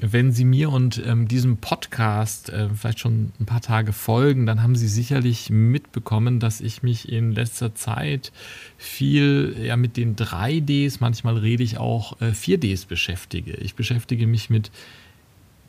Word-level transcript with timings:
wenn 0.00 0.32
Sie 0.32 0.44
mir 0.44 0.70
und 0.70 1.02
ähm, 1.06 1.28
diesem 1.28 1.58
Podcast 1.58 2.50
äh, 2.50 2.68
vielleicht 2.74 2.98
schon 2.98 3.32
ein 3.40 3.46
paar 3.46 3.60
Tage 3.60 3.92
folgen, 3.92 4.46
dann 4.46 4.62
haben 4.62 4.76
Sie 4.76 4.88
sicherlich 4.88 5.50
mitbekommen, 5.50 6.40
dass 6.40 6.60
ich 6.60 6.82
mich 6.82 7.10
in 7.10 7.32
letzter 7.32 7.74
Zeit 7.74 8.32
viel 8.76 9.56
ja, 9.62 9.76
mit 9.76 9.96
den 9.96 10.16
3Ds, 10.16 10.96
manchmal 11.00 11.36
rede 11.36 11.62
ich 11.62 11.78
auch 11.78 12.20
äh, 12.20 12.26
4Ds 12.26 12.88
beschäftige. 12.88 13.52
Ich 13.54 13.74
beschäftige 13.74 14.26
mich 14.26 14.50
mit 14.50 14.70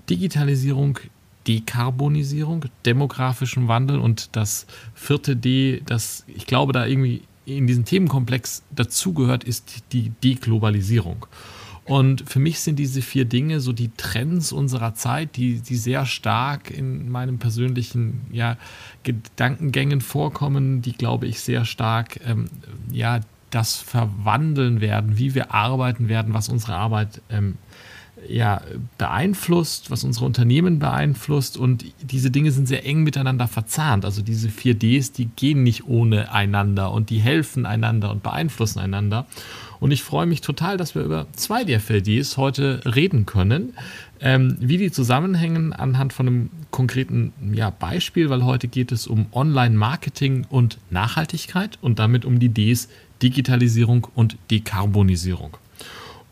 Digitalisierung, 0.09 0.99
Dekarbonisierung, 1.47 2.65
demografischem 2.85 3.67
Wandel 3.67 3.99
und 3.99 4.35
das 4.35 4.65
vierte 4.93 5.35
D, 5.35 5.81
das 5.85 6.25
ich 6.27 6.47
glaube 6.47 6.73
da 6.73 6.85
irgendwie 6.85 7.21
in 7.45 7.67
diesem 7.67 7.85
Themenkomplex 7.85 8.63
dazugehört, 8.75 9.43
ist 9.43 9.83
die 9.91 10.09
Deglobalisierung. 10.09 11.27
Und 11.85 12.27
für 12.27 12.39
mich 12.39 12.59
sind 12.61 12.79
diese 12.79 13.03
vier 13.03 13.25
Dinge 13.25 13.59
so 13.59 13.71
die 13.71 13.91
Trends 13.95 14.51
unserer 14.51 14.95
Zeit, 14.95 15.37
die, 15.37 15.59
die 15.59 15.75
sehr 15.75 16.07
stark 16.07 16.71
in 16.71 17.09
meinem 17.11 17.37
persönlichen 17.37 18.21
ja, 18.31 18.57
Gedankengängen 19.03 20.01
vorkommen, 20.01 20.81
die, 20.81 20.93
glaube 20.93 21.27
ich, 21.27 21.39
sehr 21.41 21.63
stark 21.63 22.19
ähm, 22.25 22.49
ja, 22.91 23.19
das 23.51 23.75
verwandeln 23.77 24.81
werden, 24.81 25.19
wie 25.19 25.35
wir 25.35 25.53
arbeiten 25.53 26.09
werden, 26.09 26.33
was 26.33 26.49
unsere 26.49 26.73
Arbeit 26.73 27.21
ähm, 27.29 27.57
ja, 28.27 28.61
beeinflusst, 28.97 29.91
was 29.91 30.03
unsere 30.03 30.25
Unternehmen 30.25 30.79
beeinflusst. 30.79 31.55
Und 31.55 31.85
diese 32.01 32.31
Dinge 32.31 32.51
sind 32.51 32.67
sehr 32.67 32.85
eng 32.85 33.03
miteinander 33.03 33.47
verzahnt. 33.47 34.05
Also 34.05 34.23
diese 34.23 34.49
vier 34.49 34.73
Ds, 34.73 35.11
die 35.11 35.25
gehen 35.25 35.63
nicht 35.63 35.85
ohne 35.85 36.31
einander 36.31 36.91
und 36.91 37.11
die 37.11 37.19
helfen 37.19 37.67
einander 37.67 38.11
und 38.11 38.23
beeinflussen 38.23 38.79
einander. 38.79 39.27
Und 39.85 39.91
ich 39.91 40.01
freue 40.01 40.25
mich 40.25 40.41
total, 40.41 40.77
dass 40.77 40.95
wir 40.95 41.03
über 41.03 41.27
zwei 41.33 41.63
der 41.63 41.77
DFLDs 41.77 42.37
heute 42.37 42.81
reden 42.85 43.27
können. 43.27 43.75
Ähm, 44.19 44.57
wie 44.59 44.79
die 44.79 44.89
zusammenhängen 44.89 45.73
anhand 45.73 46.11
von 46.11 46.27
einem 46.27 46.49
konkreten 46.71 47.33
ja, 47.53 47.69
Beispiel, 47.69 48.31
weil 48.31 48.43
heute 48.43 48.67
geht 48.67 48.91
es 48.91 49.05
um 49.05 49.27
Online-Marketing 49.31 50.47
und 50.49 50.79
Nachhaltigkeit 50.89 51.77
und 51.81 51.99
damit 51.99 52.25
um 52.25 52.39
die 52.39 52.49
Ds 52.49 52.89
Digitalisierung 53.21 54.07
und 54.15 54.37
Dekarbonisierung. 54.49 55.55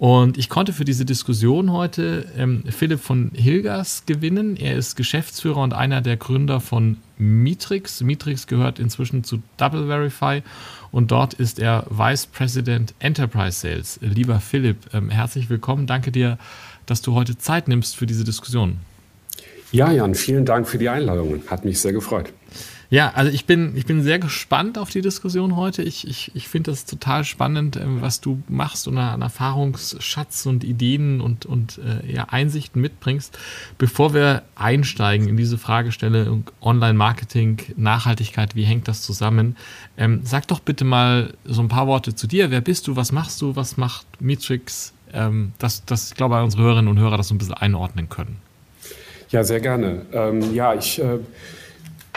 Und 0.04 0.38
ich 0.38 0.50
konnte 0.50 0.74
für 0.74 0.84
diese 0.84 1.06
Diskussion 1.06 1.72
heute 1.72 2.26
ähm, 2.38 2.66
Philipp 2.68 3.00
von 3.00 3.32
Hilgers 3.34 4.06
gewinnen. 4.06 4.58
Er 4.58 4.76
ist 4.76 4.98
Geschäftsführer 4.98 5.62
und 5.62 5.74
einer 5.74 6.02
der 6.02 6.18
Gründer 6.18 6.60
von 6.60 6.98
Mitrix. 7.18 8.02
Mitrix 8.02 8.46
gehört 8.46 8.80
inzwischen 8.80 9.24
zu 9.24 9.42
Double 9.56 9.88
Verify 9.88 10.44
und 10.92 11.12
dort 11.12 11.36
ist 11.36 11.58
er 11.58 11.86
Vice 11.90 12.26
President 12.26 12.94
Enterprise 13.00 13.58
Sales. 13.58 13.98
Lieber 14.02 14.42
Philipp, 14.42 14.94
ähm, 14.94 15.10
herzlich 15.10 15.50
willkommen. 15.50 15.88
Danke 15.88 16.12
dir, 16.12 16.38
dass 16.86 17.02
du 17.02 17.14
heute 17.14 17.38
Zeit 17.38 17.70
nimmst 17.70 17.96
für 17.96 18.06
diese 18.06 18.26
Diskussion. 18.26 18.80
Ja, 19.72 19.90
Jan, 19.90 20.16
vielen 20.16 20.44
Dank 20.44 20.68
für 20.68 20.80
die 20.80 20.90
Einladung. 20.90 21.44
Hat 21.48 21.64
mich 21.64 21.80
sehr 21.80 21.94
gefreut. 21.94 22.34
Ja, 22.90 23.12
also 23.16 23.32
ich 23.32 23.46
bin, 23.46 23.76
ich 23.76 23.86
bin 23.86 24.04
sehr 24.04 24.20
gespannt 24.20 24.78
auf 24.78 24.90
die 24.90 25.02
Diskussion 25.02 25.56
heute. 25.56 25.82
Ich, 25.82 26.08
ich, 26.08 26.32
ich 26.36 26.48
finde 26.48 26.72
das 26.72 26.86
total 26.86 27.24
spannend, 27.24 27.76
ähm, 27.76 28.02
was 28.02 28.22
du 28.22 28.44
machst 28.48 28.88
und 28.88 28.98
einen 28.98 29.22
Erfahrungsschatz 29.22 30.46
und 30.46 30.64
Ideen 30.64 31.22
und, 31.22 31.46
und 31.46 31.80
äh, 31.80 32.12
ja, 32.12 32.26
Einsichten 32.30 32.82
mitbringst. 32.82 33.38
Bevor 33.78 34.14
wir 34.14 34.44
einsteigen 34.56 35.28
in 35.28 35.38
diese 35.38 35.58
Fragestellung 35.58 36.50
Online-Marketing, 36.62 37.62
Nachhaltigkeit, 37.78 38.56
wie 38.56 38.64
hängt 38.64 38.88
das 38.88 39.02
zusammen? 39.02 39.56
Ähm, 39.98 40.22
sag 40.24 40.48
doch 40.48 40.60
bitte 40.60 40.86
mal 40.86 41.34
so 41.46 41.62
ein 41.62 41.70
paar 41.70 41.88
Worte 41.88 42.14
zu 42.16 42.28
dir. 42.28 42.52
Wer 42.52 42.62
bist 42.62 42.88
du? 42.88 42.96
Was 42.96 43.12
machst 43.12 43.42
du? 43.42 43.56
Was 43.56 43.78
macht 43.78 44.06
Matrix? 44.20 44.94
Ähm, 45.14 45.54
dass, 45.60 45.86
dass 45.86 46.10
ich 46.10 46.16
glaube, 46.16 46.42
unsere 46.44 46.64
Hörerinnen 46.64 46.90
und 46.90 47.00
Hörer 47.00 47.18
das 47.18 47.28
so 47.28 47.36
ein 47.36 47.38
bisschen 47.38 47.54
einordnen 47.54 48.10
können. 48.10 48.38
Ja, 49.30 49.44
sehr 49.44 49.60
gerne. 49.60 50.06
Ähm, 50.12 50.54
ja, 50.54 50.74
ich 50.76 51.02
äh, 51.02 51.20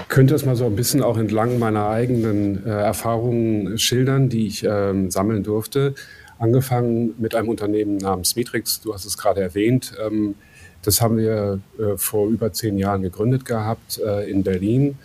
könnte 0.09 0.35
es 0.35 0.45
mal 0.45 0.57
so 0.57 0.67
ein 0.67 0.77
bisschen 0.77 1.03
auch 1.03 1.19
entlang 1.19 1.59
meiner 1.59 1.89
eigenen 1.89 2.65
äh, 2.65 2.71
Erfahrungen 2.71 3.79
schildern, 3.79 4.29
die 4.29 4.47
ich 4.47 4.65
ähm, 4.65 5.11
sammeln 5.11 5.43
durfte. 5.43 5.95
Angefangen 6.39 7.15
mit 7.19 7.35
einem 7.35 7.49
Unternehmen 7.49 7.97
namens 7.97 8.37
Mitrix, 8.37 8.81
du 8.81 8.95
hast 8.95 9.05
es 9.05 9.17
gerade 9.17 9.41
erwähnt. 9.41 9.95
Ähm, 10.05 10.35
das 10.83 11.01
haben 11.01 11.17
wir 11.17 11.61
äh, 11.79 11.97
vor 11.97 12.29
über 12.29 12.53
zehn 12.53 12.79
Jahren 12.79 13.03
gegründet 13.03 13.45
gehabt 13.45 13.99
äh, 13.99 14.31
in 14.31 14.43
Berlin. 14.45 14.97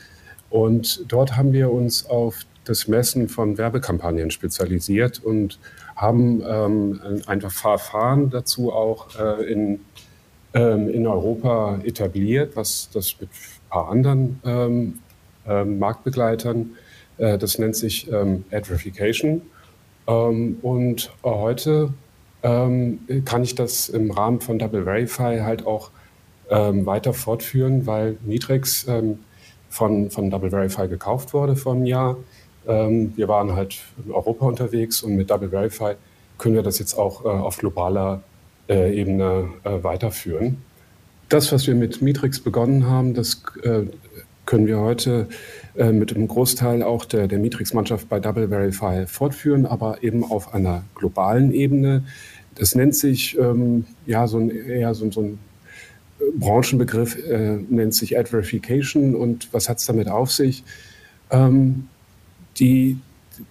Und 0.50 1.06
dort 1.08 1.38
haben 1.38 1.54
wir 1.54 1.72
uns 1.72 2.06
auf 2.06 2.46
das 2.66 2.88
Messen 2.88 3.30
von 3.30 3.58
Werbekampagnen 3.58 4.30
spezialisiert 4.30 5.24
und 5.24 5.58
haben 5.96 6.44
ähm, 6.46 7.22
ein 7.26 7.42
Verfahren 7.42 8.30
dazu 8.30 8.72
auch 8.72 9.08
äh, 9.20 9.52
in, 9.52 9.80
ähm, 10.54 10.90
in 10.90 11.08
Europa 11.08 11.80
etabliert, 11.84 12.56
was 12.56 12.90
das 12.94 13.16
mit 13.20 13.30
paar 13.72 13.90
anderen 13.90 14.40
ähm, 14.46 15.00
ähm, 15.48 15.80
Marktbegleitern. 15.80 16.72
Äh, 17.18 17.38
das 17.40 17.58
nennt 17.58 17.76
sich 17.76 18.12
ähm, 18.12 18.46
Adverification. 18.52 19.42
Ähm, 20.08 20.58
und 20.62 21.12
heute 21.24 21.94
ähm, 22.44 23.00
kann 23.26 23.44
ich 23.44 23.56
das 23.56 23.90
im 23.90 24.12
Rahmen 24.12 24.42
von 24.42 24.60
Double 24.60 24.84
Verify 24.84 25.40
halt 25.40 25.66
auch 25.66 25.90
ähm, 26.50 26.86
weiter 26.86 27.14
fortführen, 27.14 27.88
weil 27.88 28.18
Nitrix 28.26 28.86
von, 29.70 30.12
von 30.12 30.30
Double 30.30 30.50
Verify 30.50 30.88
gekauft 30.88 31.34
wurde 31.34 31.56
vor 31.56 31.74
einem 31.74 31.86
Jahr. 31.86 32.18
wir 32.66 33.28
waren 33.28 33.56
halt 33.56 33.80
in 34.06 34.12
Europa 34.12 34.46
unterwegs 34.46 35.02
und 35.02 35.16
mit 35.16 35.30
Double 35.30 35.50
Verify 35.50 35.94
können 36.38 36.56
wir 36.56 36.64
das 36.64 36.78
jetzt 36.78 36.96
auch 36.96 37.24
äh, 37.24 37.30
auf 37.30 37.58
globaler 37.58 38.22
äh, 38.68 38.94
Ebene 39.00 39.50
äh, 39.64 39.82
weiterführen 39.84 40.62
das, 41.32 41.52
was 41.52 41.66
wir 41.66 41.76
mit 41.76 42.02
Mitrix 42.02 42.40
begonnen 42.40 42.88
haben, 42.88 43.14
das 43.14 43.44
äh, 43.64 43.84
können 44.46 44.68
wir 44.68 44.80
heute 44.80 45.28
äh, 45.76 45.92
mit 45.92 46.14
einem 46.14 46.28
Großteil 46.28 46.84
auch 46.84 47.06
der, 47.06 47.28
der 47.28 47.40
Mitrix-Mannschaft 47.40 48.10
bei 48.10 48.20
Double 48.20 48.50
Verify 48.50 49.08
fortführen, 49.08 49.66
aber 49.66 50.04
eben 50.04 50.24
auf 50.24 50.54
einer 50.54 50.84
globalen 50.96 51.54
Ebene. 51.54 52.04
Das 52.56 52.76
nennt 52.76 52.96
sich 52.96 53.38
ähm, 53.38 53.86
ja 54.06 54.28
so 54.28 54.40
ein, 54.40 54.50
eher 54.50 54.94
so, 54.94 55.10
so 55.10 55.22
ein 55.22 55.40
Branchenbegriff, 56.36 57.18
äh, 57.26 57.58
nennt 57.70 57.94
sich 57.94 58.18
Ad 58.18 58.30
Verification. 58.30 59.16
Und 59.16 59.54
was 59.54 59.70
hat 59.70 59.78
es 59.78 59.86
damit 59.86 60.10
auf 60.10 60.32
sich? 60.32 60.66
Ähm, 61.30 61.88
die, 62.60 62.98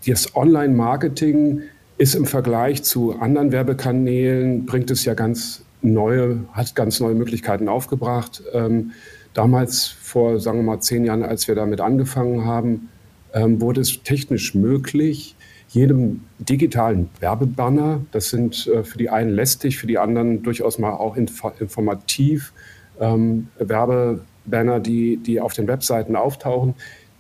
das 0.07 0.37
Online-Marketing 0.37 1.63
ist 1.97 2.15
im 2.15 2.27
Vergleich 2.27 2.83
zu 2.83 3.19
anderen 3.19 3.53
Werbekanälen, 3.53 4.67
bringt 4.67 4.91
es 4.91 5.05
ja 5.07 5.15
ganz 5.15 5.63
neue, 5.83 6.45
hat 6.53 6.75
ganz 6.75 7.01
neue 7.01 7.15
Möglichkeiten 7.15 7.69
aufgebracht. 7.69 8.43
Ähm, 8.53 8.93
damals, 9.35 9.87
vor, 9.87 10.41
sagen 10.41 10.59
wir 10.59 10.65
mal, 10.65 10.81
zehn 10.81 11.05
Jahren, 11.05 11.23
als 11.23 11.49
wir 11.49 11.55
damit 11.55 11.81
angefangen 11.81 12.45
haben, 12.45 12.89
ähm, 13.33 13.61
wurde 13.61 13.81
es 13.81 14.03
technisch 14.03 14.55
möglich, 14.55 15.37
jedem 15.69 16.23
digitalen 16.41 17.09
Werbebanner, 17.21 18.01
das 18.11 18.31
sind 18.31 18.67
äh, 18.67 18.83
für 18.83 18.99
die 18.99 19.09
einen 19.09 19.31
lästig, 19.31 19.79
für 19.79 19.87
die 19.87 19.99
anderen 19.99 20.43
durchaus 20.43 20.79
mal 20.79 20.93
auch 20.93 21.17
inf 21.17 21.45
informativ, 21.61 22.53
ähm, 22.99 23.49
Werbebanner, 23.59 24.81
die, 24.81 25.17
die 25.19 25.41
auf 25.41 25.53
den 25.53 25.69
Webseiten 25.69 26.17
auftauchen, 26.17 26.75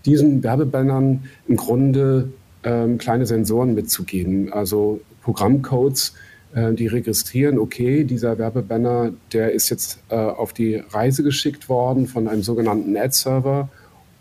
diesen 0.04 0.42
Werbebannern 0.42 1.24
im 1.46 1.56
Grunde 1.56 2.32
ähm, 2.64 2.98
kleine 2.98 3.26
Sensoren 3.26 3.74
mitzugeben, 3.74 4.52
also 4.52 5.00
Programmcodes, 5.22 6.14
die 6.54 6.88
registrieren, 6.88 7.58
okay, 7.58 8.04
dieser 8.04 8.38
Werbebanner, 8.38 9.12
der 9.32 9.52
ist 9.52 9.68
jetzt 9.70 10.00
äh, 10.08 10.16
auf 10.16 10.52
die 10.52 10.76
Reise 10.76 11.22
geschickt 11.22 11.68
worden 11.68 12.06
von 12.06 12.26
einem 12.26 12.42
sogenannten 12.42 12.96
Ad-Server 12.96 13.68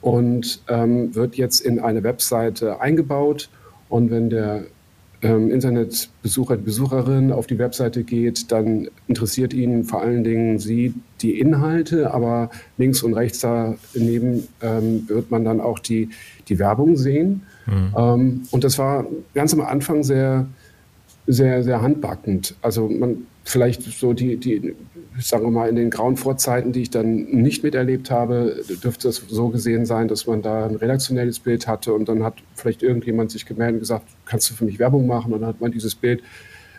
und 0.02 0.62
ähm, 0.68 1.16
wird 1.16 1.36
jetzt 1.36 1.60
in 1.62 1.80
eine 1.80 2.04
Webseite 2.04 2.82
eingebaut. 2.82 3.50
Und 3.90 4.12
wenn 4.12 4.30
der 4.30 4.66
ähm, 5.22 5.52
Internetbesucher, 5.52 6.58
die 6.58 6.64
Besucherin 6.64 7.32
auf 7.32 7.48
die 7.48 7.60
Webseite 7.60 8.04
geht, 8.04 8.52
dann 8.52 8.90
interessiert 9.08 9.54
ihn 9.54 9.84
vor 9.84 10.02
allen 10.02 10.24
Dingen 10.24 10.60
sie 10.60 10.94
die 11.22 11.40
Inhalte, 11.40 12.14
aber 12.14 12.50
links 12.78 13.04
und 13.04 13.14
rechts 13.14 13.40
daneben 13.40 14.48
ähm, 14.62 15.10
wird 15.10 15.32
man 15.32 15.44
dann 15.44 15.60
auch 15.60 15.80
die, 15.80 16.10
die 16.48 16.60
Werbung 16.60 16.96
sehen. 16.96 17.42
Mhm. 17.66 17.94
Ähm, 17.98 18.42
und 18.52 18.64
das 18.64 18.78
war 18.78 19.06
ganz 19.34 19.54
am 19.54 19.62
Anfang 19.62 20.04
sehr 20.04 20.48
sehr, 21.32 21.64
sehr 21.64 21.84
handbackend. 21.84 22.56
Also 22.64 22.90
man 22.90 23.28
vielleicht 23.44 23.84
so 23.84 24.14
die, 24.14 24.38
die, 24.38 24.76
sagen 25.20 25.46
wir 25.46 25.52
mal, 25.52 25.70
in 25.70 25.76
den 25.76 25.92
grauen 25.92 26.18
Vorzeiten, 26.18 26.72
die 26.72 26.82
ich 26.82 26.90
dann 26.90 27.26
nicht 27.26 27.64
miterlebt 27.64 28.10
habe, 28.10 28.64
dürfte 28.84 29.08
es 29.10 29.24
so 29.28 29.50
gesehen 29.50 29.86
sein, 29.86 30.08
dass 30.08 30.26
man 30.26 30.42
da 30.42 30.66
ein 30.66 30.76
redaktionelles 30.76 31.40
Bild 31.40 31.68
hatte 31.68 31.94
und 31.94 32.10
dann 32.10 32.24
hat 32.24 32.34
vielleicht 32.56 32.82
irgendjemand 32.82 33.30
sich 33.30 33.46
gemeldet 33.46 33.76
und 33.76 33.80
gesagt, 33.82 34.08
kannst 34.26 34.50
du 34.50 34.56
für 34.56 34.66
mich 34.66 34.80
Werbung 34.80 35.06
machen? 35.06 35.32
Und 35.32 35.42
dann 35.42 35.50
hat 35.50 35.62
man 35.62 35.72
dieses 35.72 35.94
Bild 35.94 36.24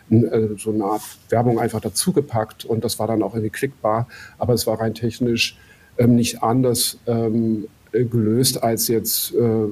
äh, 0.09 0.49
so 0.57 0.71
eine 0.71 0.83
Art 0.83 1.03
Werbung 1.29 1.57
einfach 1.57 1.79
dazugepackt 1.79 2.65
und 2.65 2.83
das 2.83 2.99
war 2.99 3.07
dann 3.07 3.23
auch 3.23 3.33
irgendwie 3.33 3.51
klickbar, 3.51 4.09
aber 4.37 4.53
es 4.53 4.67
war 4.67 4.81
rein 4.81 4.93
technisch 4.93 5.57
ähm, 5.97 6.15
nicht 6.15 6.43
anders 6.43 6.99
ähm, 7.07 7.67
gelöst, 7.93 8.61
als 8.61 8.89
jetzt 8.89 9.33
äh, 9.33 9.67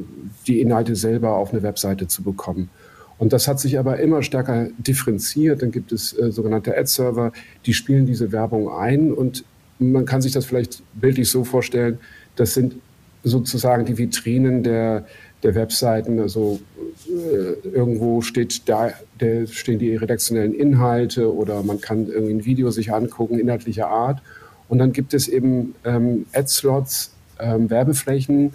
die 0.47 0.61
Inhalte 0.61 0.95
selber 0.95 1.35
auf 1.35 1.51
eine 1.51 1.63
Webseite 1.63 2.07
zu 2.07 2.23
bekommen. 2.23 2.69
Und 3.19 3.33
das 3.33 3.47
hat 3.47 3.59
sich 3.59 3.77
aber 3.77 3.99
immer 3.99 4.23
stärker 4.23 4.69
differenziert. 4.77 5.61
Dann 5.61 5.71
gibt 5.71 5.91
es 5.91 6.17
äh, 6.17 6.31
sogenannte 6.31 6.75
Ad-Server, 6.75 7.33
die 7.65 7.73
spielen 7.73 8.05
diese 8.05 8.31
Werbung 8.31 8.71
ein. 8.71 9.11
Und 9.11 9.43
man 9.77 10.05
kann 10.05 10.21
sich 10.21 10.31
das 10.31 10.45
vielleicht 10.45 10.81
bildlich 10.93 11.29
so 11.29 11.43
vorstellen, 11.43 11.99
das 12.37 12.53
sind 12.53 12.75
sozusagen 13.23 13.85
die 13.85 13.97
Vitrinen 13.97 14.63
der, 14.63 15.05
der 15.43 15.53
Webseiten. 15.53 16.21
Also 16.21 16.61
äh, 17.07 17.67
irgendwo 17.67 18.21
steht 18.21 18.67
da, 18.69 18.91
der, 19.19 19.47
stehen 19.47 19.79
die 19.79 19.95
redaktionellen 19.97 20.53
Inhalte 20.53 21.33
oder 21.33 21.61
man 21.61 21.81
kann 21.81 22.07
irgendwie 22.07 22.33
ein 22.33 22.45
Video 22.45 22.71
sich 22.71 22.93
angucken, 22.93 23.37
inhaltlicher 23.37 23.87
Art. 23.87 24.21
Und 24.69 24.77
dann 24.77 24.93
gibt 24.93 25.13
es 25.13 25.27
eben 25.27 25.75
ähm, 25.83 26.25
Ad-Slots, 26.31 27.11
ähm, 27.39 27.69
Werbeflächen, 27.69 28.53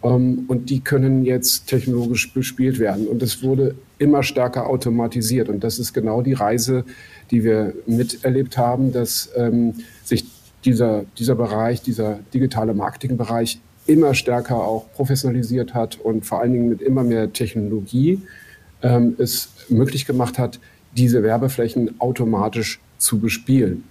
und 0.00 0.70
die 0.70 0.80
können 0.80 1.24
jetzt 1.24 1.66
technologisch 1.66 2.32
bespielt 2.32 2.78
werden. 2.78 3.08
Und 3.08 3.22
es 3.22 3.42
wurde 3.42 3.74
immer 3.98 4.22
stärker 4.22 4.68
automatisiert. 4.68 5.48
Und 5.48 5.64
das 5.64 5.78
ist 5.78 5.92
genau 5.92 6.22
die 6.22 6.34
Reise, 6.34 6.84
die 7.30 7.42
wir 7.42 7.74
miterlebt 7.86 8.56
haben, 8.56 8.92
dass 8.92 9.30
ähm, 9.36 9.74
sich 10.04 10.26
dieser, 10.64 11.04
dieser 11.18 11.34
Bereich, 11.34 11.82
dieser 11.82 12.18
digitale 12.32 12.74
Marketingbereich 12.74 13.60
immer 13.86 14.14
stärker 14.14 14.56
auch 14.56 14.92
professionalisiert 14.92 15.74
hat 15.74 15.98
und 16.00 16.26
vor 16.26 16.40
allen 16.40 16.52
Dingen 16.52 16.68
mit 16.68 16.82
immer 16.82 17.04
mehr 17.04 17.32
Technologie 17.32 18.20
ähm, 18.82 19.14
es 19.18 19.50
möglich 19.68 20.06
gemacht 20.06 20.38
hat, 20.38 20.60
diese 20.96 21.22
Werbeflächen 21.22 22.00
automatisch 22.00 22.80
zu 22.98 23.18
bespielen. 23.18 23.84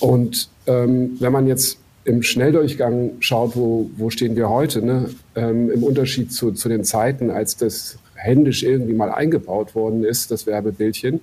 Und 0.00 0.48
ähm, 0.66 1.16
wenn 1.20 1.32
man 1.32 1.46
jetzt 1.46 1.78
im 2.08 2.22
Schnelldurchgang 2.22 3.12
schaut, 3.20 3.54
wo, 3.54 3.90
wo 3.98 4.08
stehen 4.08 4.34
wir 4.34 4.48
heute, 4.48 4.80
ne? 4.84 5.10
Ähm, 5.36 5.70
im 5.70 5.82
Unterschied 5.82 6.32
zu, 6.32 6.52
zu 6.52 6.70
den 6.70 6.82
Zeiten, 6.82 7.30
als 7.30 7.56
das 7.56 7.98
händisch 8.14 8.62
irgendwie 8.62 8.94
mal 8.94 9.10
eingebaut 9.12 9.74
worden 9.74 10.04
ist, 10.04 10.30
das 10.30 10.46
Werbebildchen, 10.46 11.20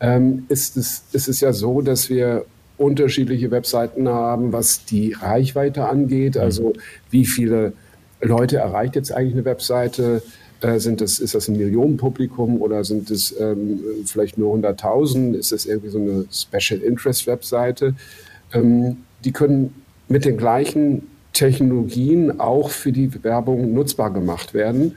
ähm, 0.00 0.44
ist, 0.50 0.76
es, 0.76 1.04
ist 1.12 1.28
es 1.28 1.40
ja 1.40 1.54
so, 1.54 1.80
dass 1.80 2.10
wir 2.10 2.44
unterschiedliche 2.76 3.50
Webseiten 3.50 4.06
haben, 4.08 4.52
was 4.52 4.84
die 4.84 5.14
Reichweite 5.14 5.86
angeht. 5.88 6.34
Mhm. 6.34 6.42
Also 6.42 6.72
wie 7.10 7.24
viele 7.24 7.72
Leute 8.20 8.58
erreicht 8.58 8.96
jetzt 8.96 9.10
eigentlich 9.10 9.32
eine 9.32 9.46
Webseite? 9.46 10.22
Äh, 10.60 10.78
sind 10.78 11.00
das, 11.00 11.20
ist 11.20 11.34
das 11.34 11.48
ein 11.48 11.56
Millionenpublikum 11.56 12.60
oder 12.60 12.84
sind 12.84 13.10
es 13.10 13.34
ähm, 13.40 13.80
vielleicht 14.04 14.36
nur 14.36 14.54
100.000? 14.54 15.34
Ist 15.34 15.52
das 15.52 15.64
irgendwie 15.64 15.88
so 15.88 15.98
eine 15.98 16.26
Special 16.30 16.80
Interest 16.80 17.26
Webseite? 17.26 17.94
Ähm, 18.52 18.98
die 19.24 19.32
können 19.32 19.74
mit 20.08 20.24
den 20.24 20.36
gleichen 20.36 21.02
Technologien 21.32 22.40
auch 22.40 22.70
für 22.70 22.92
die 22.92 23.22
Werbung 23.22 23.72
nutzbar 23.72 24.12
gemacht 24.12 24.54
werden. 24.54 24.96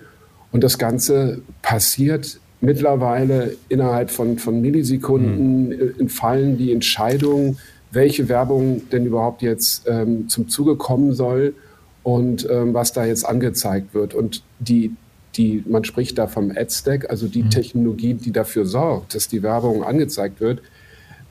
Und 0.52 0.64
das 0.64 0.78
Ganze 0.78 1.42
passiert 1.62 2.40
mittlerweile 2.62 3.56
innerhalb 3.70 4.12
von, 4.12 4.38
von 4.38 4.62
Millisekunden, 4.62 5.70
mhm. 5.70 6.10
fallen 6.10 6.58
die 6.58 6.72
Entscheidungen, 6.72 7.58
welche 7.92 8.30
Werbung 8.30 8.84
denn 8.92 9.06
überhaupt 9.06 9.42
jetzt 9.42 9.88
ähm, 9.88 10.30
zum 10.30 10.48
Zuge 10.48 10.76
kommen 10.76 11.14
soll 11.14 11.54
und 12.04 12.48
ähm, 12.50 12.74
was 12.74 12.94
da 12.94 13.06
jetzt 13.06 13.26
angezeigt 13.26 13.94
wird. 13.94 14.14
Und 14.14 14.44
die, 14.60 14.96
die, 15.36 15.64
man 15.68 15.84
spricht 15.84 16.18
da 16.18 16.28
vom 16.28 16.52
Ad-Stack, 16.52 17.10
also 17.10 17.28
die 17.28 17.44
mhm. 17.44 17.50
Technologie, 17.50 18.14
die 18.14 18.32
dafür 18.32 18.66
sorgt, 18.66 19.16
dass 19.16 19.28
die 19.28 19.44
Werbung 19.44 19.84
angezeigt 19.84 20.40
wird, 20.40 20.62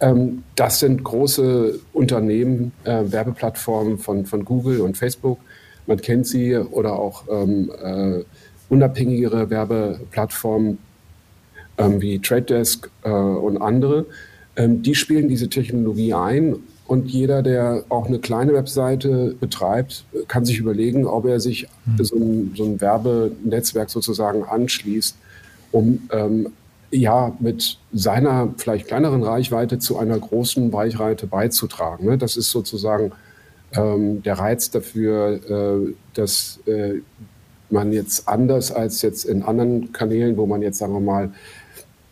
ähm, 0.01 0.45
das 0.57 0.81
sind 0.81 1.05
große 1.05 1.79
Unternehmen, 1.93 2.73
äh, 2.85 3.03
Werbeplattformen 3.07 3.99
von, 3.99 4.27
von 4.27 4.45
Google 4.45 4.81
und 4.81 4.97
Facebook. 4.97 5.39
Man 5.87 6.01
kennt 6.01 6.27
sie 6.27 6.57
oder 6.57 6.99
auch 6.99 7.25
ähm, 7.31 7.71
äh, 7.83 8.25
unabhängigere 8.69 9.51
Werbeplattformen 9.51 10.79
ähm, 11.79 12.01
wie 12.01 12.19
Trade 12.19 12.43
Desk 12.43 12.91
äh, 13.03 13.11
und 13.11 13.59
andere. 13.61 14.07
Ähm, 14.57 14.83
die 14.83 14.95
spielen 14.95 15.29
diese 15.29 15.49
Technologie 15.49 16.15
ein 16.15 16.57
und 16.87 17.09
jeder, 17.09 17.43
der 17.43 17.85
auch 17.89 18.07
eine 18.07 18.19
kleine 18.19 18.53
Webseite 18.53 19.37
betreibt, 19.39 20.05
kann 20.27 20.45
sich 20.45 20.59
überlegen, 20.59 21.07
ob 21.07 21.25
er 21.25 21.39
sich 21.39 21.69
mhm. 21.87 22.05
so, 22.05 22.17
ein, 22.17 22.53
so 22.57 22.65
ein 22.65 22.81
Werbenetzwerk 22.81 23.91
sozusagen 23.91 24.45
anschließt, 24.45 25.17
um 25.71 26.09
ähm, 26.11 26.49
ja 26.91 27.37
mit 27.39 27.79
seiner 27.93 28.53
vielleicht 28.57 28.89
kleineren 28.89 29.23
Reichweite 29.23 29.79
zu 29.79 29.99
einer 29.99 30.19
großen 30.19 30.73
Reichweite 30.73 31.27
beizutragen. 31.27 32.07
Ne? 32.07 32.19
Das 32.19 32.37
ist 32.37 32.51
sozusagen 32.51 33.13
ähm, 33.73 34.23
der 34.23 34.39
Reiz 34.39 34.71
dafür, 34.71 35.41
äh, 35.89 35.95
dass 36.15 36.61
äh, 36.67 37.01
man 37.71 37.93
jetzt 37.93 38.29
anders 38.29 38.73
als 38.73 39.03
jetzt 39.03 39.25
in 39.25 39.43
anderen 39.43 39.93
Kanälen, 39.93 40.37
wo 40.37 40.47
man 40.47 40.63
jetzt 40.63 40.79
sagen 40.79 40.93
wir 40.93 41.01
mal 41.01 41.33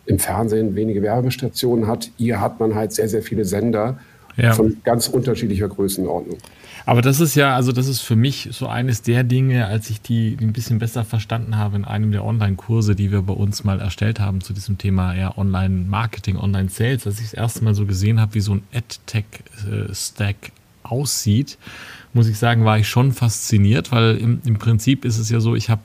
im 0.05 0.17
Fernsehen 0.17 0.75
wenige 0.75 1.01
Werbestationen 1.01 1.87
hat, 1.87 2.09
hier 2.17 2.41
hat 2.41 2.59
man 2.59 2.73
halt 2.73 2.93
sehr, 2.93 3.09
sehr 3.09 3.21
viele 3.21 3.45
Sender 3.45 3.99
ja. 4.41 4.53
von 4.53 4.77
ganz 4.83 5.07
unterschiedlicher 5.07 5.67
Größenordnung. 5.67 6.37
Aber 6.85 7.03
das 7.03 7.19
ist 7.19 7.35
ja, 7.35 7.55
also 7.55 7.71
das 7.71 7.87
ist 7.87 8.01
für 8.01 8.15
mich 8.15 8.49
so 8.51 8.67
eines 8.67 9.03
der 9.03 9.23
Dinge, 9.23 9.67
als 9.67 9.91
ich 9.91 10.01
die 10.01 10.35
ein 10.41 10.53
bisschen 10.53 10.79
besser 10.79 11.05
verstanden 11.05 11.55
habe 11.55 11.75
in 11.75 11.85
einem 11.85 12.11
der 12.11 12.25
Online-Kurse, 12.25 12.95
die 12.95 13.11
wir 13.11 13.21
bei 13.21 13.33
uns 13.33 13.63
mal 13.63 13.79
erstellt 13.79 14.19
haben 14.19 14.41
zu 14.41 14.53
diesem 14.53 14.79
Thema 14.79 15.13
ja, 15.13 15.37
Online-Marketing, 15.37 16.37
Online-Sales, 16.37 17.05
als 17.05 17.19
ich 17.19 17.25
das 17.25 17.33
erste 17.33 17.63
Mal 17.63 17.75
so 17.75 17.85
gesehen 17.85 18.19
habe, 18.19 18.33
wie 18.33 18.39
so 18.39 18.55
ein 18.55 18.63
AdTech-Stack 18.73 20.51
aussieht, 20.81 21.59
muss 22.13 22.27
ich 22.27 22.39
sagen, 22.39 22.65
war 22.65 22.79
ich 22.79 22.87
schon 22.87 23.11
fasziniert, 23.11 23.91
weil 23.91 24.17
im, 24.17 24.41
im 24.45 24.57
Prinzip 24.57 25.05
ist 25.05 25.19
es 25.19 25.29
ja 25.29 25.39
so, 25.41 25.55
ich 25.55 25.69
habe 25.69 25.83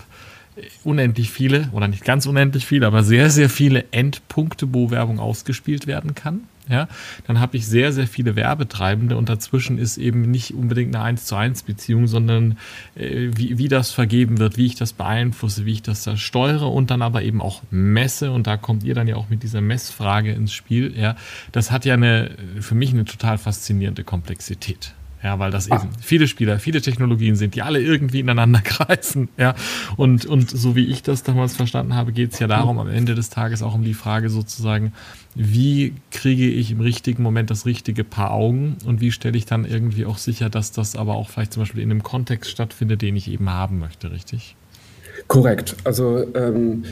unendlich 0.84 1.30
viele, 1.30 1.68
oder 1.72 1.88
nicht 1.88 2.04
ganz 2.04 2.24
unendlich 2.24 2.64
viele, 2.64 2.86
aber 2.86 3.02
sehr, 3.02 3.28
sehr 3.28 3.50
viele 3.50 3.84
Endpunkte, 3.90 4.72
wo 4.72 4.90
Werbung 4.90 5.18
ausgespielt 5.18 5.86
werden 5.86 6.14
kann 6.14 6.44
ja, 6.68 6.88
dann 7.26 7.40
habe 7.40 7.56
ich 7.56 7.66
sehr, 7.66 7.92
sehr 7.92 8.06
viele 8.06 8.36
Werbetreibende 8.36 9.16
und 9.16 9.28
dazwischen 9.28 9.76
ist 9.78 9.98
eben 9.98 10.30
nicht 10.30 10.54
unbedingt 10.54 10.94
eine 10.94 11.04
1 11.04 11.26
zu 11.26 11.36
1 11.36 11.64
Beziehung, 11.64 12.06
sondern 12.06 12.56
äh, 12.94 13.30
wie, 13.34 13.58
wie 13.58 13.68
das 13.68 13.90
vergeben 13.90 14.38
wird, 14.38 14.56
wie 14.56 14.66
ich 14.66 14.74
das 14.74 14.94
beeinflusse, 14.94 15.66
wie 15.66 15.72
ich 15.72 15.82
das 15.82 16.04
da 16.04 16.16
steuere 16.16 16.72
und 16.72 16.90
dann 16.90 17.02
aber 17.02 17.22
eben 17.22 17.42
auch 17.42 17.62
messe 17.70 18.30
und 18.30 18.46
da 18.46 18.56
kommt 18.56 18.82
ihr 18.82 18.94
dann 18.94 19.08
ja 19.08 19.16
auch 19.16 19.28
mit 19.28 19.42
dieser 19.42 19.60
Messfrage 19.60 20.32
ins 20.32 20.52
Spiel, 20.52 20.94
ja, 20.96 21.16
das 21.52 21.70
hat 21.70 21.84
ja 21.84 21.94
eine, 21.94 22.30
für 22.60 22.74
mich 22.74 22.92
eine 22.92 23.04
total 23.04 23.38
faszinierende 23.38 24.04
Komplexität. 24.04 24.94
Ja, 25.24 25.38
weil 25.38 25.50
das 25.50 25.68
eben 25.68 25.88
viele 26.02 26.28
Spieler, 26.28 26.58
viele 26.58 26.82
Technologien 26.82 27.34
sind, 27.34 27.54
die 27.54 27.62
alle 27.62 27.80
irgendwie 27.80 28.20
ineinander 28.20 28.60
kreisen. 28.64 29.30
Ja, 29.38 29.54
und, 29.96 30.26
und 30.26 30.50
so 30.50 30.76
wie 30.76 30.84
ich 30.84 31.02
das 31.02 31.22
damals 31.22 31.56
verstanden 31.56 31.94
habe, 31.94 32.12
geht 32.12 32.34
es 32.34 32.40
ja 32.40 32.46
darum, 32.46 32.78
am 32.78 32.88
Ende 32.88 33.14
des 33.14 33.30
Tages 33.30 33.62
auch 33.62 33.74
um 33.74 33.84
die 33.84 33.94
Frage 33.94 34.28
sozusagen, 34.28 34.92
wie 35.34 35.94
kriege 36.10 36.46
ich 36.46 36.72
im 36.72 36.80
richtigen 36.80 37.22
Moment 37.22 37.50
das 37.50 37.64
richtige 37.64 38.04
Paar 38.04 38.32
Augen 38.32 38.76
und 38.84 39.00
wie 39.00 39.10
stelle 39.10 39.38
ich 39.38 39.46
dann 39.46 39.64
irgendwie 39.64 40.04
auch 40.04 40.18
sicher, 40.18 40.50
dass 40.50 40.72
das 40.72 40.94
aber 40.94 41.14
auch 41.14 41.30
vielleicht 41.30 41.54
zum 41.54 41.62
Beispiel 41.62 41.82
in 41.82 41.90
einem 41.90 42.02
Kontext 42.02 42.50
stattfindet, 42.50 43.00
den 43.00 43.16
ich 43.16 43.28
eben 43.28 43.48
haben 43.48 43.78
möchte, 43.78 44.10
richtig? 44.10 44.56
Korrekt. 45.26 45.74
Also 45.84 46.26
ähm, 46.34 46.84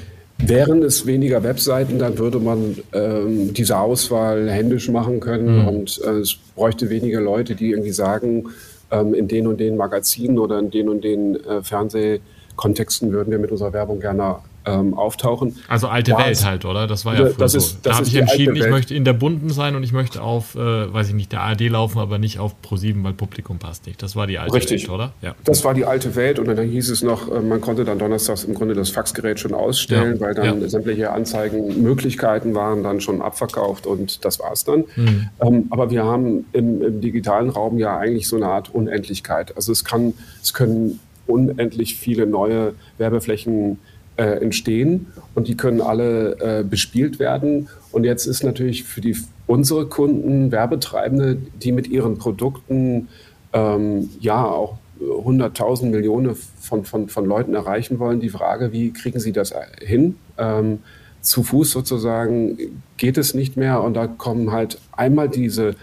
Wären 0.44 0.82
es 0.82 1.06
weniger 1.06 1.44
Webseiten, 1.44 1.98
dann 1.98 2.18
würde 2.18 2.40
man 2.40 2.76
ähm, 2.92 3.54
diese 3.54 3.78
Auswahl 3.78 4.50
händisch 4.50 4.88
machen 4.88 5.20
können 5.20 5.62
mhm. 5.62 5.68
und 5.68 6.00
äh, 6.04 6.10
es 6.18 6.36
bräuchte 6.56 6.90
weniger 6.90 7.20
Leute, 7.20 7.54
die 7.54 7.70
irgendwie 7.70 7.92
sagen, 7.92 8.46
ähm, 8.90 9.14
in 9.14 9.28
den 9.28 9.46
und 9.46 9.60
den 9.60 9.76
Magazinen 9.76 10.38
oder 10.38 10.58
in 10.58 10.70
den 10.70 10.88
und 10.88 11.04
den 11.04 11.36
äh, 11.44 11.62
Fernsehkontexten 11.62 13.12
würden 13.12 13.30
wir 13.30 13.38
mit 13.38 13.52
unserer 13.52 13.72
Werbung 13.72 14.00
gerne 14.00 14.36
ähm, 14.64 14.94
auftauchen. 14.94 15.56
Also 15.68 15.88
alte 15.88 16.12
das, 16.12 16.20
Welt 16.20 16.44
halt, 16.44 16.64
oder? 16.64 16.86
Das 16.86 17.04
war 17.04 17.14
ja 17.14 17.26
früher 17.26 17.48
so. 17.48 17.76
Da 17.82 17.96
habe 17.96 18.06
ich 18.06 18.14
entschieden, 18.14 18.56
ich 18.56 18.68
möchte 18.68 18.94
in 18.94 19.04
der 19.04 19.12
Bunten 19.12 19.50
sein 19.50 19.76
und 19.76 19.82
ich 19.82 19.92
möchte 19.92 20.22
auf, 20.22 20.54
äh, 20.54 20.92
weiß 20.92 21.08
ich 21.08 21.14
nicht, 21.14 21.32
der 21.32 21.40
ARD 21.40 21.68
laufen, 21.68 21.98
aber 21.98 22.18
nicht 22.18 22.38
auf 22.38 22.54
Pro7, 22.64 23.02
weil 23.02 23.12
Publikum 23.12 23.58
passt 23.58 23.86
nicht. 23.86 24.02
Das 24.02 24.16
war 24.16 24.26
die 24.26 24.38
alte 24.38 24.54
Richtig. 24.54 24.82
Welt, 24.82 24.90
oder? 24.90 25.12
Ja. 25.20 25.34
Das 25.44 25.64
war 25.64 25.74
die 25.74 25.84
alte 25.84 26.14
Welt 26.14 26.38
und 26.38 26.46
dann 26.46 26.58
hieß 26.58 26.90
es 26.90 27.02
noch, 27.02 27.30
äh, 27.30 27.40
man 27.40 27.60
konnte 27.60 27.84
dann 27.84 27.98
donnerstags 27.98 28.44
im 28.44 28.54
Grunde 28.54 28.74
das 28.74 28.90
Faxgerät 28.90 29.40
schon 29.40 29.54
ausstellen, 29.54 30.16
ja. 30.16 30.20
weil 30.20 30.34
dann 30.34 30.60
ja. 30.60 30.68
sämtliche 30.68 31.12
Anzeigenmöglichkeiten 31.12 32.54
waren 32.54 32.82
dann 32.82 33.00
schon 33.00 33.22
abverkauft 33.22 33.86
und 33.86 34.24
das 34.24 34.38
war 34.40 34.52
es 34.52 34.64
dann. 34.64 34.84
Mhm. 34.96 35.28
Ähm, 35.40 35.66
aber 35.70 35.90
wir 35.90 36.04
haben 36.04 36.46
im, 36.52 36.82
im 36.82 37.00
digitalen 37.00 37.50
Raum 37.50 37.78
ja 37.78 37.98
eigentlich 37.98 38.28
so 38.28 38.36
eine 38.36 38.46
Art 38.46 38.74
Unendlichkeit. 38.74 39.56
Also 39.56 39.72
es 39.72 39.84
kann, 39.84 40.14
es 40.42 40.54
können 40.54 41.00
unendlich 41.26 41.96
viele 41.96 42.26
neue 42.26 42.74
Werbeflächen 42.98 43.78
äh, 44.16 44.42
entstehen 44.42 45.06
und 45.34 45.48
die 45.48 45.56
können 45.56 45.80
alle 45.80 46.60
äh, 46.60 46.64
bespielt 46.64 47.18
werden. 47.18 47.68
Und 47.90 48.04
jetzt 48.04 48.26
ist 48.26 48.44
natürlich 48.44 48.84
für 48.84 49.00
die, 49.00 49.16
unsere 49.46 49.86
Kunden, 49.86 50.52
Werbetreibende, 50.52 51.38
die 51.62 51.72
mit 51.72 51.88
ihren 51.88 52.18
Produkten 52.18 53.08
ähm, 53.52 54.10
ja 54.20 54.44
auch 54.44 54.78
100.000 55.00 55.86
Millionen 55.86 56.36
von, 56.60 56.84
von, 56.84 57.08
von 57.08 57.24
Leuten 57.24 57.54
erreichen 57.54 57.98
wollen, 57.98 58.20
die 58.20 58.28
Frage, 58.28 58.72
wie 58.72 58.92
kriegen 58.92 59.18
sie 59.18 59.32
das 59.32 59.54
hin? 59.80 60.16
Ähm, 60.38 60.80
zu 61.20 61.42
Fuß 61.42 61.70
sozusagen 61.70 62.58
geht 62.96 63.16
es 63.16 63.34
nicht 63.34 63.56
mehr 63.56 63.82
und 63.82 63.94
da 63.94 64.06
kommen 64.06 64.52
halt 64.52 64.78
einmal 64.92 65.28
diese 65.28 65.74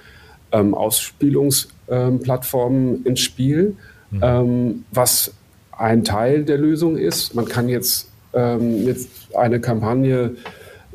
ähm, 0.51 0.73
Ausspielungsplattformen 0.73 2.95
ähm, 2.95 3.05
ins 3.05 3.21
Spiel, 3.21 3.77
mhm. 4.11 4.19
ähm, 4.21 4.83
was 4.91 5.33
ein 5.71 6.03
Teil 6.03 6.43
der 6.43 6.57
Lösung 6.57 6.97
ist. 6.97 7.35
Man 7.35 7.45
kann 7.45 7.69
jetzt, 7.69 8.11
ähm, 8.33 8.85
jetzt 8.85 9.09
eine 9.35 9.59
Kampagne 9.59 10.35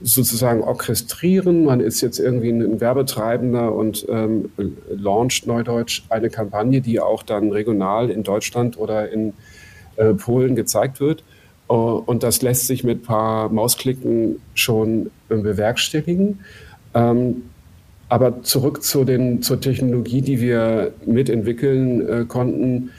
sozusagen 0.03 0.63
orchestrieren. 0.63 1.65
Man 1.65 1.81
ist 1.81 2.01
jetzt 2.01 2.19
irgendwie 2.19 2.51
ein 2.51 2.81
Werbetreibender 2.81 3.73
und 3.75 4.07
ähm, 4.09 4.51
launcht 4.89 5.47
Neudeutsch 5.47 6.03
eine 6.11 6.31
Kampagne, 6.31 6.81
die 6.81 7.01
auch 7.01 7.23
dann 7.23 7.53
regional 7.53 8.11
in 8.11 8.23
Deutschland 8.23 8.79
oder 8.79 9.11
in 9.11 9.33
äh, 9.97 10.15
Polen 10.15 10.57
gezeigt 10.57 11.01
wird. 11.01 11.25
Uh, 11.67 12.03
und 12.05 12.23
das 12.23 12.43
lässt 12.43 12.67
sich 12.67 12.85
mit 12.85 12.99
ein 12.99 13.03
paar 13.03 13.49
Mausklicken 13.49 14.37
schon 14.55 15.11
äh, 15.31 15.37
bewerkstelligen. 15.37 16.41
Ähm, 16.93 17.45
aber 18.11 18.43
zurück 18.43 18.83
zu 18.83 19.05
den, 19.05 19.41
zur 19.41 19.61
Technologie, 19.63 20.21
die 20.21 20.41
wir 20.41 20.93
mitentwickeln 21.07 22.07
äh, 22.07 22.25
konnten. 22.27 22.91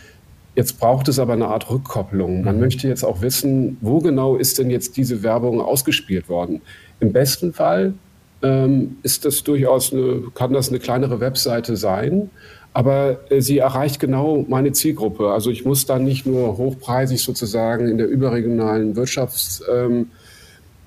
Jetzt 0.56 0.80
braucht 0.80 1.08
es 1.10 1.20
aber 1.20 1.34
eine 1.34 1.48
Art 1.48 1.70
Rückkopplung. 1.70 2.44
Man 2.44 2.56
mhm. 2.56 2.62
möchte 2.62 2.88
jetzt 2.88 3.04
auch 3.04 3.22
wissen, 3.22 3.78
wo 3.82 4.00
genau 4.00 4.38
ist 4.38 4.58
denn 4.58 4.70
jetzt 4.70 4.96
diese 4.98 5.22
Werbung 5.22 5.60
ausgespielt 5.62 6.30
worden? 6.30 6.62
Im 7.00 7.12
besten 7.12 7.54
Fall 7.54 7.94
ähm, 8.42 8.98
ist 9.04 9.26
das 9.26 9.44
durchaus 9.44 9.92
eine, 9.92 10.24
kann 10.34 10.54
das 10.54 10.70
eine 10.70 10.80
kleinere 10.80 11.20
Webseite 11.20 11.76
sein, 11.76 12.30
aber 12.74 13.20
äh, 13.30 13.42
sie 13.42 13.58
erreicht 13.58 14.00
genau 14.00 14.46
meine 14.48 14.72
Zielgruppe. 14.72 15.32
Also 15.32 15.50
ich 15.50 15.66
muss 15.66 15.86
dann 15.86 16.04
nicht 16.04 16.26
nur 16.26 16.58
hochpreisig 16.58 17.22
sozusagen 17.22 17.90
in 17.90 17.98
der 17.98 18.08
überregionalen 18.08 18.96
Wirtschafts 18.96 19.62
ähm, 19.74 20.12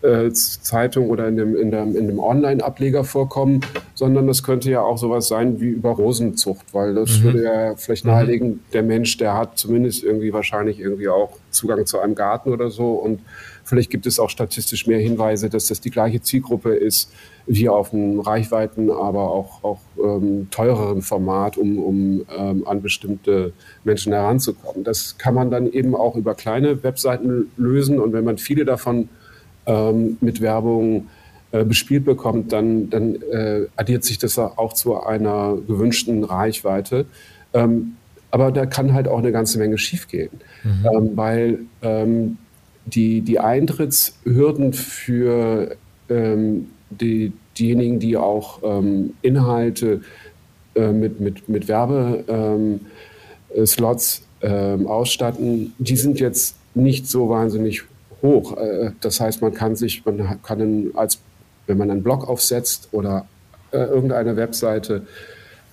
äh, 0.02 0.30
Zeitung 0.32 1.10
oder 1.10 1.28
in 1.28 1.36
dem, 1.36 1.56
in 1.56 1.70
dem, 1.70 1.96
in 1.96 2.06
dem 2.06 2.18
Online-Ableger 2.18 3.04
vorkommen, 3.04 3.62
sondern 3.94 4.26
das 4.26 4.42
könnte 4.42 4.70
ja 4.70 4.80
auch 4.80 4.98
sowas 4.98 5.28
sein 5.28 5.60
wie 5.60 5.68
über 5.68 5.90
Rosenzucht, 5.90 6.72
weil 6.72 6.94
das 6.94 7.18
mhm. 7.18 7.22
würde 7.24 7.42
ja 7.42 7.76
vielleicht 7.76 8.04
mhm. 8.04 8.12
nahelegen, 8.12 8.60
der 8.72 8.82
Mensch, 8.82 9.16
der 9.16 9.34
hat 9.34 9.58
zumindest 9.58 10.04
irgendwie 10.04 10.32
wahrscheinlich 10.32 10.78
irgendwie 10.78 11.08
auch 11.08 11.32
Zugang 11.50 11.84
zu 11.86 11.98
einem 11.98 12.14
Garten 12.14 12.52
oder 12.52 12.70
so 12.70 12.92
und 12.92 13.20
vielleicht 13.64 13.90
gibt 13.90 14.06
es 14.06 14.20
auch 14.20 14.30
statistisch 14.30 14.86
mehr 14.86 15.00
Hinweise, 15.00 15.50
dass 15.50 15.66
das 15.66 15.80
die 15.80 15.90
gleiche 15.90 16.22
Zielgruppe 16.22 16.74
ist 16.74 17.10
wie 17.48 17.68
auf 17.68 17.92
einem 17.92 18.20
Reichweiten, 18.20 18.90
aber 18.90 19.30
auch, 19.30 19.64
auch 19.64 19.80
ähm, 20.02 20.48
teureren 20.50 21.02
Format, 21.02 21.56
um, 21.56 21.78
um 21.78 22.26
ähm, 22.36 22.66
an 22.66 22.82
bestimmte 22.82 23.52
Menschen 23.84 24.12
heranzukommen. 24.12 24.84
Das 24.84 25.16
kann 25.18 25.34
man 25.34 25.50
dann 25.50 25.70
eben 25.72 25.96
auch 25.96 26.14
über 26.14 26.34
kleine 26.34 26.82
Webseiten 26.82 27.50
lösen 27.56 27.98
und 27.98 28.12
wenn 28.12 28.24
man 28.24 28.38
viele 28.38 28.64
davon 28.64 29.08
ähm, 29.68 30.16
mit 30.20 30.40
Werbung 30.40 31.06
äh, 31.52 31.64
bespielt 31.64 32.04
bekommt, 32.04 32.52
dann, 32.52 32.90
dann 32.90 33.16
äh, 33.30 33.66
addiert 33.76 34.04
sich 34.04 34.18
das 34.18 34.38
auch 34.38 34.72
zu 34.72 35.00
einer 35.00 35.56
gewünschten 35.66 36.24
Reichweite. 36.24 37.06
Ähm, 37.54 37.96
aber 38.30 38.52
da 38.52 38.66
kann 38.66 38.92
halt 38.92 39.08
auch 39.08 39.18
eine 39.18 39.32
ganze 39.32 39.58
Menge 39.58 39.78
schiefgehen, 39.78 40.30
mhm. 40.64 40.86
ähm, 40.92 41.10
weil 41.14 41.58
ähm, 41.82 42.38
die, 42.84 43.22
die 43.22 43.38
Eintrittshürden 43.38 44.72
für 44.72 45.76
ähm, 46.08 46.66
die, 46.90 47.32
diejenigen, 47.58 47.98
die 47.98 48.16
auch 48.16 48.60
ähm, 48.62 49.14
Inhalte 49.22 50.02
äh, 50.74 50.92
mit, 50.92 51.20
mit, 51.20 51.48
mit 51.48 51.68
Werbeslots 51.68 54.22
ähm, 54.42 54.86
ausstatten, 54.86 55.74
die 55.78 55.96
sind 55.96 56.20
jetzt 56.20 56.56
nicht 56.74 57.06
so 57.06 57.28
wahnsinnig 57.28 57.84
hoch. 58.22 58.56
Äh, 58.56 58.92
das 59.00 59.20
heißt, 59.20 59.42
man 59.42 59.54
kann 59.54 59.76
sich, 59.76 60.04
man 60.04 60.40
kann 60.42 60.90
als, 60.94 61.18
wenn 61.66 61.78
man 61.78 61.90
einen 61.90 62.02
Blog 62.02 62.28
aufsetzt 62.28 62.88
oder 62.92 63.26
äh, 63.72 63.78
irgendeine 63.78 64.36
Webseite 64.36 65.02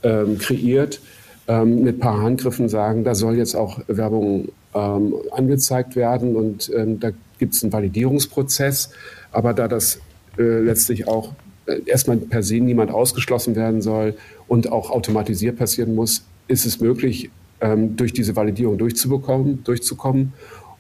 ähm, 0.03 0.37
kreiert, 0.37 0.99
ähm, 1.47 1.83
mit 1.83 1.97
ein 1.97 1.99
paar 1.99 2.21
Handgriffen 2.21 2.69
sagen, 2.69 3.03
da 3.03 3.15
soll 3.15 3.35
jetzt 3.35 3.55
auch 3.55 3.79
Werbung 3.87 4.49
ähm, 4.73 5.15
angezeigt 5.31 5.95
werden 5.95 6.35
und 6.35 6.71
ähm, 6.75 6.99
da 6.99 7.11
gibt 7.39 7.53
es 7.53 7.63
einen 7.63 7.73
Validierungsprozess. 7.73 8.89
Aber 9.31 9.53
da 9.53 9.67
das 9.67 9.99
äh, 10.37 10.59
letztlich 10.59 11.07
auch 11.07 11.33
äh, 11.65 11.81
erstmal 11.85 12.17
per 12.17 12.43
se 12.43 12.55
niemand 12.55 12.91
ausgeschlossen 12.91 13.55
werden 13.55 13.81
soll 13.81 14.15
und 14.47 14.71
auch 14.71 14.91
automatisiert 14.91 15.57
passieren 15.57 15.95
muss, 15.95 16.25
ist 16.47 16.65
es 16.65 16.79
möglich, 16.79 17.29
ähm, 17.61 17.95
durch 17.95 18.13
diese 18.13 18.35
Validierung 18.35 18.77
durchzubekommen, 18.77 19.63
durchzukommen. 19.63 20.33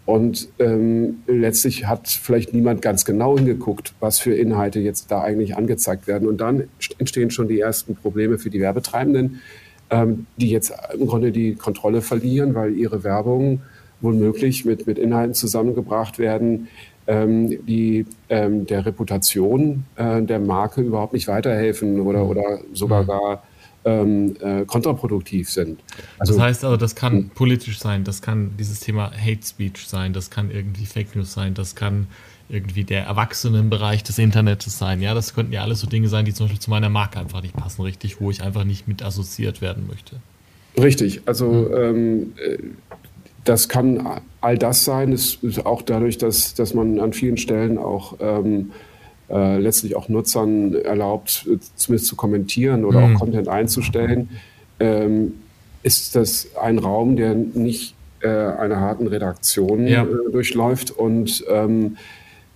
Und 0.05 0.49
ähm, 0.59 1.23
letztlich 1.25 1.87
hat 1.87 2.07
vielleicht 2.07 2.53
niemand 2.53 2.81
ganz 2.81 3.05
genau 3.05 3.37
hingeguckt, 3.37 3.93
was 3.99 4.19
für 4.19 4.35
Inhalte 4.35 4.79
jetzt 4.79 5.09
da 5.09 5.21
eigentlich 5.21 5.57
angezeigt 5.57 6.05
werden. 6.07 6.27
Und 6.27 6.41
dann 6.41 6.65
entstehen 6.99 7.31
schon 7.31 7.47
die 7.47 7.59
ersten 7.59 7.95
Probleme 7.95 8.37
für 8.37 8.51
die 8.51 8.61
Werbetreibenden, 8.61 9.41
ähm, 9.89 10.27
die 10.37 10.51
jetzt 10.51 10.73
im 10.93 11.07
Grunde 11.07 11.31
die 11.31 11.55
Kontrolle 11.55 12.01
verlieren, 12.01 12.53
weil 12.53 12.75
ihre 12.75 13.03
Werbung 13.03 13.61
womöglich 14.01 14.65
mit, 14.65 14.85
mit 14.85 14.99
Inhalten 14.99 15.33
zusammengebracht 15.33 16.19
werden, 16.19 16.67
ähm, 17.07 17.65
die 17.65 18.05
ähm, 18.29 18.65
der 18.65 18.85
Reputation 18.85 19.85
äh, 19.95 20.21
der 20.21 20.39
Marke 20.39 20.81
überhaupt 20.81 21.13
nicht 21.13 21.27
weiterhelfen 21.27 21.99
oder, 22.01 22.25
oder 22.25 22.59
sogar 22.73 23.03
mhm. 23.03 23.07
gar 23.07 23.43
ähm, 23.85 24.35
äh, 24.41 24.65
kontraproduktiv 24.65 25.49
sind. 25.49 25.79
Also, 26.17 26.33
das 26.33 26.41
heißt 26.41 26.63
also, 26.65 26.77
das 26.77 26.95
kann 26.95 27.13
hm. 27.13 27.29
politisch 27.29 27.79
sein, 27.79 28.03
das 28.03 28.21
kann 28.21 28.51
dieses 28.59 28.79
Thema 28.79 29.11
Hate 29.11 29.45
Speech 29.45 29.87
sein, 29.87 30.11
das 30.11 30.29
kann 30.29 30.51
irgendwie 30.51 30.85
Fake 30.85 31.15
News 31.15 31.33
sein, 31.33 31.53
das 31.53 31.75
kann 31.75 32.07
irgendwie 32.49 32.83
der 32.83 33.05
Erwachsenenbereich 33.05 34.03
des 34.03 34.19
Internets 34.19 34.77
sein. 34.77 35.01
Ja, 35.01 35.13
das 35.13 35.33
könnten 35.33 35.53
ja 35.53 35.61
alles 35.61 35.79
so 35.79 35.87
Dinge 35.87 36.09
sein, 36.09 36.25
die 36.25 36.33
zum 36.33 36.45
Beispiel 36.45 36.59
zu 36.59 36.69
meiner 36.69 36.89
Marke 36.89 37.19
einfach 37.19 37.41
nicht 37.41 37.55
passen, 37.55 37.81
richtig, 37.81 38.21
wo 38.21 38.29
ich 38.29 38.43
einfach 38.43 38.63
nicht 38.63 38.87
mit 38.87 39.01
assoziiert 39.01 39.61
werden 39.61 39.87
möchte. 39.87 40.17
Richtig, 40.77 41.21
also 41.25 41.51
mhm. 41.51 41.73
ähm, 41.75 42.33
äh, 42.37 42.57
das 43.45 43.69
kann 43.69 44.21
all 44.41 44.57
das 44.57 44.85
sein, 44.85 45.11
ist 45.11 45.65
auch 45.65 45.83
dadurch, 45.83 46.17
dass, 46.17 46.55
dass 46.55 46.73
man 46.73 46.99
an 46.99 47.13
vielen 47.13 47.37
Stellen 47.37 47.77
auch 47.77 48.15
ähm, 48.19 48.71
äh, 49.29 49.57
letztlich 49.57 49.95
auch 49.95 50.09
Nutzern 50.09 50.73
erlaubt, 50.73 51.47
zumindest 51.75 52.07
zu 52.07 52.15
kommentieren 52.15 52.85
oder 52.85 53.01
mhm. 53.01 53.15
auch 53.15 53.19
Content 53.19 53.47
einzustellen, 53.47 54.29
ähm, 54.79 55.33
ist 55.83 56.15
das 56.15 56.47
ein 56.61 56.79
Raum, 56.79 57.15
der 57.15 57.35
nicht 57.35 57.95
äh, 58.21 58.27
einer 58.27 58.79
harten 58.79 59.07
Redaktion 59.07 59.87
ja. 59.87 60.03
äh, 60.03 60.31
durchläuft 60.31 60.91
und 60.91 61.43
ähm, 61.49 61.97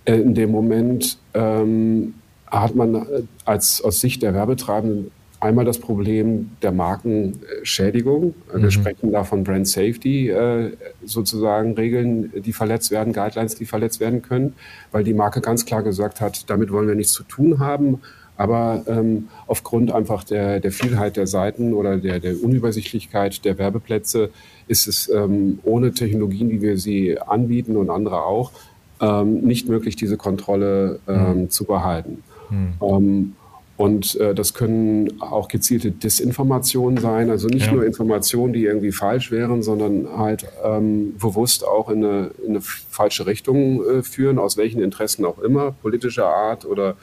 äh, 0.04 0.14
in 0.14 0.34
dem 0.34 0.50
Moment 0.50 1.18
ähm, 1.34 2.14
hat 2.46 2.74
man 2.74 2.94
äh, 2.94 3.22
als 3.44 3.82
aus 3.82 4.00
Sicht 4.00 4.22
der 4.22 4.34
Werbetreibenden 4.34 5.10
einmal 5.40 5.64
das 5.64 5.78
Problem 5.78 6.50
der 6.62 6.70
Markenschädigung. 6.70 8.34
Mhm. 8.54 8.62
Wir 8.62 8.70
sprechen 8.70 9.10
da 9.10 9.24
von 9.24 9.42
Brand 9.42 9.66
Safety, 9.66 10.28
äh, 10.28 10.72
sozusagen 11.04 11.74
Regeln, 11.74 12.30
die 12.36 12.52
verletzt 12.52 12.90
werden, 12.90 13.12
Guidelines, 13.12 13.54
die 13.54 13.64
verletzt 13.64 14.00
werden 14.00 14.22
können, 14.22 14.54
weil 14.92 15.02
die 15.02 15.14
Marke 15.14 15.40
ganz 15.40 15.64
klar 15.64 15.82
gesagt 15.82 16.20
hat, 16.20 16.48
damit 16.50 16.70
wollen 16.70 16.88
wir 16.88 16.94
nichts 16.94 17.12
zu 17.12 17.24
tun 17.24 17.58
haben. 17.58 18.00
Aber 18.36 18.84
ähm, 18.86 19.28
aufgrund 19.46 19.92
einfach 19.92 20.24
der, 20.24 20.60
der 20.60 20.72
Vielheit 20.72 21.18
der 21.18 21.26
Seiten 21.26 21.74
oder 21.74 21.98
der, 21.98 22.20
der 22.20 22.42
Unübersichtlichkeit 22.42 23.44
der 23.44 23.58
Werbeplätze 23.58 24.30
ist 24.66 24.86
es 24.86 25.10
ähm, 25.10 25.58
ohne 25.62 25.92
Technologien, 25.92 26.48
wie 26.48 26.62
wir 26.62 26.78
sie 26.78 27.18
anbieten 27.18 27.76
und 27.76 27.90
andere 27.90 28.24
auch, 28.24 28.52
ähm, 29.00 29.40
nicht 29.40 29.68
möglich, 29.68 29.96
diese 29.96 30.16
Kontrolle 30.16 31.00
ähm, 31.06 31.42
mhm. 31.42 31.50
zu 31.50 31.64
behalten. 31.64 32.22
Mhm. 32.48 32.72
Ähm, 32.80 33.36
und 33.80 34.14
äh, 34.16 34.34
das 34.34 34.52
können 34.52 35.22
auch 35.22 35.48
gezielte 35.48 35.90
Disinformationen 35.90 36.98
sein, 36.98 37.30
also 37.30 37.48
nicht 37.48 37.68
ja. 37.68 37.72
nur 37.72 37.86
Informationen, 37.86 38.52
die 38.52 38.64
irgendwie 38.64 38.92
falsch 38.92 39.30
wären, 39.30 39.62
sondern 39.62 40.18
halt 40.18 40.44
ähm, 40.62 41.16
bewusst 41.18 41.66
auch 41.66 41.88
in 41.88 42.04
eine, 42.04 42.30
in 42.44 42.50
eine 42.50 42.60
falsche 42.60 43.24
Richtung 43.24 43.82
äh, 43.82 44.02
führen, 44.02 44.38
aus 44.38 44.58
welchen 44.58 44.82
Interessen 44.82 45.24
auch 45.24 45.38
immer, 45.38 45.72
politischer 45.72 46.26
Art 46.26 46.66
oder 46.66 46.96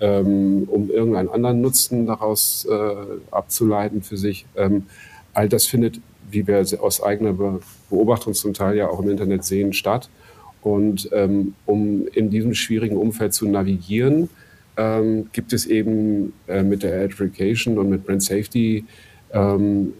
ähm, 0.00 0.66
um 0.66 0.88
irgendeinen 0.88 1.28
anderen 1.28 1.60
Nutzen 1.60 2.06
daraus 2.06 2.66
äh, 2.70 2.94
abzuleiten 3.30 4.00
für 4.00 4.16
sich. 4.16 4.46
Ähm, 4.56 4.86
all 5.34 5.50
das 5.50 5.66
findet, 5.66 6.00
wie 6.30 6.46
wir 6.46 6.64
aus 6.80 7.02
eigener 7.02 7.34
Beobachtung 7.90 8.32
zum 8.32 8.54
Teil 8.54 8.78
ja 8.78 8.88
auch 8.88 9.00
im 9.00 9.10
Internet 9.10 9.44
sehen, 9.44 9.74
statt. 9.74 10.08
Und 10.62 11.10
ähm, 11.12 11.52
um 11.66 12.06
in 12.14 12.30
diesem 12.30 12.54
schwierigen 12.54 12.96
Umfeld 12.96 13.34
zu 13.34 13.46
navigieren, 13.46 14.30
ähm, 14.76 15.28
gibt 15.32 15.52
es 15.52 15.66
eben 15.66 16.32
äh, 16.46 16.62
mit 16.62 16.82
der 16.82 17.02
Education 17.02 17.78
und 17.78 17.90
mit 17.90 18.04
Brand 18.04 18.22
Safety 18.22 18.84
ähm, 19.32 19.92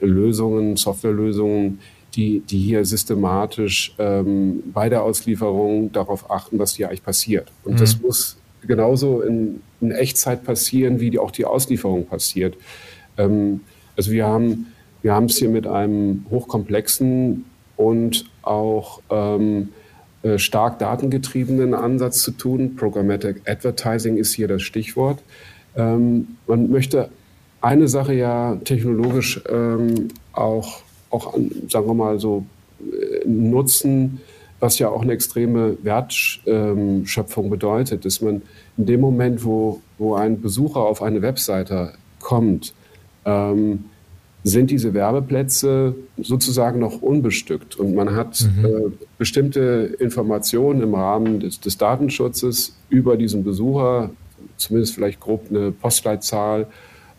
Lösungen, 0.00 0.76
Softwarelösungen, 0.76 1.78
die, 2.14 2.40
die 2.40 2.58
hier 2.58 2.84
systematisch 2.84 3.94
ähm, 3.98 4.62
bei 4.72 4.88
der 4.88 5.02
Auslieferung 5.02 5.90
darauf 5.92 6.30
achten, 6.30 6.58
was 6.58 6.74
hier 6.74 6.88
eigentlich 6.88 7.02
passiert. 7.02 7.50
Und 7.64 7.74
mhm. 7.74 7.78
das 7.78 8.00
muss 8.00 8.36
genauso 8.66 9.20
in, 9.20 9.60
in, 9.80 9.90
Echtzeit 9.90 10.44
passieren, 10.44 11.00
wie 11.00 11.10
die, 11.10 11.18
auch 11.18 11.30
die 11.30 11.44
Auslieferung 11.44 12.06
passiert. 12.06 12.56
Ähm, 13.18 13.60
also 13.96 14.10
wir 14.10 14.26
haben 14.26 14.66
wir 15.04 15.12
haben 15.12 15.26
es 15.26 15.36
hier 15.36 15.50
mit 15.50 15.66
einem 15.66 16.24
hochkomplexen 16.30 17.44
und 17.76 18.24
auch 18.40 19.02
ähm, 19.10 19.68
äh, 19.68 19.83
stark 20.36 20.78
datengetriebenen 20.78 21.74
Ansatz 21.74 22.22
zu 22.22 22.32
tun. 22.32 22.76
Programmatic 22.76 23.42
Advertising 23.46 24.16
ist 24.16 24.34
hier 24.34 24.48
das 24.48 24.62
Stichwort. 24.62 25.20
Ähm, 25.76 26.36
man 26.46 26.70
möchte 26.70 27.10
eine 27.60 27.88
Sache 27.88 28.14
ja 28.14 28.56
technologisch 28.64 29.40
ähm, 29.48 30.08
auch, 30.32 30.82
auch 31.10 31.34
sagen 31.68 31.86
wir 31.86 31.94
mal 31.94 32.18
so, 32.20 32.44
äh, 32.80 33.26
nutzen, 33.26 34.20
was 34.60 34.78
ja 34.78 34.88
auch 34.88 35.02
eine 35.02 35.12
extreme 35.12 35.76
Wertschöpfung 35.82 37.50
bedeutet, 37.50 38.04
dass 38.04 38.20
man 38.20 38.42
in 38.76 38.86
dem 38.86 39.00
Moment, 39.00 39.44
wo, 39.44 39.80
wo 39.98 40.14
ein 40.14 40.40
Besucher 40.40 40.80
auf 40.80 41.02
eine 41.02 41.22
Webseite 41.22 41.92
kommt, 42.20 42.74
ähm, 43.24 43.84
sind 44.46 44.70
diese 44.70 44.92
Werbeplätze 44.92 45.94
sozusagen 46.18 46.78
noch 46.78 47.00
unbestückt 47.00 47.76
und 47.76 47.94
man 47.94 48.14
hat 48.14 48.46
mhm. 48.56 48.64
äh, 48.64 48.70
bestimmte 49.16 49.96
Informationen 49.98 50.82
im 50.82 50.94
Rahmen 50.94 51.40
des, 51.40 51.60
des, 51.60 51.78
Datenschutzes 51.78 52.76
über 52.90 53.16
diesen 53.16 53.42
Besucher, 53.42 54.10
zumindest 54.58 54.94
vielleicht 54.94 55.18
grob 55.18 55.46
eine 55.48 55.72
Postleitzahl 55.72 56.66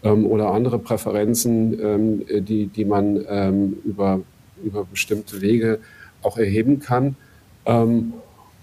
ähm, 0.03 0.27
oder 0.27 0.51
andere 0.51 0.77
Präferenzen, 0.77 1.79
ähm, 1.81 2.45
die, 2.45 2.67
die 2.67 2.85
man 2.85 3.25
ähm, 3.27 3.77
über, 3.83 4.21
über 4.63 4.85
bestimmte 4.85 5.41
Wege 5.41 5.79
auch 6.21 6.37
erheben 6.37 6.79
kann. 6.79 7.15
Ähm, 7.65 8.13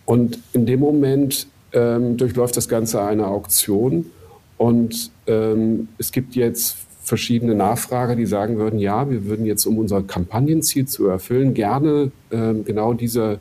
und 0.06 0.38
in 0.52 0.66
dem 0.66 0.78
Moment 0.78 1.48
ähm, 1.72 2.16
durchläuft 2.16 2.56
das 2.56 2.68
Ganze 2.68 3.02
eine 3.02 3.26
Auktion 3.26 4.06
und 4.56 5.10
ähm, 5.26 5.88
es 5.98 6.12
gibt 6.12 6.36
jetzt 6.36 6.76
verschiedene 7.02 7.54
Nachfrager, 7.54 8.14
die 8.14 8.26
sagen 8.26 8.58
würden, 8.58 8.78
ja, 8.78 9.10
wir 9.10 9.26
würden 9.26 9.44
jetzt, 9.44 9.66
um 9.66 9.78
unser 9.78 10.02
Kampagnenziel 10.02 10.86
zu 10.86 11.08
erfüllen, 11.08 11.52
gerne 11.52 12.12
äh, 12.30 12.54
genau 12.64 12.94
diese, 12.94 13.40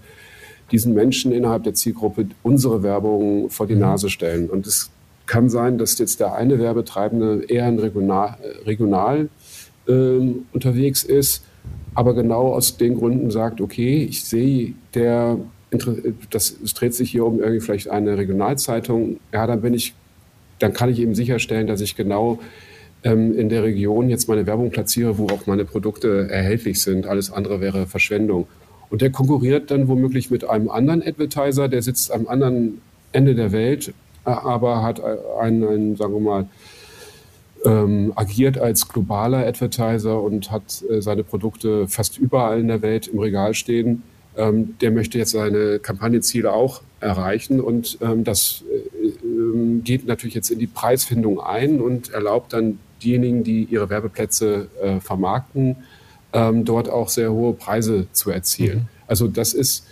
diesen 0.72 0.94
Menschen 0.94 1.32
innerhalb 1.32 1.63
der 1.63 1.75
Zielgruppe 1.75 2.27
unsere 2.44 2.82
Werbung 2.82 3.50
vor 3.50 3.68
die 3.68 3.75
mhm. 3.75 3.82
Nase 3.82 4.10
stellen. 4.10 4.50
Und 4.50 4.65
es 4.65 4.89
kann 5.27 5.50
sein, 5.50 5.77
dass 5.77 5.98
jetzt 6.00 6.20
der 6.20 6.34
eine 6.34 6.60
Werbetreibende 6.60 7.44
eher 7.48 7.68
in 7.70 7.80
regional, 7.80 8.38
regional 8.65 9.30
äh, 9.88 10.20
unterwegs 10.51 11.03
ist, 11.03 11.44
aber 11.94 12.15
genau 12.15 12.53
aus 12.53 12.77
den 12.77 12.98
Gründen 12.98 13.30
sagt, 13.30 13.62
okay, 13.62 14.03
ich 14.03 14.24
sehe, 14.24 14.74
der, 14.96 15.38
das, 16.32 16.56
es 16.63 16.74
dreht 16.74 16.96
sich 16.96 17.12
hier 17.12 17.25
um 17.25 17.39
irgendwie 17.39 17.60
vielleicht 17.60 17.89
eine 17.89 18.18
Regionalzeitung, 18.18 19.20
ja, 19.32 19.46
dann 19.46 19.62
bin 19.62 19.74
ich, 19.74 19.94
dann 20.60 20.74
kann 20.74 20.89
ich 20.89 21.00
eben 21.00 21.15
sicherstellen, 21.15 21.68
dass 21.68 21.82
ich 21.82 21.96
genau 21.96 22.39
ähm, 23.03 23.38
in 23.38 23.50
der 23.50 23.63
Region 23.63 24.10
jetzt 24.10 24.27
meine 24.27 24.46
Werbung 24.46 24.72
platziere, 24.72 25.17
wo 25.17 25.27
auch 25.27 25.48
meine 25.48 25.65
Produkte 25.65 26.29
erhältlich 26.29 26.81
sind. 26.81 27.08
Alles 27.08 27.31
andere 27.31 27.62
wäre 27.62 27.88
Verschwendung. 27.88 28.48
Und 28.89 29.01
der 29.01 29.12
konkurriert 29.12 29.72
dann 29.72 29.88
womöglich 29.88 30.29
mit 30.31 30.48
einem 30.48 30.70
anderen 30.70 31.01
Advertiser, 31.01 31.70
der 31.70 31.81
sitzt 31.81 32.12
am 32.12 32.27
anderen 32.27 32.81
Ende 33.12 33.36
der 33.36 33.51
Welt, 33.51 33.93
äh, 34.25 34.29
aber 34.29 34.84
hat 34.84 35.01
einen, 35.39 35.63
einen 35.63 35.96
sagen 35.96 36.13
wir 36.13 36.20
mal, 36.20 36.48
ähm, 37.65 38.12
agiert 38.15 38.58
als 38.58 38.88
globaler 38.88 39.46
Advertiser 39.46 40.22
und 40.22 40.51
hat 40.51 40.84
äh, 40.89 41.01
seine 41.01 41.24
Produkte 41.24 41.88
fast 41.88 42.17
überall 42.17 42.60
in 42.60 42.67
der 42.67 42.81
Welt 42.81 43.08
im 43.08 43.20
Regal 43.20 43.53
stehen. 43.53 44.03
Ähm, 44.36 44.75
der 44.79 44.91
möchte 44.91 45.17
jetzt 45.17 45.31
seine 45.31 45.79
Kampagnenziele 45.79 46.51
auch 46.51 46.81
erreichen 47.01 47.60
und 47.60 47.98
ähm, 48.01 48.24
das 48.24 48.63
äh, 48.72 49.08
äh, 49.08 49.79
geht 49.84 50.08
natürlich 50.08 50.36
jetzt 50.36 50.50
in 50.50 50.60
die 50.60 50.67
Preisfindung 50.67 51.39
ein 51.39 51.81
und 51.81 52.12
erlaubt 52.12 52.53
dann 52.53 52.79
diejenigen, 53.03 53.43
die 53.43 53.63
ihre 53.65 53.89
Werbeplätze 53.89 54.67
äh, 54.81 55.00
vermarkten, 55.00 55.77
ähm, 56.34 56.65
dort 56.65 56.89
auch 56.89 57.10
sehr 57.10 57.31
hohe 57.31 57.53
Preise 57.53 58.08
zu 58.12 58.31
erzielen. 58.31 58.79
Mhm. 58.79 58.88
Also 59.08 59.27
das 59.27 59.53
ist, 59.53 59.86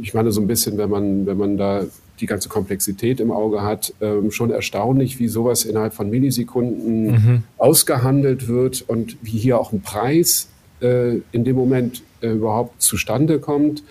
ich 0.00 0.14
meine, 0.14 0.30
so 0.30 0.40
ein 0.40 0.46
bisschen, 0.46 0.78
wenn 0.78 0.90
man, 0.90 1.26
wenn 1.26 1.36
man 1.36 1.56
da 1.56 1.84
die 2.20 2.26
ganze 2.26 2.48
Komplexität 2.48 3.20
im 3.20 3.30
Auge 3.30 3.62
hat, 3.62 3.94
ähm, 4.00 4.30
schon 4.30 4.50
erstaunlich, 4.50 5.18
wie 5.18 5.28
sowas 5.28 5.64
innerhalb 5.64 5.94
von 5.94 6.10
Millisekunden 6.10 7.06
mhm. 7.10 7.42
ausgehandelt 7.56 8.48
wird 8.48 8.82
und 8.82 9.16
wie 9.22 9.38
hier 9.38 9.58
auch 9.58 9.72
ein 9.72 9.82
Preis 9.82 10.48
äh, 10.80 11.16
in 11.32 11.44
dem 11.44 11.56
Moment 11.56 12.02
äh, 12.20 12.30
überhaupt 12.30 12.82
zustande 12.82 13.38
kommt. 13.38 13.82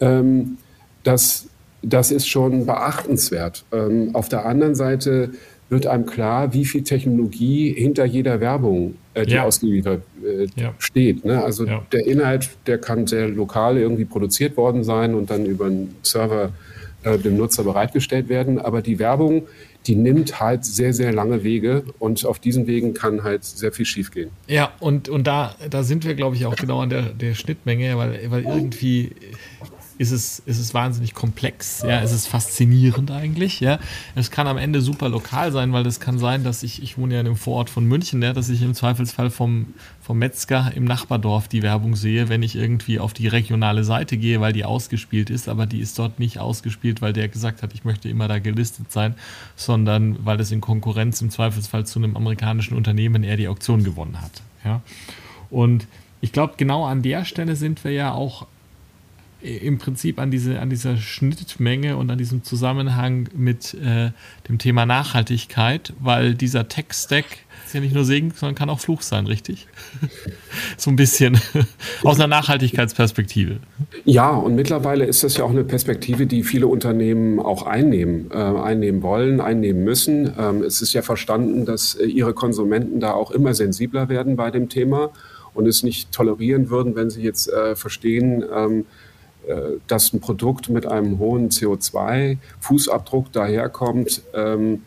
Ähm, 0.00 0.58
das, 1.02 1.46
das 1.82 2.10
ist 2.10 2.28
schon 2.28 2.66
beachtenswert. 2.66 3.64
Ähm, 3.72 4.10
auf 4.14 4.28
der 4.28 4.46
anderen 4.46 4.74
Seite 4.74 5.30
wird 5.72 5.86
einem 5.86 6.04
klar, 6.04 6.52
wie 6.52 6.66
viel 6.66 6.84
Technologie 6.84 7.72
hinter 7.72 8.04
jeder 8.04 8.40
Werbung, 8.40 8.94
äh, 9.14 9.24
die 9.24 9.32
ja. 9.32 9.44
ausgeliefert 9.44 10.02
äh, 10.22 10.46
ja. 10.54 10.74
steht. 10.78 11.24
Ne? 11.24 11.42
Also 11.42 11.66
ja. 11.66 11.82
der 11.90 12.06
Inhalt, 12.06 12.50
der 12.66 12.76
kann 12.76 13.06
sehr 13.06 13.26
lokal 13.28 13.78
irgendwie 13.78 14.04
produziert 14.04 14.58
worden 14.58 14.84
sein 14.84 15.14
und 15.14 15.30
dann 15.30 15.46
über 15.46 15.66
einen 15.66 15.96
Server 16.02 16.50
äh, 17.04 17.16
dem 17.16 17.38
Nutzer 17.38 17.64
bereitgestellt 17.64 18.28
werden. 18.28 18.58
Aber 18.58 18.82
die 18.82 18.98
Werbung, 18.98 19.44
die 19.86 19.96
nimmt 19.96 20.40
halt 20.40 20.66
sehr, 20.66 20.92
sehr 20.92 21.10
lange 21.10 21.42
Wege 21.42 21.84
und 21.98 22.24
auf 22.26 22.38
diesen 22.38 22.66
Wegen 22.66 22.92
kann 22.92 23.24
halt 23.24 23.42
sehr 23.42 23.72
viel 23.72 23.86
schiefgehen. 23.86 24.30
Ja, 24.46 24.72
und, 24.78 25.08
und 25.08 25.26
da, 25.26 25.56
da 25.70 25.84
sind 25.84 26.04
wir, 26.04 26.14
glaube 26.14 26.36
ich, 26.36 26.44
auch 26.44 26.54
genau 26.54 26.82
an 26.82 26.90
der, 26.90 27.02
der 27.02 27.34
Schnittmenge, 27.34 27.96
weil, 27.96 28.30
weil 28.30 28.44
irgendwie 28.44 29.12
ist 30.02 30.10
es, 30.10 30.40
ist 30.40 30.58
es 30.58 30.74
wahnsinnig 30.74 31.14
komplex. 31.14 31.82
Ja, 31.82 32.00
es 32.02 32.12
ist 32.12 32.26
faszinierend 32.26 33.10
eigentlich. 33.12 33.60
Ja, 33.60 33.78
es 34.16 34.32
kann 34.32 34.48
am 34.48 34.58
Ende 34.58 34.80
super 34.80 35.08
lokal 35.08 35.52
sein, 35.52 35.72
weil 35.72 35.84
das 35.84 36.00
kann 36.00 36.18
sein, 36.18 36.42
dass 36.42 36.64
ich, 36.64 36.82
ich 36.82 36.98
wohne 36.98 37.14
ja 37.14 37.20
in 37.20 37.26
einem 37.26 37.36
Vorort 37.36 37.70
von 37.70 37.84
München, 37.84 38.20
ja, 38.20 38.32
dass 38.32 38.48
ich 38.48 38.62
im 38.62 38.74
Zweifelsfall 38.74 39.30
vom, 39.30 39.68
vom 40.02 40.18
Metzger 40.18 40.72
im 40.74 40.84
Nachbardorf 40.84 41.46
die 41.46 41.62
Werbung 41.62 41.94
sehe, 41.94 42.28
wenn 42.28 42.42
ich 42.42 42.56
irgendwie 42.56 42.98
auf 42.98 43.12
die 43.12 43.28
regionale 43.28 43.84
Seite 43.84 44.16
gehe, 44.16 44.40
weil 44.40 44.52
die 44.52 44.64
ausgespielt 44.64 45.30
ist, 45.30 45.48
aber 45.48 45.66
die 45.66 45.78
ist 45.78 45.98
dort 45.98 46.18
nicht 46.18 46.40
ausgespielt, 46.40 47.00
weil 47.00 47.12
der 47.12 47.28
gesagt 47.28 47.62
hat, 47.62 47.72
ich 47.72 47.84
möchte 47.84 48.08
immer 48.08 48.26
da 48.26 48.40
gelistet 48.40 48.90
sein, 48.90 49.14
sondern 49.54 50.26
weil 50.26 50.40
es 50.40 50.50
in 50.50 50.60
Konkurrenz 50.60 51.22
im 51.22 51.30
Zweifelsfall 51.30 51.86
zu 51.86 52.00
einem 52.00 52.16
amerikanischen 52.16 52.76
Unternehmen 52.76 53.22
er 53.22 53.36
die 53.36 53.46
Auktion 53.46 53.84
gewonnen 53.84 54.20
hat. 54.20 54.42
Ja. 54.64 54.82
Und 55.48 55.86
ich 56.20 56.32
glaube, 56.32 56.54
genau 56.56 56.84
an 56.86 57.02
der 57.02 57.24
Stelle 57.24 57.54
sind 57.54 57.84
wir 57.84 57.92
ja 57.92 58.12
auch 58.12 58.46
im 59.42 59.78
Prinzip 59.78 60.18
an, 60.18 60.30
diese, 60.30 60.60
an 60.60 60.70
dieser 60.70 60.96
Schnittmenge 60.96 61.96
und 61.96 62.10
an 62.10 62.18
diesem 62.18 62.44
Zusammenhang 62.44 63.28
mit 63.34 63.74
äh, 63.74 64.10
dem 64.48 64.58
Thema 64.58 64.86
Nachhaltigkeit, 64.86 65.92
weil 66.00 66.34
dieser 66.34 66.68
Tech-Stack 66.68 67.24
ist 67.66 67.74
ja 67.74 67.80
nicht 67.80 67.94
nur 67.94 68.04
Segen, 68.04 68.32
sondern 68.36 68.54
kann 68.54 68.70
auch 68.70 68.80
Fluch 68.80 69.02
sein, 69.02 69.26
richtig? 69.26 69.66
so 70.76 70.90
ein 70.90 70.96
bisschen 70.96 71.40
aus 72.04 72.18
einer 72.18 72.28
Nachhaltigkeitsperspektive. 72.28 73.58
Ja, 74.04 74.30
und 74.30 74.54
mittlerweile 74.54 75.06
ist 75.06 75.24
das 75.24 75.36
ja 75.36 75.44
auch 75.44 75.50
eine 75.50 75.64
Perspektive, 75.64 76.26
die 76.26 76.44
viele 76.44 76.66
Unternehmen 76.66 77.40
auch 77.40 77.66
einnehmen, 77.66 78.30
äh, 78.30 78.36
einnehmen 78.36 79.02
wollen, 79.02 79.40
einnehmen 79.40 79.84
müssen. 79.84 80.32
Ähm, 80.38 80.62
es 80.62 80.82
ist 80.82 80.92
ja 80.92 81.02
verstanden, 81.02 81.64
dass 81.64 81.94
äh, 81.94 82.04
ihre 82.04 82.34
Konsumenten 82.34 83.00
da 83.00 83.12
auch 83.12 83.30
immer 83.30 83.54
sensibler 83.54 84.08
werden 84.08 84.36
bei 84.36 84.50
dem 84.50 84.68
Thema 84.68 85.10
und 85.54 85.66
es 85.66 85.82
nicht 85.82 86.12
tolerieren 86.12 86.70
würden, 86.70 86.94
wenn 86.94 87.10
sie 87.10 87.22
jetzt 87.22 87.50
äh, 87.52 87.76
verstehen, 87.76 88.44
ähm, 88.54 88.80
äh, 88.80 88.84
dass 89.88 90.12
ein 90.12 90.20
Produkt 90.20 90.68
mit 90.68 90.86
einem 90.86 91.18
hohen 91.18 91.48
CO2-Fußabdruck 91.50 93.32
daherkommt, 93.32 94.22
ähm, 94.34 94.82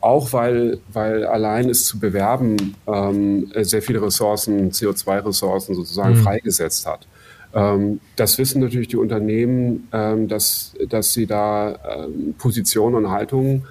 auch 0.00 0.32
weil, 0.32 0.78
weil 0.92 1.24
allein 1.24 1.68
es 1.68 1.86
zu 1.86 1.98
bewerben 1.98 2.74
ähm, 2.86 3.50
sehr 3.54 3.82
viele 3.82 4.02
Ressourcen, 4.02 4.72
CO2-Ressourcen 4.72 5.74
sozusagen 5.74 6.14
mhm. 6.14 6.22
freigesetzt 6.22 6.86
hat. 6.86 7.06
Ähm, 7.54 8.00
das 8.16 8.38
wissen 8.38 8.60
natürlich 8.60 8.88
die 8.88 8.96
Unternehmen, 8.96 9.88
ähm, 9.92 10.28
dass, 10.28 10.74
dass 10.88 11.12
sie 11.12 11.26
da 11.26 11.76
ähm, 12.04 12.34
Positionen 12.38 12.96
und 12.96 13.10
Haltungen 13.10 13.64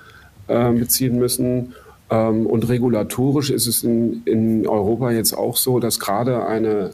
äh, 0.48 0.72
beziehen 0.72 1.20
müssen. 1.20 1.74
Ähm, 2.10 2.46
und 2.46 2.68
regulatorisch 2.70 3.50
ist 3.50 3.68
es 3.68 3.84
in, 3.84 4.24
in 4.26 4.68
Europa 4.68 5.12
jetzt 5.12 5.34
auch 5.34 5.58
so, 5.58 5.80
dass 5.80 6.00
gerade 6.00 6.46
eine 6.48 6.92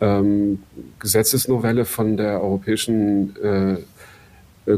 ähm, 0.00 0.62
Gesetzesnovelle 0.98 1.84
von 1.84 2.16
der 2.16 2.42
Europäischen 2.42 3.36
äh, 3.42 3.76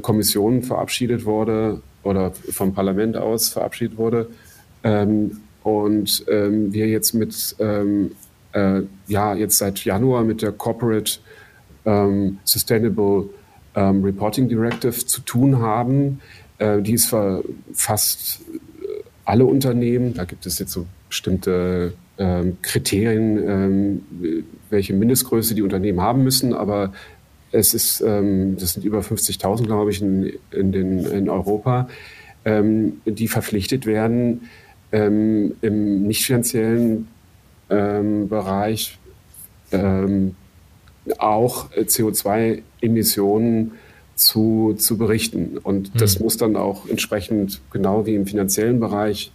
Kommission 0.00 0.62
verabschiedet 0.62 1.24
wurde 1.24 1.82
oder 2.02 2.32
vom 2.50 2.72
Parlament 2.72 3.16
aus 3.16 3.48
verabschiedet 3.48 3.98
wurde. 3.98 4.30
Ähm, 4.82 5.40
und 5.62 6.24
ähm, 6.28 6.72
wir 6.72 6.88
jetzt 6.88 7.12
mit, 7.12 7.56
ähm, 7.58 8.12
äh, 8.52 8.82
ja, 9.08 9.34
jetzt 9.34 9.58
seit 9.58 9.84
Januar 9.84 10.24
mit 10.24 10.42
der 10.42 10.52
Corporate 10.52 11.18
ähm, 11.84 12.38
Sustainable 12.44 13.28
ähm, 13.74 14.02
Reporting 14.02 14.48
Directive 14.48 15.06
zu 15.06 15.20
tun 15.20 15.60
haben. 15.60 16.20
Äh, 16.58 16.80
die 16.82 16.94
ist 16.94 17.06
für 17.06 17.44
fast 17.74 18.40
äh, 18.50 19.02
alle 19.24 19.44
Unternehmen. 19.44 20.14
Da 20.14 20.24
gibt 20.24 20.46
es 20.46 20.58
jetzt 20.58 20.72
so 20.72 20.86
bestimmte 21.08 21.92
Kriterien, 22.60 24.02
welche 24.68 24.92
Mindestgröße 24.92 25.54
die 25.54 25.62
Unternehmen 25.62 26.02
haben 26.02 26.22
müssen, 26.22 26.52
aber 26.52 26.92
es 27.52 27.74
ist, 27.74 28.00
ähm, 28.00 28.56
das 28.58 28.74
sind 28.74 28.84
über 28.84 29.00
50.000, 29.00 29.64
glaube 29.64 29.90
ich, 29.90 30.00
in, 30.00 30.32
in, 30.50 30.72
den, 30.72 31.04
in 31.06 31.28
Europa, 31.28 31.88
ähm, 32.44 33.00
die 33.04 33.28
verpflichtet 33.28 33.86
werden, 33.86 34.48
ähm, 34.92 35.56
im 35.60 36.06
nicht 36.06 36.24
finanziellen 36.24 37.08
ähm, 37.68 38.28
Bereich 38.28 38.98
ähm, 39.72 40.34
auch 41.18 41.70
CO2-Emissionen 41.72 43.72
zu, 44.14 44.74
zu 44.76 44.98
berichten. 44.98 45.58
Und 45.58 46.00
das 46.00 46.18
mhm. 46.18 46.24
muss 46.24 46.36
dann 46.36 46.56
auch 46.56 46.88
entsprechend, 46.88 47.60
genau 47.72 48.06
wie 48.06 48.14
im 48.14 48.26
finanziellen 48.26 48.80
Bereich, 48.80 49.32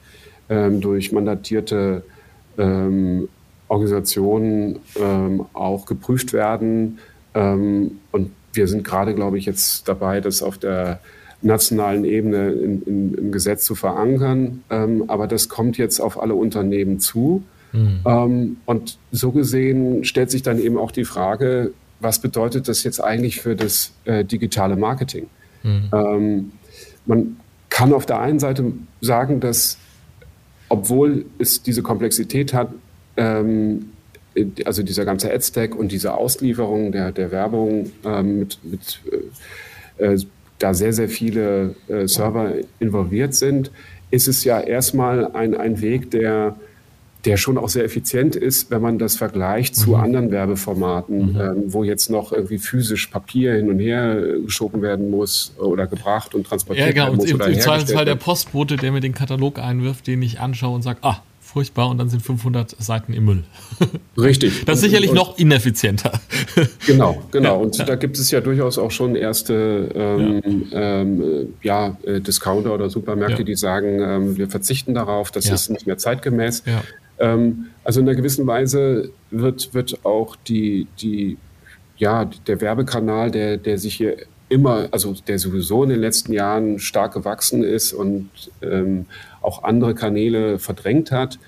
ähm, 0.49 0.79
durch 0.79 1.11
mandatierte 1.11 2.03
ähm, 2.57 3.27
Organisationen 3.67 4.79
ähm, 4.99 5.45
auch 5.53 5.85
geprüft 5.85 6.33
werden. 6.33 6.99
Ähm, 7.33 7.99
und 8.11 8.31
wir 8.53 8.67
sind 8.67 8.83
gerade, 8.83 9.15
glaube 9.15 9.37
ich, 9.37 9.45
jetzt 9.45 9.87
dabei, 9.87 10.21
das 10.21 10.41
auf 10.41 10.57
der 10.57 10.99
nationalen 11.41 12.05
Ebene 12.05 12.51
in, 12.51 12.81
in, 12.83 13.13
im 13.15 13.31
Gesetz 13.31 13.65
zu 13.65 13.75
verankern. 13.75 14.63
Ähm, 14.69 15.05
aber 15.07 15.27
das 15.27 15.49
kommt 15.49 15.77
jetzt 15.77 15.99
auf 15.99 16.21
alle 16.21 16.35
Unternehmen 16.35 16.99
zu. 16.99 17.43
Mhm. 17.73 18.55
Und 18.65 18.97
so 19.11 19.31
gesehen 19.31 20.05
stellt 20.05 20.31
sich 20.31 20.43
dann 20.43 20.59
eben 20.59 20.77
auch 20.77 20.91
die 20.91 21.03
Frage, 21.03 21.73
was 21.99 22.19
bedeutet 22.19 22.69
das 22.69 22.85
jetzt 22.85 23.03
eigentlich 23.03 23.41
für 23.41 23.57
das 23.57 23.91
äh, 24.05 24.23
digitale 24.23 24.77
Marketing? 24.77 25.27
Mhm. 25.63 26.51
Man 27.05 27.37
kann 27.69 27.91
auf 27.91 28.05
der 28.05 28.21
einen 28.21 28.39
Seite 28.39 28.71
sagen, 29.01 29.41
dass 29.41 29.77
obwohl 30.69 31.25
es 31.39 31.61
diese 31.61 31.81
Komplexität 31.83 32.53
hat, 32.53 32.69
ähm, 33.17 33.89
also 34.65 34.83
dieser 34.83 35.05
ganze 35.05 35.31
Ad-Stack 35.31 35.75
und 35.75 35.91
diese 35.91 36.13
Auslieferung 36.13 36.91
der, 36.91 37.11
der 37.11 37.31
Werbung 37.31 37.91
ähm, 38.03 38.39
mit, 38.39 38.59
mit 38.63 38.99
äh, 39.99 40.13
äh, 40.13 40.19
da 40.59 40.73
sehr, 40.73 40.93
sehr 40.93 41.09
viele 41.09 41.75
äh, 41.87 42.07
Server 42.07 42.53
involviert 42.79 43.35
sind, 43.35 43.71
ist 44.11 44.27
es 44.27 44.43
ja 44.43 44.59
erstmal 44.59 45.31
ein, 45.33 45.55
ein 45.55 45.81
Weg, 45.81 46.11
der 46.11 46.55
der 47.25 47.37
schon 47.37 47.57
auch 47.57 47.69
sehr 47.69 47.83
effizient 47.83 48.35
ist, 48.35 48.71
wenn 48.71 48.81
man 48.81 48.99
das 48.99 49.15
vergleicht 49.15 49.75
zu 49.75 49.91
mhm. 49.91 49.95
anderen 49.95 50.31
Werbeformaten, 50.31 51.33
mhm. 51.33 51.39
ähm, 51.39 51.63
wo 51.67 51.83
jetzt 51.83 52.09
noch 52.09 52.31
irgendwie 52.31 52.59
physisch 52.59 53.07
Papier 53.07 53.53
hin 53.53 53.69
und 53.69 53.79
her 53.79 54.21
geschoben 54.45 54.81
werden 54.81 55.09
muss 55.09 55.53
oder 55.57 55.87
gebracht 55.87 56.35
und 56.35 56.45
transportiert 56.45 56.87
ja, 56.87 56.93
genau. 56.93 57.05
werden 57.05 57.15
muss. 57.17 57.29
Im, 57.29 57.41
im 57.41 57.59
Zweifelsfall 57.59 58.05
der 58.05 58.15
Postbote, 58.15 58.77
der 58.77 58.91
mir 58.91 59.01
den 59.01 59.13
Katalog 59.13 59.59
einwirft, 59.59 60.07
den 60.07 60.21
ich 60.21 60.39
anschaue 60.39 60.75
und 60.75 60.81
sage, 60.81 60.99
ah, 61.01 61.21
furchtbar 61.55 61.87
und 61.87 61.97
dann 61.99 62.09
sind 62.09 62.21
500 62.21 62.75
Seiten 62.83 63.13
im 63.13 63.23
Müll. 63.23 63.43
Richtig. 64.17 64.65
Das 64.65 64.79
ist 64.79 64.83
sicherlich 64.83 65.11
und, 65.11 65.15
noch 65.15 65.37
ineffizienter. 65.37 66.11
Genau, 66.85 67.23
genau. 67.31 67.59
Und 67.59 67.77
ja. 67.77 67.85
da 67.85 67.95
gibt 67.95 68.17
es 68.17 68.29
ja 68.29 68.39
durchaus 68.39 68.77
auch 68.77 68.91
schon 68.91 69.15
erste 69.15 69.89
ähm, 69.95 70.67
ja. 70.69 71.01
Ähm, 71.01 71.53
ja 71.63 71.97
äh, 72.03 72.21
Discounter 72.21 72.73
oder 72.73 72.89
Supermärkte, 72.89 73.39
ja. 73.39 73.43
die 73.43 73.55
sagen, 73.55 73.99
ähm, 74.01 74.37
wir 74.37 74.49
verzichten 74.49 74.93
darauf, 74.93 75.31
das 75.31 75.49
ist 75.49 75.69
nicht 75.69 75.87
mehr 75.87 75.97
zeitgemäß. 75.97 76.63
Ähm, 77.19 77.67
also 77.83 77.99
in 77.99 78.07
einer 78.07 78.15
gewissen 78.15 78.47
Weise 78.47 79.11
wird, 79.31 79.73
wird 79.73 80.05
auch 80.05 80.35
die, 80.35 80.87
die, 80.99 81.37
ja, 81.97 82.25
der 82.47 82.61
Werbekanal, 82.61 83.31
der, 83.31 83.57
der 83.57 83.77
sich 83.77 83.95
hier 83.95 84.17
immer, 84.49 84.87
also 84.91 85.15
der 85.27 85.39
sowieso 85.39 85.83
in 85.83 85.89
den 85.89 85.99
letzten 85.99 86.33
Jahren 86.33 86.79
stark 86.79 87.13
gewachsen 87.13 87.63
ist 87.63 87.93
und 87.93 88.29
ähm, 88.61 89.05
auch 89.41 89.63
andere 89.63 89.95
Kanäle 89.95 90.59
verdrängt 90.59 91.11
hat, 91.11 91.39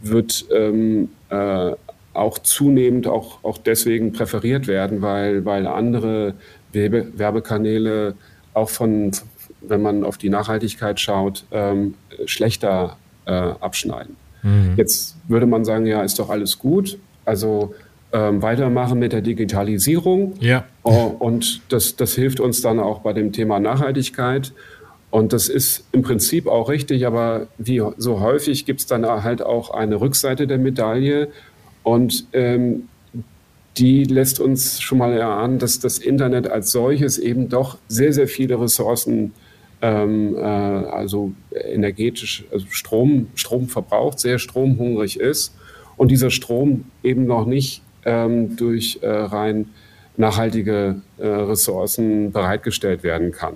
wird 0.00 0.46
ähm, 0.50 1.10
äh, 1.30 1.72
auch 2.14 2.38
zunehmend 2.38 3.06
auch, 3.06 3.44
auch 3.44 3.58
deswegen 3.58 4.12
präferiert 4.12 4.66
werden, 4.66 5.02
weil, 5.02 5.44
weil 5.44 5.66
andere 5.66 6.34
Werbe 6.72 7.12
Werbekanäle 7.16 8.14
auch 8.54 8.68
von, 8.68 9.12
wenn 9.60 9.82
man 9.82 10.04
auf 10.04 10.18
die 10.18 10.28
Nachhaltigkeit 10.28 11.00
schaut, 11.00 11.44
ähm, 11.50 11.94
schlechter 12.26 12.96
äh, 13.26 13.30
abschneiden. 13.30 14.16
Mhm. 14.42 14.74
Jetzt 14.76 15.16
würde 15.28 15.46
man 15.46 15.64
sagen, 15.64 15.86
ja, 15.86 16.02
ist 16.02 16.18
doch 16.18 16.30
alles 16.30 16.58
gut. 16.58 16.98
Also 17.24 17.74
ähm, 18.12 18.40
weitermachen 18.42 18.98
mit 18.98 19.12
der 19.12 19.20
Digitalisierung. 19.20 20.34
Ja. 20.40 20.64
Oh, 20.82 21.14
und 21.18 21.60
das, 21.68 21.96
das 21.96 22.14
hilft 22.14 22.40
uns 22.40 22.60
dann 22.62 22.80
auch 22.80 23.00
bei 23.00 23.12
dem 23.12 23.32
Thema 23.32 23.60
Nachhaltigkeit. 23.60 24.52
Und 25.10 25.32
das 25.32 25.48
ist 25.48 25.84
im 25.92 26.02
Prinzip 26.02 26.46
auch 26.46 26.68
richtig, 26.68 27.06
aber 27.06 27.46
wie 27.56 27.82
so 27.96 28.20
häufig 28.20 28.66
gibt 28.66 28.80
es 28.80 28.86
dann 28.86 29.06
halt 29.06 29.42
auch 29.42 29.70
eine 29.70 30.00
Rückseite 30.00 30.46
der 30.46 30.58
Medaille. 30.58 31.28
Und 31.82 32.26
ähm, 32.32 32.88
die 33.78 34.04
lässt 34.04 34.40
uns 34.40 34.80
schon 34.80 34.98
mal 34.98 35.12
erahnen, 35.12 35.58
dass 35.58 35.78
das 35.78 35.98
Internet 35.98 36.48
als 36.48 36.72
solches 36.72 37.18
eben 37.18 37.48
doch 37.48 37.78
sehr, 37.88 38.12
sehr 38.12 38.28
viele 38.28 38.60
Ressourcen 38.60 39.32
ähm, 39.82 40.36
äh, 40.36 40.40
also 40.40 41.32
energetisch, 41.52 42.44
also 42.50 42.66
Strom, 42.70 43.28
Strom 43.34 43.68
verbraucht, 43.68 44.18
sehr 44.18 44.38
stromhungrig 44.38 45.20
ist 45.20 45.54
und 45.96 46.10
dieser 46.10 46.30
Strom 46.30 46.84
eben 47.02 47.26
noch 47.26 47.46
nicht 47.46 47.82
ähm, 48.04 48.56
durch 48.56 48.98
äh, 49.02 49.08
rein 49.08 49.70
nachhaltige 50.16 51.00
äh, 51.18 51.26
Ressourcen 51.26 52.32
bereitgestellt 52.32 53.02
werden 53.02 53.30
kann. 53.30 53.54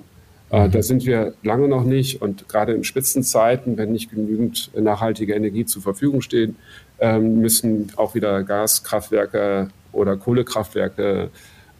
Äh, 0.50 0.68
mhm. 0.68 0.70
Da 0.70 0.82
sind 0.82 1.04
wir 1.06 1.34
lange 1.42 1.66
noch 1.66 1.84
nicht 1.84 2.22
und 2.22 2.48
gerade 2.48 2.72
in 2.72 2.84
Spitzenzeiten, 2.84 3.76
wenn 3.76 3.90
nicht 3.90 4.10
genügend 4.10 4.70
nachhaltige 4.78 5.34
Energie 5.34 5.64
zur 5.64 5.82
Verfügung 5.82 6.20
steht, 6.20 6.54
ähm, 7.00 7.40
müssen 7.40 7.90
auch 7.96 8.14
wieder 8.14 8.44
Gaskraftwerke 8.44 9.70
oder 9.92 10.16
Kohlekraftwerke 10.16 11.30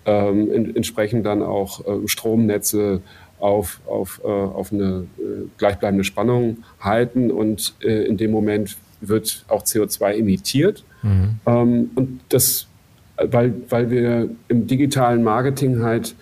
ähm, 0.05 0.51
in, 0.51 0.77
entsprechend 0.77 1.27
dann 1.27 1.43
auch 1.43 1.87
äh, 1.87 2.09
Stromnetze 2.09 3.03
auf, 3.43 3.81
auf, 3.87 4.21
äh, 4.25 4.29
auf 4.29 4.73
eine 4.73 5.07
äh, 5.19 5.49
gleichbleibende 5.59 6.05
Spannung 6.05 6.59
halten 6.81 7.31
und 7.31 7.75
äh, 7.83 8.05
in 8.05 8.17
dem 8.17 8.31
Moment 8.31 8.77
wird 9.01 9.45
auch 9.49 9.65
CO2 9.65 10.19
emittiert. 10.19 10.85
Mhm. 11.03 11.41
Ähm, 11.47 11.91
und 11.97 12.21
das, 12.29 12.69
weil, 13.17 13.55
weil 13.69 13.91
wir 13.91 14.31
im 14.47 14.67
digitalen 14.69 15.25
Marketing 15.25 15.83
halt 15.83 16.15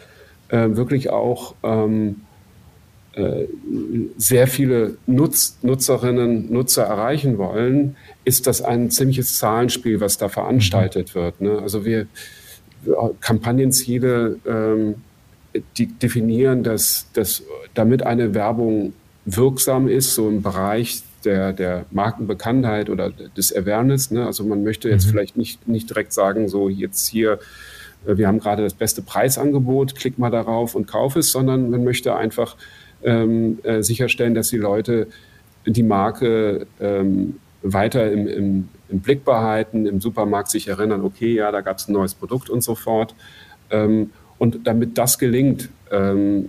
äh, 0.48 0.70
wirklich 0.70 1.10
auch 1.10 1.54
ähm, 1.62 2.22
äh, 3.12 3.44
sehr 4.16 4.46
viele 4.46 4.96
Nutz, 5.06 5.58
Nutzerinnen, 5.60 6.50
Nutzer 6.50 6.84
erreichen 6.84 7.36
wollen, 7.36 7.96
ist 8.24 8.46
das 8.46 8.62
ein 8.62 8.90
ziemliches 8.90 9.36
Zahlenspiel, 9.36 10.00
was 10.00 10.16
da 10.16 10.30
veranstaltet 10.30 11.14
mhm. 11.14 11.20
wird. 11.20 11.40
Ne? 11.42 11.58
Also 11.60 11.84
wir 11.84 12.06
Kampagnenziele 13.20 14.38
ähm, 14.46 14.94
die 15.76 15.86
definieren, 15.86 16.62
dass, 16.62 17.06
dass 17.12 17.42
damit 17.74 18.02
eine 18.04 18.34
Werbung 18.34 18.92
wirksam 19.24 19.88
ist, 19.88 20.14
so 20.14 20.28
im 20.28 20.42
Bereich 20.42 21.02
der, 21.24 21.52
der 21.52 21.86
Markenbekanntheit 21.90 22.88
oder 22.88 23.10
des 23.10 23.54
Awareness. 23.54 24.10
Ne? 24.10 24.24
Also 24.24 24.44
man 24.44 24.62
möchte 24.62 24.88
jetzt 24.88 25.06
mhm. 25.06 25.10
vielleicht 25.10 25.36
nicht, 25.36 25.68
nicht 25.68 25.88
direkt 25.90 26.12
sagen, 26.12 26.48
so 26.48 26.68
jetzt 26.68 27.08
hier, 27.08 27.38
äh, 28.06 28.16
wir 28.16 28.28
haben 28.28 28.40
gerade 28.40 28.62
das 28.62 28.74
beste 28.74 29.02
Preisangebot, 29.02 29.94
klick 29.94 30.18
mal 30.18 30.30
darauf 30.30 30.74
und 30.74 30.86
kauf 30.86 31.16
es, 31.16 31.30
sondern 31.30 31.70
man 31.70 31.84
möchte 31.84 32.16
einfach 32.16 32.56
ähm, 33.02 33.58
äh, 33.62 33.82
sicherstellen, 33.82 34.34
dass 34.34 34.48
die 34.48 34.58
Leute 34.58 35.08
die 35.66 35.82
Marke 35.82 36.66
ähm, 36.80 37.38
weiter 37.62 38.10
im, 38.10 38.26
im, 38.26 38.68
im 38.88 39.00
Blick 39.00 39.24
behalten, 39.24 39.86
im 39.86 40.00
Supermarkt 40.00 40.50
sich 40.50 40.68
erinnern, 40.68 41.02
okay, 41.02 41.34
ja, 41.34 41.52
da 41.52 41.60
gab 41.60 41.76
es 41.76 41.88
ein 41.88 41.92
neues 41.92 42.14
Produkt 42.14 42.48
und 42.48 42.62
so 42.62 42.74
fort. 42.74 43.14
Ähm, 43.70 44.10
und 44.40 44.66
damit 44.66 44.96
das 44.96 45.18
gelingt, 45.18 45.68
ähm, 45.92 46.48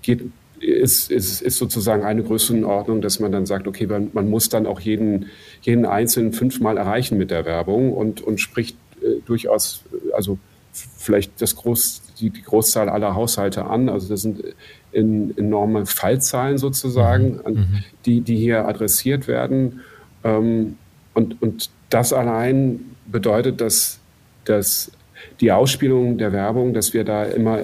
geht, 0.00 0.22
ist, 0.60 1.10
ist, 1.10 1.42
ist 1.42 1.58
sozusagen 1.58 2.04
eine 2.04 2.22
Größenordnung, 2.22 3.00
dass 3.00 3.18
man 3.18 3.32
dann 3.32 3.46
sagt, 3.46 3.66
okay, 3.66 3.88
man, 3.88 4.10
man 4.12 4.30
muss 4.30 4.48
dann 4.48 4.64
auch 4.66 4.78
jeden, 4.78 5.26
jeden 5.62 5.84
Einzelnen 5.84 6.32
fünfmal 6.32 6.76
erreichen 6.76 7.18
mit 7.18 7.32
der 7.32 7.44
Werbung 7.44 7.92
und, 7.92 8.20
und 8.20 8.40
spricht 8.40 8.76
äh, 9.02 9.20
durchaus, 9.26 9.82
also 10.12 10.38
vielleicht 10.72 11.42
das 11.42 11.56
Groß, 11.56 12.02
die, 12.20 12.30
die, 12.30 12.42
Großzahl 12.42 12.88
aller 12.88 13.16
Haushalte 13.16 13.64
an. 13.64 13.88
Also 13.88 14.08
das 14.08 14.22
sind 14.22 14.44
in, 14.92 15.36
enorme 15.36 15.84
Fallzahlen 15.84 16.58
sozusagen, 16.58 17.40
mhm. 17.44 17.54
mhm. 17.54 17.84
die, 18.06 18.20
die 18.20 18.36
hier 18.36 18.68
adressiert 18.68 19.26
werden. 19.26 19.80
Ähm, 20.22 20.76
und, 21.12 21.42
und 21.42 21.70
das 21.90 22.12
allein 22.12 22.78
bedeutet, 23.06 23.60
dass, 23.60 23.98
dass 24.44 24.92
die 25.40 25.52
Ausspielung 25.52 26.18
der 26.18 26.32
Werbung, 26.32 26.74
dass 26.74 26.94
wir 26.94 27.04
da 27.04 27.24
immer 27.24 27.60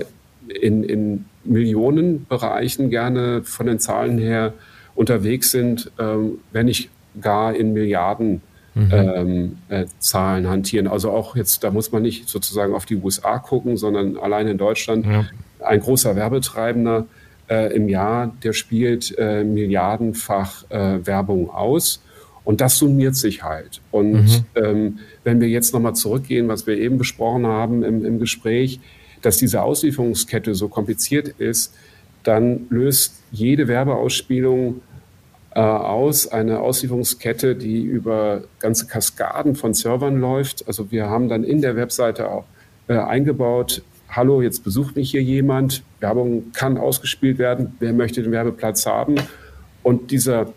in, 0.49 0.83
in 0.83 1.25
Millionenbereichen 1.45 2.91
gerne 2.91 3.43
von 3.43 3.67
den 3.67 3.79
Zahlen 3.79 4.19
her 4.19 4.53
unterwegs 4.95 5.51
sind, 5.51 5.91
ähm, 5.99 6.39
wenn 6.53 6.67
nicht 6.67 6.91
gar 7.21 7.55
in 7.55 7.73
Milliarden 7.73 8.43
mhm. 8.75 8.91
ähm, 8.93 9.59
äh, 9.69 9.87
Zahlen 9.99 10.49
hantieren. 10.49 10.87
Also 10.87 11.11
auch 11.11 11.37
jetzt, 11.37 11.65
da 11.65 11.71
muss 11.71 11.93
man 11.93 12.03
nicht 12.03 12.29
sozusagen 12.29 12.75
auf 12.75 12.87
die 12.87 12.97
USA 12.97 13.39
gucken, 13.39 13.77
sondern 13.77 14.17
allein 14.17 14.47
in 14.47 14.59
Deutschland 14.59 15.07
ja. 15.07 15.25
ein 15.61 15.81
großer 15.81 16.17
Werbetreibender 16.17 17.07
äh, 17.49 17.75
im 17.75 17.89
Jahr, 17.89 18.33
der 18.43 18.53
spielt 18.53 19.17
äh, 19.19 19.45
milliardenfach 19.45 20.71
äh, 20.71 21.05
Werbung 21.07 21.51
aus. 21.51 22.03
Und 22.51 22.61
das 22.61 22.79
summiert 22.79 23.15
sich 23.15 23.45
halt. 23.45 23.81
Und 23.93 24.13
mhm. 24.13 24.45
ähm, 24.57 24.99
wenn 25.23 25.41
wir 25.41 25.47
jetzt 25.47 25.73
nochmal 25.73 25.95
zurückgehen, 25.95 26.49
was 26.49 26.67
wir 26.67 26.77
eben 26.77 26.99
besprochen 26.99 27.47
haben 27.47 27.85
im, 27.85 28.05
im 28.05 28.19
Gespräch, 28.19 28.81
dass 29.23 29.37
diese 29.37 29.63
Auslieferungskette 29.63 30.57
so 30.57 30.67
kompliziert 30.67 31.29
ist, 31.39 31.73
dann 32.25 32.67
löst 32.69 33.23
jede 33.31 33.69
Werbeausspielung 33.69 34.81
äh, 35.55 35.61
aus, 35.61 36.27
eine 36.27 36.59
Auslieferungskette, 36.59 37.55
die 37.55 37.83
über 37.83 38.43
ganze 38.59 38.89
Kaskaden 38.89 39.55
von 39.55 39.73
Servern 39.73 40.21
läuft. 40.21 40.67
Also 40.67 40.91
wir 40.91 41.09
haben 41.09 41.29
dann 41.29 41.45
in 41.45 41.63
der 41.63 41.77
Webseite 41.77 42.29
auch 42.29 42.47
äh, 42.89 42.95
eingebaut, 42.95 43.83
hallo, 44.09 44.43
jetzt 44.43 44.65
besucht 44.65 44.97
mich 44.97 45.13
hier 45.13 45.23
jemand, 45.23 45.85
Werbung 46.01 46.51
kann 46.53 46.79
ausgespielt 46.79 47.39
werden, 47.39 47.77
wer 47.79 47.93
möchte 47.93 48.25
den 48.25 48.33
Werbeplatz 48.33 48.87
haben? 48.87 49.15
Und 49.85 50.11
dieser, 50.11 50.53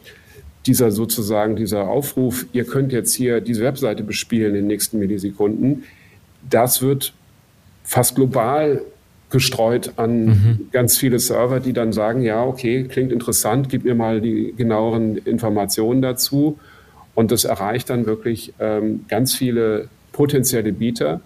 dieser 0.66 0.92
sozusagen, 0.92 1.56
dieser 1.56 1.88
Aufruf, 1.90 2.46
ihr 2.54 2.66
könnt 2.66 2.92
jetzt 2.92 3.14
hier 3.14 3.42
diese 3.42 3.64
Webseite 3.64 4.04
bespielen 4.04 4.50
in 4.50 4.62
den 4.62 4.68
nächsten 4.68 5.00
Millisekunden, 5.00 5.84
das 6.50 6.82
wird 6.82 7.14
fast 7.84 8.16
global 8.16 8.82
gestreut 9.30 9.94
an 9.98 10.26
mhm. 10.26 10.68
ganz 10.72 10.98
viele 10.98 11.20
Server, 11.20 11.60
die 11.60 11.74
dann 11.74 11.92
sagen, 11.92 12.22
ja, 12.22 12.44
okay, 12.44 12.84
klingt 12.84 13.12
interessant, 13.12 13.68
gib 13.68 13.84
mir 13.84 13.96
mal 13.96 14.22
die 14.22 14.54
genaueren 14.56 15.18
Informationen 15.18 16.02
dazu. 16.02 16.60
Und 17.16 17.32
das 17.32 17.44
erreicht 17.44 17.90
dann 17.90 18.06
wirklich 18.06 18.54
ähm, 18.60 19.06
ganz 19.08 19.36
viele 19.36 19.90
potenzielle 20.12 20.72
Bieter. 20.72 21.20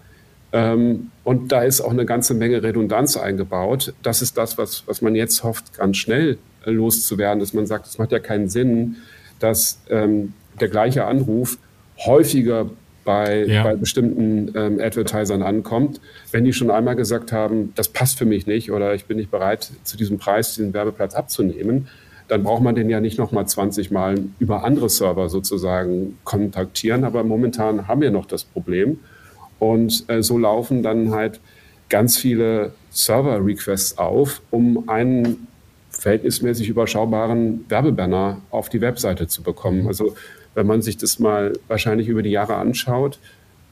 Ähm, 0.52 1.10
und 1.24 1.52
da 1.52 1.62
ist 1.62 1.82
auch 1.82 1.90
eine 1.90 2.06
ganze 2.06 2.32
Menge 2.32 2.62
Redundanz 2.62 3.16
eingebaut. 3.18 3.92
Das 4.02 4.22
ist 4.22 4.38
das, 4.38 4.56
was, 4.56 4.84
was 4.86 5.02
man 5.02 5.14
jetzt 5.14 5.44
hofft, 5.44 5.76
ganz 5.76 5.98
schnell 5.98 6.38
äh, 6.64 6.70
loszuwerden, 6.70 7.40
dass 7.40 7.52
man 7.52 7.66
sagt, 7.66 7.86
es 7.86 7.98
macht 7.98 8.12
ja 8.12 8.18
keinen 8.18 8.48
Sinn, 8.48 8.96
dass 9.38 9.80
ähm, 9.90 10.34
der 10.60 10.68
gleiche 10.68 11.04
Anruf 11.04 11.58
häufiger 12.04 12.70
bei, 13.04 13.44
ja. 13.46 13.62
bei 13.62 13.74
bestimmten 13.74 14.52
ähm, 14.54 14.80
Advertisern 14.80 15.42
ankommt, 15.42 16.00
wenn 16.30 16.44
die 16.44 16.52
schon 16.52 16.70
einmal 16.70 16.94
gesagt 16.94 17.32
haben, 17.32 17.72
das 17.74 17.88
passt 17.88 18.18
für 18.18 18.26
mich 18.26 18.46
nicht 18.46 18.70
oder 18.70 18.94
ich 18.94 19.06
bin 19.06 19.16
nicht 19.16 19.30
bereit, 19.30 19.70
zu 19.84 19.96
diesem 19.96 20.18
Preis 20.18 20.54
diesen 20.54 20.74
Werbeplatz 20.74 21.14
abzunehmen, 21.14 21.88
dann 22.28 22.42
braucht 22.42 22.62
man 22.62 22.74
den 22.74 22.90
ja 22.90 23.00
nicht 23.00 23.18
nochmal 23.18 23.46
20 23.46 23.90
Mal 23.90 24.16
über 24.38 24.62
andere 24.62 24.90
Server 24.90 25.28
sozusagen 25.30 26.18
kontaktieren. 26.24 27.04
Aber 27.04 27.24
momentan 27.24 27.88
haben 27.88 28.02
wir 28.02 28.10
noch 28.10 28.26
das 28.26 28.44
Problem. 28.44 29.00
Und 29.58 30.04
äh, 30.08 30.22
so 30.22 30.38
laufen 30.38 30.82
dann 30.82 31.10
halt 31.12 31.40
ganz 31.88 32.18
viele 32.18 32.72
Server-Requests 32.90 33.96
auf, 33.96 34.42
um 34.50 34.88
einen 34.88 35.48
verhältnismäßig 35.98 36.68
überschaubaren 36.68 37.64
Werbebanner 37.68 38.40
auf 38.50 38.68
die 38.68 38.80
Webseite 38.80 39.26
zu 39.26 39.42
bekommen. 39.42 39.86
Also 39.88 40.14
wenn 40.54 40.66
man 40.66 40.80
sich 40.80 40.96
das 40.96 41.18
mal 41.18 41.52
wahrscheinlich 41.66 42.08
über 42.08 42.22
die 42.22 42.30
Jahre 42.30 42.54
anschaut, 42.54 43.18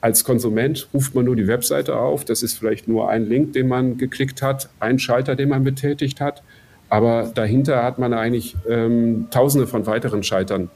als 0.01 0.25
Konsument 0.25 0.89
ruft 0.93 1.15
man 1.15 1.25
nur 1.25 1.37
die 1.37 1.47
Webseite 1.47 1.97
auf. 1.97 2.25
Das 2.25 2.43
ist 2.43 2.59
vielleicht 2.59 2.87
nur 2.87 3.09
ein 3.09 3.27
Link, 3.29 3.55
den 3.55 3.69
man 3.69 3.97
geklickt 3.97 4.43
hat, 4.43 4.69
ein 4.79 4.99
Schalter, 4.99 5.37
den 5.37 5.49
man 5.49 5.65
betätigt 5.65 6.21
hat. 6.21 6.43
Aber 6.89 7.31
dahinter 7.35 7.83
hat 7.83 7.99
man 7.99 8.13
eigentlich 8.13 8.57
ähm, 8.69 9.29
Tausende 9.31 9.67
von 9.67 9.87
weiteren 9.87 10.23
Schaltern 10.23 10.69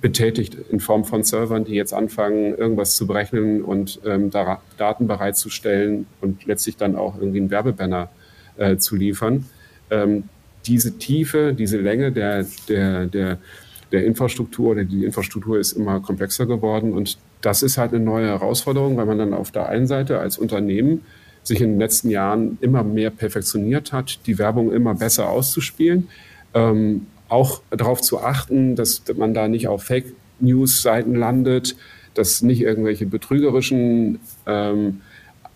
betätigt 0.00 0.56
in 0.70 0.78
Form 0.78 1.04
von 1.04 1.24
Servern, 1.24 1.64
die 1.64 1.74
jetzt 1.74 1.94
anfangen, 1.94 2.54
irgendwas 2.56 2.96
zu 2.96 3.06
berechnen 3.06 3.62
und 3.62 4.00
ähm, 4.04 4.30
da, 4.30 4.60
Daten 4.76 5.06
bereitzustellen 5.06 6.06
und 6.20 6.44
letztlich 6.44 6.76
dann 6.76 6.96
auch 6.96 7.16
irgendwie 7.16 7.40
einen 7.40 7.50
Werbebanner 7.50 8.10
äh, 8.56 8.76
zu 8.76 8.94
liefern. 8.94 9.46
Ähm, 9.90 10.24
diese 10.66 10.98
Tiefe, 10.98 11.54
diese 11.54 11.78
Länge 11.78 12.12
der, 12.12 12.46
der, 12.68 13.06
der 13.06 13.38
der 13.92 14.04
Infrastruktur 14.04 14.70
oder 14.72 14.84
die 14.84 15.04
Infrastruktur 15.04 15.58
ist 15.58 15.72
immer 15.72 16.00
komplexer 16.00 16.46
geworden. 16.46 16.92
Und 16.92 17.18
das 17.40 17.62
ist 17.62 17.78
halt 17.78 17.92
eine 17.94 18.04
neue 18.04 18.26
Herausforderung, 18.26 18.96
weil 18.96 19.06
man 19.06 19.18
dann 19.18 19.34
auf 19.34 19.50
der 19.50 19.68
einen 19.68 19.86
Seite 19.86 20.18
als 20.18 20.38
Unternehmen 20.38 21.02
sich 21.42 21.60
in 21.60 21.72
den 21.72 21.78
letzten 21.78 22.10
Jahren 22.10 22.58
immer 22.60 22.82
mehr 22.82 23.10
perfektioniert 23.10 23.92
hat, 23.92 24.18
die 24.26 24.38
Werbung 24.38 24.72
immer 24.72 24.94
besser 24.94 25.28
auszuspielen. 25.28 26.08
Ähm, 26.54 27.06
auch 27.28 27.62
darauf 27.70 28.00
zu 28.00 28.20
achten, 28.20 28.74
dass 28.74 29.02
man 29.16 29.34
da 29.34 29.46
nicht 29.46 29.68
auf 29.68 29.84
Fake 29.84 30.12
News-Seiten 30.40 31.14
landet, 31.14 31.76
dass 32.14 32.42
nicht 32.42 32.62
irgendwelche 32.62 33.06
betrügerischen 33.06 34.18
ähm, 34.46 35.02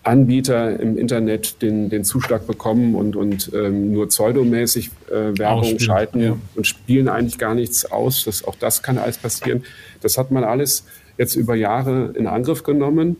Anbieter 0.03 0.79
im 0.79 0.97
Internet 0.97 1.61
den, 1.61 1.89
den 1.89 2.03
Zuschlag 2.03 2.47
bekommen 2.47 2.95
und, 2.95 3.15
und 3.15 3.51
ähm, 3.53 3.91
nur 3.91 4.07
pseudomäßig 4.07 4.89
äh, 5.09 5.37
Werbung 5.37 5.77
schalten 5.77 6.21
ja. 6.21 6.37
und 6.55 6.65
spielen 6.65 7.07
eigentlich 7.07 7.37
gar 7.37 7.53
nichts 7.53 7.85
aus. 7.91 8.25
Das, 8.25 8.43
auch 8.43 8.55
das 8.55 8.81
kann 8.81 8.97
alles 8.97 9.17
passieren. 9.17 9.63
Das 10.01 10.17
hat 10.17 10.31
man 10.31 10.43
alles 10.43 10.85
jetzt 11.17 11.35
über 11.35 11.53
Jahre 11.53 12.13
in 12.15 12.25
Angriff 12.25 12.63
genommen, 12.63 13.17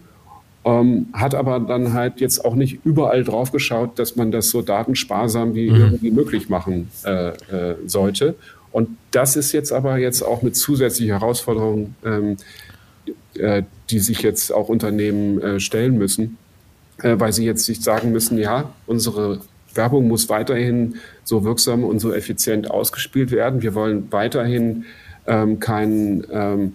ähm, 0.65 1.07
hat 1.13 1.35
aber 1.35 1.59
dann 1.59 1.93
halt 1.93 2.19
jetzt 2.19 2.43
auch 2.43 2.55
nicht 2.55 2.79
überall 2.83 3.23
drauf 3.23 3.51
geschaut, 3.51 3.99
dass 3.99 4.15
man 4.15 4.31
das 4.31 4.49
so 4.49 4.63
datensparsam 4.63 5.53
wie 5.53 5.69
mhm. 5.69 5.75
irgendwie 5.75 6.11
möglich 6.11 6.49
machen 6.49 6.89
äh, 7.05 7.29
äh, 7.29 7.75
sollte. 7.85 8.33
Und 8.71 8.89
das 9.11 9.35
ist 9.35 9.51
jetzt 9.51 9.71
aber 9.71 9.97
jetzt 9.97 10.23
auch 10.23 10.41
mit 10.41 10.55
zusätzlichen 10.55 11.11
Herausforderungen, 11.11 11.95
ähm, 12.03 12.37
äh, 13.35 13.63
die 13.91 13.99
sich 13.99 14.23
jetzt 14.23 14.51
auch 14.51 14.67
Unternehmen 14.67 15.39
äh, 15.41 15.59
stellen 15.59 15.97
müssen 15.97 16.37
weil 17.03 17.33
sie 17.33 17.45
jetzt 17.45 17.65
sich 17.65 17.81
sagen 17.81 18.11
müssen, 18.11 18.37
ja, 18.37 18.71
unsere 18.87 19.39
Werbung 19.73 20.07
muss 20.07 20.29
weiterhin 20.29 20.95
so 21.23 21.43
wirksam 21.43 21.83
und 21.83 21.99
so 21.99 22.13
effizient 22.13 22.69
ausgespielt 22.69 23.31
werden. 23.31 23.61
Wir 23.61 23.73
wollen 23.73 24.11
weiterhin 24.11 24.85
ähm, 25.27 25.59
keinen, 25.59 26.25
ähm, 26.31 26.73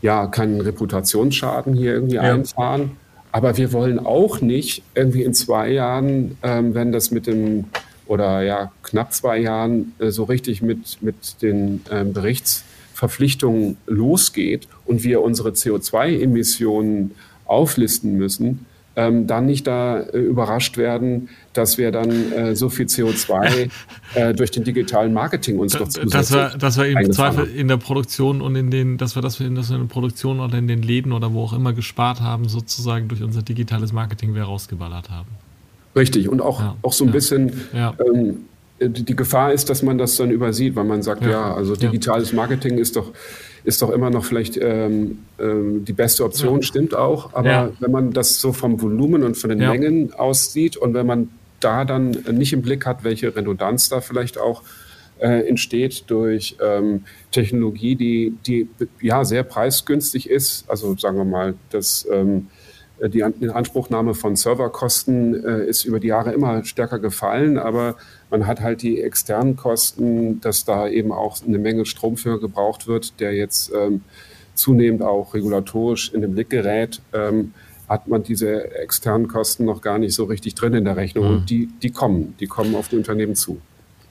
ja, 0.00 0.26
keinen 0.26 0.60
Reputationsschaden 0.60 1.74
hier 1.74 1.94
irgendwie 1.94 2.16
ja. 2.16 2.22
einfahren. 2.22 2.92
Aber 3.30 3.56
wir 3.56 3.72
wollen 3.72 3.98
auch 3.98 4.40
nicht 4.40 4.82
irgendwie 4.94 5.22
in 5.22 5.34
zwei 5.34 5.70
Jahren, 5.70 6.36
ähm, 6.42 6.74
wenn 6.74 6.92
das 6.92 7.10
mit 7.10 7.26
dem 7.26 7.64
oder 8.06 8.42
ja 8.42 8.72
knapp 8.82 9.14
zwei 9.14 9.38
Jahren 9.38 9.94
äh, 9.98 10.10
so 10.10 10.24
richtig 10.24 10.60
mit, 10.60 11.00
mit 11.00 11.40
den 11.40 11.82
ähm, 11.90 12.12
Berichtsverpflichtungen 12.12 13.78
losgeht 13.86 14.68
und 14.84 15.02
wir 15.02 15.22
unsere 15.22 15.50
CO2-Emissionen 15.50 17.12
auflisten 17.46 18.16
müssen, 18.18 18.66
ähm, 18.96 19.26
dann 19.26 19.46
nicht 19.46 19.66
da 19.66 20.00
äh, 20.00 20.18
überrascht 20.18 20.76
werden, 20.76 21.28
dass 21.52 21.78
wir 21.78 21.92
dann 21.92 22.32
äh, 22.32 22.56
so 22.56 22.68
viel 22.68 22.86
CO2 22.86 23.70
äh, 24.14 24.34
durch 24.34 24.50
den 24.50 24.64
digitalen 24.64 25.12
Marketing 25.12 25.58
uns 25.58 25.72
doch 25.72 25.88
zusätzlich 25.88 26.12
dass 26.12 26.32
wir, 26.32 26.50
dass 26.58 26.76
wir 26.76 26.86
im 26.86 27.12
Zweifel 27.12 27.46
in 27.46 27.68
der 27.68 27.78
Produktion 27.78 28.42
und 28.42 28.54
in 28.56 28.70
den, 28.70 28.98
dass 28.98 29.14
wir 29.14 29.22
das 29.22 29.40
in, 29.40 29.54
dass 29.54 29.70
wir 29.70 29.76
in 29.76 29.82
der 29.82 29.88
Produktion 29.88 30.40
oder 30.40 30.58
in 30.58 30.68
den 30.68 30.82
Läden 30.82 31.12
oder 31.12 31.32
wo 31.32 31.42
auch 31.44 31.52
immer 31.52 31.72
gespart 31.72 32.20
haben, 32.20 32.48
sozusagen 32.48 33.08
durch 33.08 33.22
unser 33.22 33.42
digitales 33.42 33.92
Marketing 33.92 34.34
wir 34.34 34.44
rausgeballert 34.44 35.10
haben. 35.10 35.28
Richtig. 35.96 36.28
Und 36.28 36.40
auch, 36.40 36.60
ja, 36.60 36.76
auch 36.82 36.92
so 36.92 37.04
ein 37.04 37.08
ja, 37.08 37.12
bisschen 37.12 37.52
ja. 37.72 37.94
Ähm, 38.14 38.46
die, 38.80 39.16
Gefahr 39.16 39.52
ist, 39.52 39.70
dass 39.70 39.82
man 39.82 39.96
das 39.98 40.16
dann 40.16 40.30
übersieht, 40.30 40.74
weil 40.74 40.84
man 40.84 41.02
sagt, 41.02 41.24
ja, 41.24 41.54
also 41.54 41.76
digitales 41.76 42.32
Marketing 42.32 42.78
ist 42.78 42.96
doch 42.96 43.12
ist 43.64 43.80
doch 43.82 43.90
immer 43.90 44.10
noch 44.10 44.24
vielleicht 44.24 44.56
ähm, 44.56 45.18
ähm, 45.38 45.84
die 45.84 45.92
beste 45.92 46.24
Option, 46.24 46.56
ja. 46.56 46.62
stimmt 46.62 46.94
auch. 46.94 47.32
Aber 47.34 47.50
ja. 47.50 47.70
wenn 47.80 47.90
man 47.90 48.12
das 48.12 48.40
so 48.40 48.52
vom 48.52 48.80
Volumen 48.80 49.22
und 49.22 49.36
von 49.36 49.50
den 49.50 49.60
ja. 49.60 49.70
Mengen 49.70 50.12
aussieht 50.14 50.76
und 50.76 50.94
wenn 50.94 51.06
man 51.06 51.30
da 51.60 51.84
dann 51.84 52.10
nicht 52.32 52.52
im 52.52 52.62
Blick 52.62 52.86
hat, 52.86 53.04
welche 53.04 53.34
Redundanz 53.34 53.88
da 53.88 54.00
vielleicht 54.00 54.38
auch 54.38 54.62
äh, 55.20 55.46
entsteht 55.46 56.04
durch 56.08 56.56
ähm, 56.60 57.04
Technologie, 57.30 57.94
die, 57.94 58.34
die 58.46 58.68
ja 59.00 59.24
sehr 59.24 59.44
preisgünstig 59.44 60.28
ist, 60.28 60.68
also 60.68 60.96
sagen 60.96 61.16
wir 61.16 61.24
mal, 61.24 61.54
das 61.70 62.06
ähm, 62.10 62.48
äh, 62.98 63.08
die 63.08 63.20
Inanspruchnahme 63.20 64.14
von 64.14 64.36
Serverkosten 64.36 65.44
äh, 65.44 65.66
ist 65.66 65.84
über 65.84 66.00
die 66.00 66.08
Jahre 66.08 66.32
immer 66.32 66.64
stärker 66.64 66.98
gefallen, 66.98 67.58
aber 67.58 67.96
man 68.32 68.46
hat 68.46 68.60
halt 68.60 68.82
die 68.82 69.00
externen 69.00 69.56
Kosten, 69.56 70.40
dass 70.40 70.64
da 70.64 70.88
eben 70.88 71.12
auch 71.12 71.36
eine 71.46 71.58
Menge 71.58 71.84
Strom 71.84 72.16
für 72.16 72.40
gebraucht 72.40 72.88
wird, 72.88 73.20
der 73.20 73.34
jetzt 73.34 73.70
ähm, 73.72 74.00
zunehmend 74.54 75.02
auch 75.02 75.34
regulatorisch 75.34 76.12
in 76.12 76.22
den 76.22 76.32
Blick 76.32 76.50
gerät. 76.50 77.02
Ähm, 77.12 77.52
hat 77.88 78.08
man 78.08 78.22
diese 78.22 78.74
externen 78.74 79.28
Kosten 79.28 79.66
noch 79.66 79.82
gar 79.82 79.98
nicht 79.98 80.14
so 80.14 80.24
richtig 80.24 80.54
drin 80.54 80.72
in 80.72 80.86
der 80.86 80.96
Rechnung. 80.96 81.26
Mhm. 81.26 81.36
Und 81.36 81.50
die, 81.50 81.68
die 81.82 81.90
kommen, 81.90 82.34
die 82.40 82.46
kommen 82.46 82.74
auf 82.74 82.88
die 82.88 82.96
Unternehmen 82.96 83.34
zu. 83.34 83.60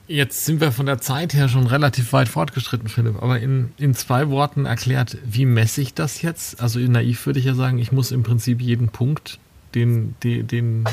Jetzt 0.06 0.44
sind 0.44 0.60
wir 0.60 0.70
von 0.70 0.86
der 0.86 1.00
Zeit 1.00 1.34
her 1.34 1.48
schon 1.48 1.66
relativ 1.66 2.12
weit 2.12 2.28
fortgeschritten, 2.28 2.88
Philipp. 2.88 3.20
Aber 3.20 3.40
in, 3.40 3.72
in 3.76 3.94
zwei 3.94 4.30
Worten 4.30 4.66
erklärt, 4.66 5.18
wie 5.24 5.46
messe 5.46 5.80
ich 5.80 5.94
das 5.94 6.22
jetzt? 6.22 6.60
Also 6.62 6.78
naiv 6.78 7.26
würde 7.26 7.40
ich 7.40 7.44
ja 7.44 7.54
sagen, 7.54 7.78
ich 7.78 7.90
muss 7.90 8.12
im 8.12 8.22
Prinzip 8.22 8.60
jeden 8.60 8.88
Punkt, 8.88 9.40
den, 9.74 10.14
den, 10.22 10.46
den, 10.46 10.84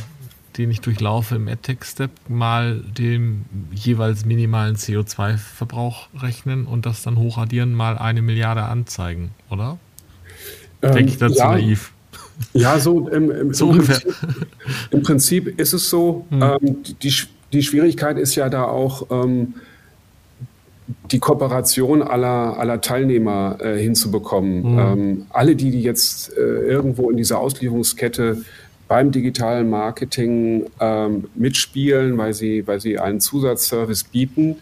den 0.59 0.69
ich 0.69 0.81
durchlaufe 0.81 1.35
im 1.35 1.47
AdTech-Step, 1.47 2.11
mal 2.27 2.81
dem 2.97 3.45
jeweils 3.73 4.25
minimalen 4.25 4.75
CO2-Verbrauch 4.75 6.09
rechnen 6.21 6.65
und 6.65 6.85
das 6.85 7.01
dann 7.01 7.17
hochradieren, 7.17 7.73
mal 7.73 7.97
eine 7.97 8.21
Milliarde 8.21 8.63
anzeigen, 8.63 9.31
oder? 9.49 9.79
Ähm, 10.81 10.93
Denke 10.93 11.11
ich 11.11 11.17
dazu 11.17 11.37
ja. 11.37 11.51
naiv? 11.51 11.93
Ja, 12.53 12.79
so, 12.79 13.07
im, 13.09 13.31
im, 13.31 13.53
so 13.53 13.71
im, 13.71 13.79
Prinzip, 13.79 14.15
im, 14.91 15.03
Prinzip, 15.03 15.59
ist 15.59 15.73
es 15.73 15.89
so. 15.89 16.25
Hm. 16.29 16.41
Ähm, 16.41 16.83
die, 16.83 16.93
die 16.93 17.15
die 17.51 17.63
Schwierigkeit 17.63 18.17
ist 18.17 18.35
ja 18.35 18.49
da 18.49 18.63
auch, 18.65 19.07
ähm, 19.09 19.55
die 21.11 21.19
Kooperation 21.19 22.01
aller, 22.01 22.57
aller 22.57 22.81
Teilnehmer 22.81 23.57
äh, 23.59 23.77
hinzubekommen. 23.77 24.73
Mhm. 24.73 24.79
Ähm, 24.79 25.25
alle, 25.29 25.55
die, 25.55 25.71
die 25.71 25.83
jetzt 25.83 26.35
äh, 26.35 26.41
irgendwo 26.41 27.09
in 27.09 27.17
dieser 27.17 27.39
Auslieferungskette 27.39 28.43
beim 28.89 29.11
digitalen 29.11 29.69
Marketing 29.69 30.65
ähm, 30.81 31.29
mitspielen, 31.35 32.17
weil 32.17 32.33
sie, 32.33 32.67
weil 32.67 32.81
sie 32.81 32.99
einen 32.99 33.21
Zusatzservice 33.21 34.03
bieten, 34.03 34.57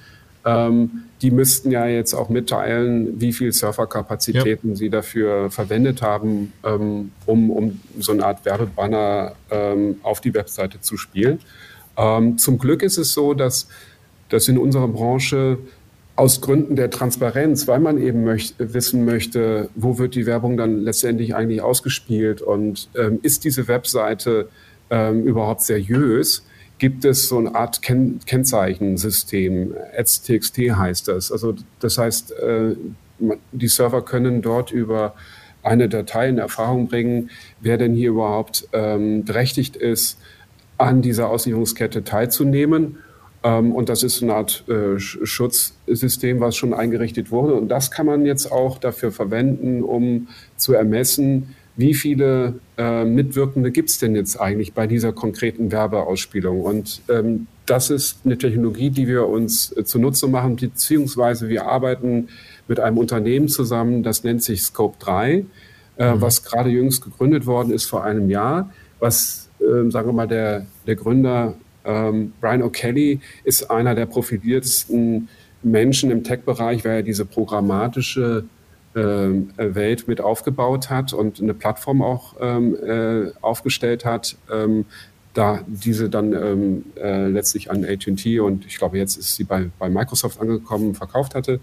ähm, 0.46 1.04
die 1.22 1.32
müssten 1.32 1.72
ja 1.72 1.88
jetzt 1.88 2.13
auch 2.13 2.30
mitteilen, 2.30 3.20
wie 3.20 3.34
viel 3.34 3.52
Serverkapazitäten 3.54 4.72
ja. 4.72 4.76
sie 4.76 4.90
dafür 4.90 5.50
verwendet 5.50 6.02
haben, 6.02 6.52
ähm, 6.63 7.12
um, 7.26 7.50
um 7.50 7.80
so 7.98 8.12
eine 8.12 8.26
Art 8.26 8.46
Werbebanner 8.46 9.34
ähm, 9.50 9.96
auf 10.04 10.22
die 10.22 10.34
Webseite 10.34 10.82
zu 10.82 10.98
spielen. 10.98 11.40
Ähm, 11.98 12.38
zum 12.38 12.60
Glück 12.60 12.84
ist 12.84 12.98
es 12.98 13.13
so, 13.13 13.34
dass, 13.34 13.70
dass 14.30 14.48
in 14.50 14.58
unserer 14.58 14.90
Branche 14.90 15.58
aus 16.18 16.42
Gründen 16.42 16.76
der 16.76 16.90
Transparenz, 16.90 17.68
weil 17.68 17.80
man 17.80 18.00
eben 18.00 18.24
möcht, 18.24 18.56
wissen 18.58 19.06
möchte, 19.06 19.70
wo 19.76 20.00
wird 20.00 20.16
die 20.16 20.26
Werbung 20.26 20.58
dann 20.58 20.82
letztendlich 20.82 21.36
eigentlich 21.36 21.62
ausgespielt 21.62 22.42
und 22.42 22.90
ähm, 22.98 23.20
ist 23.22 23.44
diese 23.44 23.68
Webseite 23.68 24.50
ähm, 24.90 25.24
überhaupt 25.24 25.62
seriös, 25.62 26.44
gibt 26.80 27.06
es 27.06 27.28
so 27.28 27.38
eine 27.38 27.54
Art 27.54 27.84
Ken 27.84 28.20
Kennzeichensystem. 28.26 29.76
Ads.txt 29.96 30.58
heißt 30.58 31.08
das. 31.08 31.32
Also 31.32 31.54
das 31.80 32.00
heißt, 32.00 32.32
äh, 32.32 32.76
die 33.52 33.68
Server 33.68 34.04
können 34.04 34.42
dort 34.42 34.72
über 34.72 35.14
eine 35.62 35.88
Datei 35.88 36.30
in 36.30 36.40
Erfahrung 36.40 36.88
bringen, 36.88 37.30
wer 37.62 37.78
denn 37.78 37.94
hier 37.94 38.10
überhaupt 38.10 38.68
ähm, 38.74 39.24
berechtigt 39.24 39.76
ist, 39.76 40.18
an 40.80 41.04
dieser 41.04 41.30
Auslieferungskette 41.30 42.04
teilzunehmen 42.04 42.98
und 43.43 43.89
das 43.89 44.04
ist 44.04 44.23
eine 44.23 44.34
Art 44.34 44.63
äh, 44.67 45.00
Schutzsystem, 45.00 46.39
was 46.39 46.56
schon 46.56 46.73
eingerichtet 46.73 47.32
wurde. 47.32 47.54
Und 47.54 47.69
das 47.69 47.91
kann 47.91 48.06
man 48.06 48.26
jetzt 48.26 48.52
auch 48.52 48.78
dafür 48.78 49.12
verwenden, 49.12 49.84
um 49.84 50.28
zu 50.58 50.73
ermessen, 50.73 51.56
wie 51.78 51.93
viele 51.93 52.56
äh, 52.78 53.06
Mitwirkende 53.06 53.71
gibt 53.71 53.89
es 53.89 54.00
denn 54.00 54.15
jetzt 54.15 54.41
eigentlich 54.41 54.73
bei 54.73 54.88
dieser 54.88 55.13
konkreten 55.13 55.71
Werbeausspielung. 55.71 56.62
Und 56.62 57.02
ähm, 57.08 57.45
das 57.67 57.91
ist 57.91 58.19
eine 58.26 58.38
Technologie, 58.38 58.89
die 58.89 59.08
wir 59.08 59.28
uns 59.28 59.71
äh, 59.78 59.84
zunutze 59.86 60.28
machen, 60.28 60.56
beziehungsweise 60.56 61.50
wir 61.50 61.67
arbeiten 61.67 62.30
mit 62.67 62.80
einem 62.80 62.97
Unternehmen 62.97 63.47
zusammen, 63.47 64.02
das 64.02 64.23
nennt 64.23 64.41
sich 64.41 64.63
Scope 64.63 64.97
3, 65.00 65.45
äh, 65.97 66.13
mhm. 66.15 66.21
was 66.21 66.43
gerade 66.43 66.71
jüngst 66.71 67.04
gegründet 67.04 67.45
worden 67.45 67.71
ist 67.71 67.86
vor 67.86 68.04
einem 68.04 68.32
Jahr, 68.32 68.71
was, 69.00 69.50
äh, 69.60 69.89
sagen 69.91 70.10
wir 70.10 70.13
mal, 70.13 70.28
der, 70.28 70.65
der 70.88 70.95
Gründer 70.95 71.54
ähm, 71.88 72.34
Brian 72.39 72.62
O'Kelly 72.62 73.19
ist 73.43 73.71
einer 73.71 73.95
der 73.95 74.06
profiliertesten 74.06 75.30
Menschen 75.63 76.12
im 76.12 76.23
Tech-Bereich, 76.23 76.86
weil 76.86 76.97
er 76.97 77.04
diese 77.04 77.26
programmatische 77.26 78.45
äh, 78.93 79.00
Welt 79.00 80.08
mit 80.08 80.21
aufgebaut 80.21 80.89
hat 80.89 81.13
und 81.13 81.41
eine 81.41 81.54
Plattform 81.54 82.02
auch 82.02 82.36
ähm, 82.39 82.76
äh, 82.76 83.32
aufgestellt 83.41 84.06
hat, 84.06 84.36
ähm, 84.52 84.86
da 85.34 85.60
diese 85.67 86.10
dann 86.10 86.34
ähm, 86.34 86.86
äh, 86.95 87.28
letztlich 87.28 87.69
an 87.69 87.86
AT&T 87.86 88.39
und 88.39 88.65
ich 88.65 88.78
glaube 88.78 88.97
jetzt 88.97 89.17
ist 89.17 89.36
sie 89.36 89.43
bei, 89.43 89.69
bei 89.78 89.89
Microsoft 89.89 90.41
angekommen, 90.41 90.95
verkauft 90.95 91.36
hatte. 91.36 91.60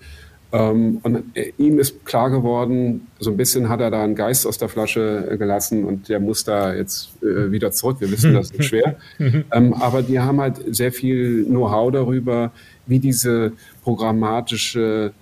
Ähm, 0.55 1.01
und 1.03 1.37
äh, 1.37 1.53
ihm 1.59 1.81
ist 1.81 2.05
klar 2.05 2.31
geworden, 2.31 3.09
so 3.19 3.33
ein 3.33 3.37
bisschen 3.37 3.69
hat 3.69 3.81
er 3.81 3.90
da 3.90 4.05
einen 4.05 4.14
Geist 4.14 4.47
aus 4.47 4.57
der 4.57 4.69
Flasche 4.69 5.29
äh, 5.29 5.37
gelassen 5.37 5.85
und 5.85 6.09
der 6.09 6.21
muss 6.21 6.45
da 6.45 6.73
jetzt 6.73 7.11
äh, 7.23 7.51
wieder 7.51 7.73
zurück. 7.73 7.97
Wir 7.99 8.09
wissen, 8.12 8.35
das 8.35 8.53
ist 8.53 8.64
schwer. 8.67 8.95
ähm, 9.19 9.73
aber 9.73 10.03
die 10.03 10.21
haben 10.21 10.40
halt 10.40 10.61
sehr 10.69 10.93
viel 10.93 11.45
Know-how 11.47 11.90
darüber, 11.90 12.53
wie 12.87 13.01
diese 13.01 13.53
programmatische 13.83 15.12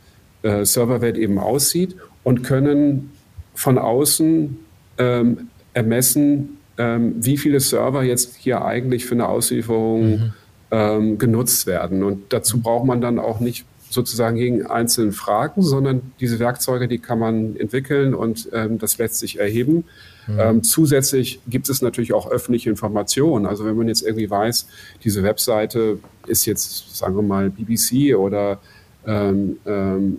Serverwelt 0.45 1.17
eben 1.19 1.39
aussieht 1.39 1.95
und 2.25 2.43
können 2.43 3.13
von 3.55 3.79
außen 3.79 4.59
ähm, 4.99 5.49
ermessen, 5.73 6.59
wie 6.77 7.37
viele 7.37 7.61
Server 7.61 8.03
jetzt 8.03 8.35
hier 8.35 8.65
eigentlich 8.65 9.07
für 9.07 9.15
eine 9.15 9.29
Auslieferung 9.29 10.33
mhm. 10.71 11.19
Genutzt 11.19 11.69
werden. 11.69 12.03
Und 12.03 12.33
dazu 12.33 12.61
braucht 12.61 12.87
man 12.87 13.01
dann 13.01 13.21
auch 13.21 13.39
nicht 13.39 13.67
sozusagen 13.93 14.37
gegen 14.37 14.67
einzelnen 14.67 15.13
Fragen, 15.13 15.63
sondern 15.63 16.13
diese 16.19 16.39
Werkzeuge, 16.39 16.89
die 16.89 16.99
kann 16.99 17.19
man 17.19 17.57
entwickeln 17.57 18.15
und 18.15 18.49
ähm, 18.53 18.79
das 18.79 18.99
lässt 18.99 19.19
sich 19.19 19.39
erheben. 19.39 19.85
Mhm. 20.27 20.41
Ähm, 20.41 20.63
zusätzlich 20.63 21.41
gibt 21.47 21.69
es 21.69 21.83
natürlich 21.83 22.13
auch 22.13 22.31
öffentliche 22.31 22.71
Informationen. 22.71 23.45
Also 23.45 23.67
wenn 23.67 23.77
man 23.77 23.89
jetzt 23.89 24.03
irgendwie 24.03 24.31
weiß, 24.31 24.67
diese 25.05 25.23
Webseite 25.23 25.99
ist 26.27 26.47
jetzt, 26.47 26.97
sagen 26.97 27.17
wir 27.17 27.23
mal, 27.23 27.51
BBC 27.51 28.17
oder 28.17 28.61
ähm, 29.07 29.59
ähm, 29.67 30.19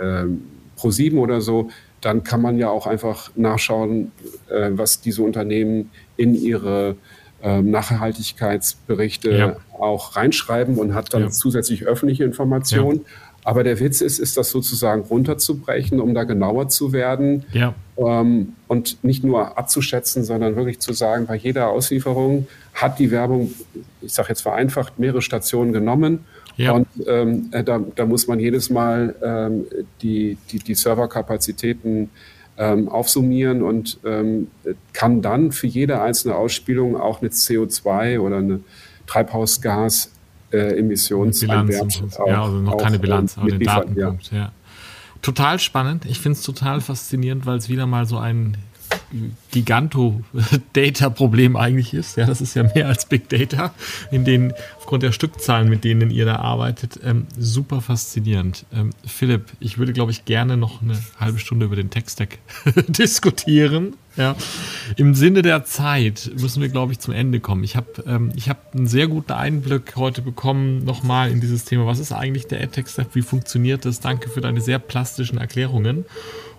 ähm, 0.00 0.42
Pro7 0.76 1.16
oder 1.18 1.40
so, 1.40 1.70
dann 2.00 2.24
kann 2.24 2.42
man 2.42 2.58
ja 2.58 2.70
auch 2.70 2.86
einfach 2.86 3.30
nachschauen, 3.36 4.10
äh, 4.50 4.70
was 4.72 5.00
diese 5.00 5.22
Unternehmen 5.22 5.90
in 6.16 6.34
ihre 6.34 6.96
ähm, 7.42 7.70
Nachhaltigkeitsberichte 7.70 9.30
ja. 9.30 9.56
Auch 9.84 10.16
reinschreiben 10.16 10.76
und 10.76 10.94
hat 10.94 11.14
dann 11.14 11.22
ja. 11.22 11.30
zusätzlich 11.30 11.86
öffentliche 11.86 12.24
Informationen. 12.24 12.98
Ja. 12.98 13.04
Aber 13.44 13.62
der 13.62 13.78
Witz 13.78 14.00
ist, 14.00 14.18
ist 14.18 14.38
das 14.38 14.50
sozusagen 14.50 15.02
runterzubrechen, 15.02 16.00
um 16.00 16.14
da 16.14 16.24
genauer 16.24 16.70
zu 16.70 16.94
werden 16.94 17.44
ja. 17.52 17.74
ähm, 17.98 18.54
und 18.68 19.04
nicht 19.04 19.22
nur 19.22 19.58
abzuschätzen, 19.58 20.24
sondern 20.24 20.56
wirklich 20.56 20.80
zu 20.80 20.94
sagen, 20.94 21.26
bei 21.26 21.36
jeder 21.36 21.68
Auslieferung 21.68 22.48
hat 22.72 22.98
die 22.98 23.10
Werbung, 23.10 23.52
ich 24.00 24.14
sage 24.14 24.30
jetzt 24.30 24.40
vereinfacht, 24.40 24.98
mehrere 24.98 25.20
Stationen 25.20 25.74
genommen. 25.74 26.24
Ja. 26.56 26.72
Und 26.72 26.86
ähm, 27.06 27.48
äh, 27.52 27.62
da, 27.62 27.80
da, 27.94 28.06
muss 28.06 28.28
man 28.28 28.40
jedes 28.40 28.70
Mal 28.70 29.14
ähm, 29.22 29.66
die, 30.00 30.38
die, 30.50 30.60
die 30.60 30.74
Serverkapazitäten 30.74 32.10
ähm, 32.56 32.88
aufsummieren 32.88 33.62
und 33.62 33.98
ähm, 34.04 34.48
kann 34.92 35.20
dann 35.20 35.52
für 35.52 35.66
jede 35.66 36.00
einzelne 36.00 36.36
Ausspielung 36.36 36.96
auch 36.98 37.20
eine 37.20 37.30
CO2 37.30 38.20
oder 38.20 38.38
eine 38.38 38.60
Treibhausgas 39.06 40.10
äh, 40.52 40.78
Emissionswert 40.78 41.70
ja, 42.26 42.42
also 42.42 42.58
noch 42.58 42.76
keine 42.76 42.98
Bilanz, 42.98 43.36
aber 43.36 43.50
den 43.50 43.60
Datenpunkt, 43.60 44.30
ja. 44.30 44.38
ja. 44.38 44.52
Total 45.22 45.58
spannend. 45.58 46.04
Ich 46.04 46.20
finde 46.20 46.38
es 46.38 46.44
total 46.44 46.80
faszinierend, 46.80 47.46
weil 47.46 47.56
es 47.56 47.68
wieder 47.68 47.86
mal 47.86 48.06
so 48.06 48.18
ein 48.18 48.58
Giganto-Data-Problem 49.50 51.56
eigentlich 51.56 51.94
ist. 51.94 52.16
Ja, 52.16 52.26
das 52.26 52.40
ist 52.40 52.54
ja 52.54 52.64
mehr 52.74 52.88
als 52.88 53.06
Big 53.06 53.28
Data, 53.28 53.74
in 54.10 54.24
denen 54.24 54.52
aufgrund 54.78 55.02
der 55.02 55.12
Stückzahlen, 55.12 55.68
mit 55.68 55.84
denen 55.84 56.10
ihr 56.10 56.24
da 56.24 56.36
arbeitet, 56.36 57.00
ähm, 57.02 57.26
super 57.38 57.80
faszinierend. 57.80 58.64
Ähm, 58.72 58.90
Philipp, 59.06 59.52
ich 59.60 59.78
würde, 59.78 59.92
glaube 59.92 60.12
ich, 60.12 60.24
gerne 60.24 60.56
noch 60.56 60.82
eine 60.82 60.98
halbe 61.18 61.38
Stunde 61.38 61.66
über 61.66 61.76
den 61.76 61.90
Tech-Stack 61.90 62.38
diskutieren. 62.88 63.94
Ja. 64.16 64.36
Im 64.96 65.14
Sinne 65.14 65.42
der 65.42 65.64
Zeit 65.64 66.30
müssen 66.38 66.62
wir, 66.62 66.68
glaube 66.68 66.92
ich, 66.92 67.00
zum 67.00 67.14
Ende 67.14 67.40
kommen. 67.40 67.64
Ich 67.64 67.76
habe 67.76 68.04
ähm, 68.06 68.32
hab 68.48 68.74
einen 68.74 68.86
sehr 68.86 69.08
guten 69.08 69.32
Einblick 69.32 69.96
heute 69.96 70.22
bekommen, 70.22 70.84
nochmal 70.84 71.30
in 71.30 71.40
dieses 71.40 71.64
Thema. 71.64 71.86
Was 71.86 71.98
ist 71.98 72.12
eigentlich 72.12 72.46
der 72.46 72.62
AdTech-Stack? 72.62 73.08
Wie 73.14 73.22
funktioniert 73.22 73.84
das? 73.84 74.00
Danke 74.00 74.28
für 74.28 74.40
deine 74.40 74.60
sehr 74.60 74.78
plastischen 74.78 75.38
Erklärungen. 75.38 76.04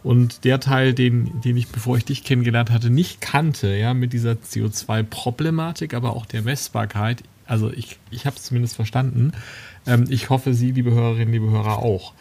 Und 0.05 0.43
der 0.43 0.59
Teil, 0.59 0.93
den, 0.93 1.41
den 1.41 1.57
ich, 1.57 1.69
bevor 1.69 1.97
ich 1.97 2.05
dich 2.05 2.23
kennengelernt 2.23 2.69
hatte, 2.69 2.91
nicht 2.91 3.21
kannte, 3.21 3.75
ja, 3.75 3.95
mit 3.95 4.13
dieser 4.13 4.33
CO2-Problematik, 4.33 5.95
aber 5.95 6.15
auch 6.15 6.27
der 6.27 6.43
Messbarkeit, 6.43 7.23
also 7.47 7.71
ich, 7.71 7.97
ich 8.11 8.27
habe 8.27 8.35
es 8.35 8.43
zumindest 8.43 8.75
verstanden. 8.75 9.31
Ähm, 9.87 10.05
ich 10.07 10.29
hoffe, 10.29 10.53
Sie, 10.53 10.69
liebe 10.73 10.91
Hörerinnen, 10.91 11.33
liebe 11.33 11.49
Hörer, 11.49 11.79
auch. 11.79 12.13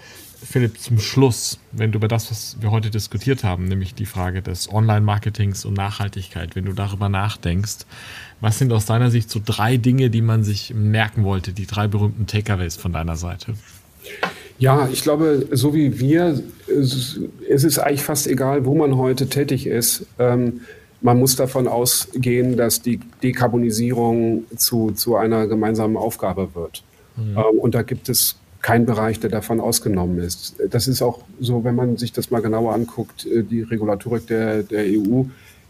Philipp, 0.43 0.81
zum 0.81 0.99
Schluss, 0.99 1.59
wenn 1.73 1.93
du 1.93 1.99
über 1.99 2.09
das, 2.09 2.31
was 2.31 2.57
wir 2.59 2.71
heute 2.71 2.89
diskutiert 2.89 3.45
haben, 3.45 3.67
nämlich 3.67 3.95
die 3.95 4.07
Frage 4.07 4.41
des 4.41 4.73
Online-Marketings 4.73 5.67
und 5.67 5.75
Nachhaltigkeit, 5.75 6.57
wenn 6.57 6.65
du 6.65 6.73
darüber 6.73 7.11
nachdenkst, 7.11 7.85
was 8.41 8.59
sind 8.59 8.73
aus 8.73 8.87
deiner 8.87 9.11
Sicht 9.11 9.29
so 9.29 9.43
drei 9.45 9.77
Dinge, 9.77 10.09
die 10.09 10.23
man 10.23 10.43
sich 10.43 10.73
merken 10.73 11.23
wollte, 11.25 11.53
die 11.53 11.67
drei 11.67 11.87
berühmten 11.87 12.27
Takeaways 12.27 12.77
von 12.77 12.95
deiner 12.95 13.17
Seite? 13.17 13.57
Ja, 14.59 14.89
ich 14.93 15.03
glaube, 15.03 15.49
so 15.51 15.75
wie 15.75 15.99
wir, 15.99 16.41
es 16.69 17.19
ist 17.65 17.79
eigentlich 17.79 18.03
fast 18.03 18.27
egal, 18.27 18.65
wo 18.65 18.75
man 18.75 18.97
heute 18.97 19.29
tätig 19.29 19.67
ist. 19.67 20.07
Ähm, 20.19 20.61
man 21.01 21.19
muss 21.19 21.37
davon 21.37 21.69
ausgehen, 21.69 22.57
dass 22.57 22.81
die 22.81 22.99
Dekarbonisierung 23.23 24.45
zu, 24.57 24.93
zu 24.93 25.17
einer 25.17 25.47
gemeinsamen 25.47 25.97
Aufgabe 25.97 26.55
wird. 26.55 26.83
Mhm. 27.17 27.37
Ähm, 27.37 27.59
und 27.59 27.75
da 27.75 27.83
gibt 27.83 28.09
es 28.09 28.37
keinen 28.63 28.87
Bereich, 28.87 29.21
der 29.21 29.29
davon 29.29 29.61
ausgenommen 29.61 30.19
ist. 30.19 30.57
Das 30.71 30.89
ist 30.89 31.03
auch 31.03 31.21
so, 31.39 31.65
wenn 31.65 31.75
man 31.75 31.99
sich 31.99 32.13
das 32.13 32.31
mal 32.31 32.41
genauer 32.41 32.73
anguckt, 32.73 33.27
äh, 33.27 33.43
die 33.43 33.63
Regulatorik 33.63 34.27
der, 34.27 34.63
der 34.63 34.85
EU, 34.85 35.25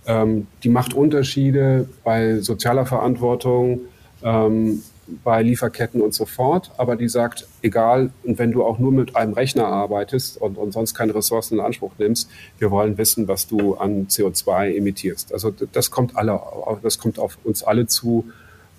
ähm, 0.06 0.46
die 0.62 0.68
macht 0.68 0.94
Unterschiede 0.94 1.88
bei 2.04 2.38
sozialer 2.38 2.86
Verantwortung, 2.86 3.80
ähm, 4.22 4.82
bei 5.22 5.42
Lieferketten 5.42 6.00
und 6.00 6.14
so 6.14 6.24
fort, 6.24 6.70
aber 6.76 6.96
die 6.96 7.08
sagt, 7.08 7.46
egal, 7.62 8.10
und 8.22 8.38
wenn 8.38 8.52
du 8.52 8.64
auch 8.64 8.78
nur 8.78 8.92
mit 8.92 9.16
einem 9.16 9.32
Rechner 9.32 9.66
arbeitest 9.66 10.40
und, 10.40 10.56
und 10.56 10.72
sonst 10.72 10.94
keine 10.94 11.14
Ressourcen 11.14 11.54
in 11.54 11.60
Anspruch 11.60 11.92
nimmst, 11.98 12.30
wir 12.58 12.70
wollen 12.70 12.96
wissen, 12.98 13.28
was 13.28 13.46
du 13.46 13.74
an 13.74 14.06
CO2 14.08 14.76
emittierst. 14.76 15.32
Also 15.32 15.50
das 15.50 15.90
kommt 15.90 16.16
alle, 16.16 16.40
das 16.82 16.98
kommt 16.98 17.18
auf 17.18 17.38
uns 17.44 17.62
alle 17.62 17.86
zu. 17.86 18.24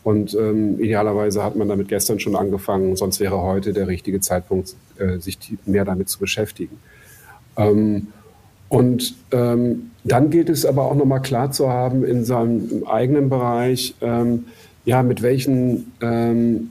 Und 0.04 0.36
ähm, 0.36 0.80
idealerweise 0.80 1.44
hat 1.44 1.56
man 1.56 1.68
damit 1.68 1.88
gestern 1.88 2.20
schon 2.20 2.36
angefangen, 2.36 2.96
sonst 2.96 3.20
wäre 3.20 3.42
heute 3.42 3.74
der 3.74 3.88
richtige 3.88 4.20
Zeitpunkt, 4.20 4.76
äh, 5.00 5.18
sich 5.18 5.40
mehr 5.66 5.84
damit 5.84 6.10
zu 6.10 6.20
beschäftigen. 6.20 6.80
Ähm, 7.58 8.08
und 8.70 9.16
ähm, 9.32 9.92
dann 10.04 10.30
gilt 10.30 10.50
es 10.50 10.66
aber 10.66 10.84
auch 10.84 10.96
nochmal 10.96 11.22
klar 11.22 11.52
zu 11.52 11.70
haben 11.70 12.04
in 12.04 12.26
seinem 12.26 12.84
eigenen 12.86 13.30
Bereich, 13.30 13.96
ähm, 14.02 14.46
ja, 14.86 15.04
mit 15.04 15.22
welchen 15.22 15.92
ähm, 16.02 16.70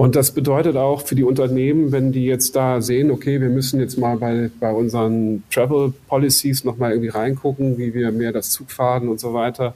Und 0.00 0.16
das 0.16 0.30
bedeutet 0.30 0.78
auch 0.78 1.02
für 1.02 1.14
die 1.14 1.24
Unternehmen, 1.24 1.92
wenn 1.92 2.10
die 2.10 2.24
jetzt 2.24 2.56
da 2.56 2.80
sehen, 2.80 3.10
okay, 3.10 3.38
wir 3.38 3.50
müssen 3.50 3.80
jetzt 3.80 3.98
mal 3.98 4.16
bei, 4.16 4.50
bei 4.58 4.72
unseren 4.72 5.42
Travel 5.50 5.92
Policies 6.08 6.64
nochmal 6.64 6.92
irgendwie 6.92 7.10
reingucken, 7.10 7.76
wie 7.76 7.92
wir 7.92 8.10
mehr 8.10 8.32
das 8.32 8.48
Zugfahren 8.48 9.08
und 9.08 9.20
so 9.20 9.34
weiter 9.34 9.74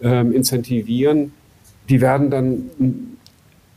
ähm, 0.00 0.32
incentivieren, 0.32 1.32
die 1.90 2.00
werden 2.00 2.30
dann 2.30 2.70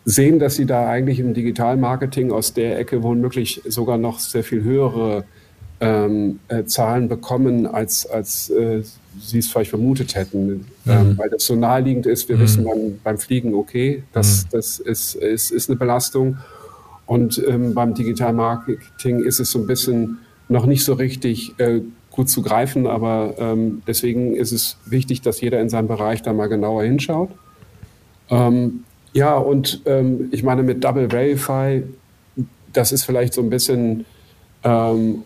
sehen, 0.06 0.40
dass 0.40 0.56
sie 0.56 0.66
da 0.66 0.88
eigentlich 0.88 1.20
im 1.20 1.34
Digitalmarketing 1.34 2.32
aus 2.32 2.54
der 2.54 2.80
Ecke 2.80 3.04
womöglich 3.04 3.62
sogar 3.66 3.98
noch 3.98 4.20
sehr 4.20 4.46
viel 4.46 4.64
höhere 4.64 5.26
ähm, 5.82 6.40
äh, 6.48 6.64
Zahlen 6.64 7.10
bekommen, 7.10 7.68
als, 7.68 8.06
als 8.06 8.50
äh, 8.52 8.84
sie 9.20 9.40
es 9.40 9.48
vielleicht 9.48 9.70
vermutet 9.70 10.16
hätten, 10.16 10.48
mhm. 10.48 10.66
ähm, 10.88 11.18
weil 11.18 11.30
das 11.30 11.46
so 11.46 11.56
naheliegend 11.56 12.06
ist. 12.06 12.30
Wir 12.30 12.38
mhm. 12.38 12.42
wissen 12.42 12.64
beim, 12.66 13.00
beim, 13.04 13.18
Fliegen, 13.18 13.54
okay, 13.54 14.04
das, 14.14 14.46
mhm. 14.46 14.48
das 14.52 14.80
ist, 14.80 15.16
ist, 15.16 15.52
ist 15.52 15.70
eine 15.70 15.78
Belastung. 15.78 16.38
Und 17.06 17.42
ähm, 17.48 17.74
beim 17.74 17.94
Digitalmarketing 17.94 19.24
ist 19.24 19.40
es 19.40 19.52
so 19.52 19.60
ein 19.60 19.68
bisschen 19.68 20.20
noch 20.48 20.66
nicht 20.66 20.84
so 20.84 20.94
richtig 20.94 21.58
äh, 21.60 21.82
gut 22.12 22.30
zu 22.30 22.42
greifen, 22.42 22.88
aber 22.88 23.34
ähm, 23.38 23.82
deswegen 23.88 24.36
ist 24.36 24.52
es 24.52 24.78
wichtig, 24.86 25.22
dass 25.22 25.42
jeder 25.42 25.60
in 25.60 25.70
seinem 25.70 25.88
Bereich 25.88 26.22
da 26.22 26.32
mal 26.32 26.48
genauer 26.48 26.84
hinschaut. 26.84 27.30
Ähm, 28.30 28.84
ja, 29.14 29.36
und 29.36 29.82
ähm, 29.86 30.30
ich 30.32 30.44
meine, 30.44 30.64
mit 30.64 30.84
Double 30.84 31.10
Verify, 31.10 31.84
das 32.72 32.92
ist 32.92 33.04
vielleicht 33.04 33.34
so 33.34 33.42
ein 33.42 33.50
bisschen 33.50 34.06
ähm, 34.64 35.24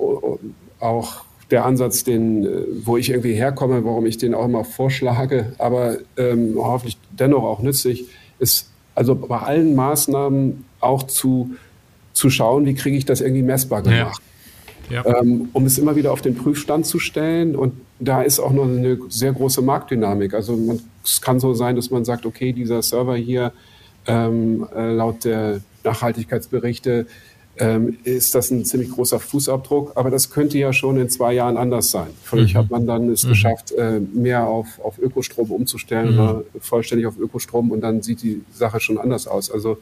auch 0.79 1.26
der 1.51 1.65
Ansatz, 1.65 2.03
den, 2.03 2.45
äh, 2.45 2.49
wo 2.83 2.97
ich 2.97 3.09
irgendwie 3.09 3.33
herkomme, 3.33 3.83
warum 3.85 4.05
ich 4.05 4.17
den 4.17 4.33
auch 4.33 4.45
immer 4.45 4.63
vorschlage, 4.63 5.53
aber 5.57 5.97
ähm, 6.17 6.55
hoffentlich 6.57 6.97
dennoch 7.17 7.43
auch 7.43 7.61
nützlich, 7.61 8.05
ist 8.39 8.69
also 8.95 9.15
bei 9.15 9.39
allen 9.39 9.75
Maßnahmen 9.75 10.65
auch 10.79 11.03
zu, 11.03 11.51
zu 12.13 12.29
schauen, 12.29 12.65
wie 12.65 12.73
kriege 12.73 12.97
ich 12.97 13.05
das 13.05 13.21
irgendwie 13.21 13.43
messbar 13.43 13.81
gemacht. 13.81 14.21
Ja. 14.21 14.27
Ja. 14.89 15.19
Ähm, 15.19 15.49
um 15.51 15.65
es 15.65 15.77
immer 15.77 15.97
wieder 15.97 16.13
auf 16.13 16.21
den 16.21 16.35
Prüfstand 16.35 16.85
zu 16.85 16.97
stellen. 16.97 17.55
Und 17.57 17.73
da 17.99 18.21
ist 18.21 18.39
auch 18.39 18.53
noch 18.53 18.63
eine 18.63 18.97
sehr 19.09 19.33
große 19.33 19.61
Marktdynamik. 19.61 20.33
Also 20.33 20.55
man, 20.55 20.79
es 21.03 21.21
kann 21.21 21.41
so 21.41 21.53
sein, 21.53 21.75
dass 21.75 21.91
man 21.91 22.05
sagt, 22.05 22.25
okay, 22.25 22.53
dieser 22.53 22.81
Server 22.81 23.17
hier 23.17 23.51
ähm, 24.07 24.65
äh, 24.73 24.93
laut 24.93 25.25
der 25.25 25.59
Nachhaltigkeitsberichte 25.83 27.05
ähm, 27.59 27.97
ist 28.03 28.35
das 28.35 28.51
ein 28.51 28.65
ziemlich 28.65 28.91
großer 28.91 29.19
Fußabdruck. 29.19 29.93
Aber 29.95 30.09
das 30.09 30.29
könnte 30.29 30.57
ja 30.57 30.73
schon 30.73 30.97
in 30.97 31.09
zwei 31.09 31.33
Jahren 31.33 31.57
anders 31.57 31.91
sein. 31.91 32.09
Vielleicht 32.23 32.53
mhm. 32.53 32.59
hat 32.59 32.69
man 32.69 32.87
dann 32.87 33.09
es 33.09 33.23
mhm. 33.23 33.29
geschafft, 33.29 33.71
äh, 33.71 33.99
mehr 33.99 34.45
auf, 34.45 34.79
auf 34.83 34.99
Ökostrom 34.99 35.51
umzustellen 35.51 36.13
mhm. 36.13 36.19
oder 36.19 36.43
vollständig 36.59 37.07
auf 37.07 37.17
Ökostrom 37.17 37.71
und 37.71 37.81
dann 37.81 38.01
sieht 38.01 38.21
die 38.21 38.41
Sache 38.53 38.79
schon 38.79 38.97
anders 38.97 39.27
aus. 39.27 39.51
Also 39.51 39.77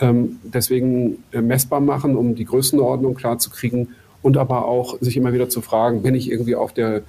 ähm, 0.00 0.38
deswegen 0.42 1.18
äh, 1.32 1.40
messbar 1.40 1.80
machen, 1.80 2.16
um 2.16 2.34
die 2.34 2.44
Größenordnung 2.44 3.14
klar 3.14 3.38
zu 3.38 3.50
kriegen 3.50 3.88
und 4.22 4.36
aber 4.36 4.66
auch 4.66 4.98
sich 5.00 5.16
immer 5.16 5.32
wieder 5.32 5.48
zu 5.48 5.60
fragen, 5.60 6.02
bin 6.02 6.14
ich 6.14 6.30
irgendwie 6.30 6.56
auf 6.56 6.72
der, 6.72 7.02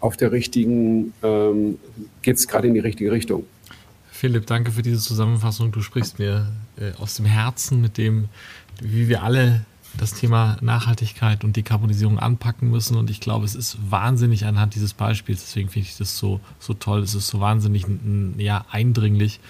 auf 0.00 0.16
der 0.16 0.32
richtigen, 0.32 1.12
ähm, 1.22 1.78
geht 2.22 2.36
es 2.36 2.48
gerade 2.48 2.66
in 2.66 2.74
die 2.74 2.80
richtige 2.80 3.12
Richtung? 3.12 3.44
Philipp, 4.10 4.46
danke 4.46 4.70
für 4.70 4.82
diese 4.82 5.00
Zusammenfassung. 5.00 5.70
Du 5.72 5.80
sprichst 5.80 6.18
mir 6.18 6.50
äh, 6.78 6.92
aus 7.00 7.14
dem 7.16 7.26
Herzen 7.26 7.80
mit 7.80 7.98
dem, 7.98 8.28
wie 8.80 9.08
wir 9.08 9.22
alle 9.22 9.64
das 9.96 10.14
Thema 10.14 10.56
Nachhaltigkeit 10.60 11.44
und 11.44 11.56
Dekarbonisierung 11.56 12.18
anpacken 12.18 12.70
müssen. 12.70 12.96
Und 12.96 13.10
ich 13.10 13.20
glaube, 13.20 13.44
es 13.44 13.54
ist 13.54 13.78
wahnsinnig 13.90 14.44
anhand 14.46 14.74
dieses 14.74 14.94
Beispiels, 14.94 15.42
deswegen 15.42 15.68
finde 15.68 15.88
ich 15.88 15.96
das 15.96 16.18
so, 16.18 16.40
so 16.58 16.74
toll, 16.74 17.00
es 17.00 17.14
ist 17.14 17.28
so 17.28 17.40
wahnsinnig 17.40 17.86
ja, 18.38 18.64
eindringlich, 18.70 19.40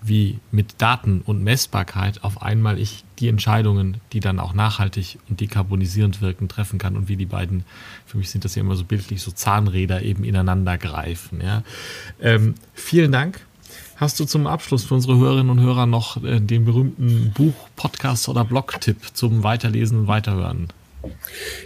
wie 0.00 0.38
mit 0.52 0.80
Daten 0.80 1.22
und 1.22 1.42
Messbarkeit 1.42 2.22
auf 2.22 2.40
einmal 2.40 2.78
ich 2.78 3.04
die 3.18 3.26
Entscheidungen, 3.26 3.96
die 4.12 4.20
dann 4.20 4.38
auch 4.38 4.54
nachhaltig 4.54 5.18
und 5.28 5.40
dekarbonisierend 5.40 6.20
wirken, 6.20 6.48
treffen 6.48 6.78
kann 6.78 6.96
und 6.96 7.08
wie 7.08 7.16
die 7.16 7.26
beiden, 7.26 7.64
für 8.06 8.16
mich 8.16 8.30
sind 8.30 8.44
das 8.44 8.54
ja 8.54 8.62
immer 8.62 8.76
so 8.76 8.84
bildlich, 8.84 9.20
so 9.20 9.32
Zahnräder 9.32 10.02
eben 10.02 10.22
ineinander 10.22 10.78
greifen. 10.78 11.40
Ja. 11.40 11.64
Ähm, 12.20 12.54
vielen 12.74 13.10
Dank 13.10 13.40
Hast 13.96 14.20
du 14.20 14.24
zum 14.24 14.46
Abschluss 14.46 14.84
für 14.84 14.94
unsere 14.94 15.18
Hörerinnen 15.18 15.50
und 15.50 15.60
Hörer 15.60 15.86
noch 15.86 16.22
äh, 16.22 16.40
den 16.40 16.64
berühmten 16.64 17.32
Buch, 17.36 17.54
Podcast 17.76 18.28
oder 18.28 18.44
Blog-Tipp 18.44 18.96
zum 19.14 19.42
Weiterlesen 19.42 20.00
und 20.00 20.06
Weiterhören? 20.08 20.68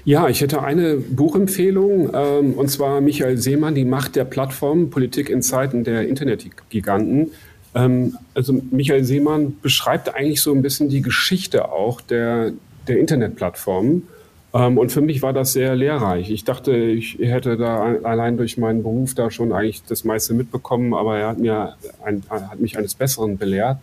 Ja, 0.05 0.29
ich 0.29 0.41
hätte 0.41 0.63
eine 0.63 0.97
Buchempfehlung, 0.97 2.11
ähm, 2.15 2.55
und 2.55 2.71
zwar 2.71 3.01
Michael 3.01 3.39
Seemann, 3.39 3.75
Die 3.75 3.85
Macht 3.85 4.17
der 4.17 4.25
Plattform, 4.25 4.91
Politik 4.91 5.31
in 5.31 5.43
Zeiten 5.43 5.85
der 5.85 6.09
Internetgiganten. 6.09 7.33
Ähm, 7.75 8.17
also 8.35 8.61
Michael 8.71 9.05
Seemann 9.05 9.57
beschreibt 9.61 10.15
eigentlich 10.15 10.43
so 10.43 10.53
ein 10.53 10.63
bisschen 10.63 10.89
die 10.89 11.03
Geschichte 11.03 11.71
auch 11.71 12.01
der, 12.01 12.53
der 12.89 12.99
Internetplattformen 12.99 14.09
und 14.53 14.93
für 14.93 15.01
mich 15.01 15.23
war 15.23 15.33
das 15.33 15.55
sehr 15.55 15.75
lehrreich. 15.75 16.31
Ich 16.31 16.45
dachte, 16.45 16.77
ich 16.77 17.19
hätte 17.19 17.57
da 17.57 17.83
allein 18.03 18.37
durch 18.37 18.59
meinen 18.59 18.83
Beruf 18.83 19.15
da 19.15 19.31
schon 19.31 19.53
eigentlich 19.53 19.83
das 19.85 20.05
meiste 20.05 20.35
mitbekommen, 20.35 20.93
aber 20.93 21.19
er 21.19 21.29
hat, 21.29 21.39
mir 21.39 21.75
ein, 22.05 22.23
hat 22.29 22.61
mich 22.61 22.77
eines 22.77 22.95
Besseren 22.95 23.39
belehrt. 23.39 23.79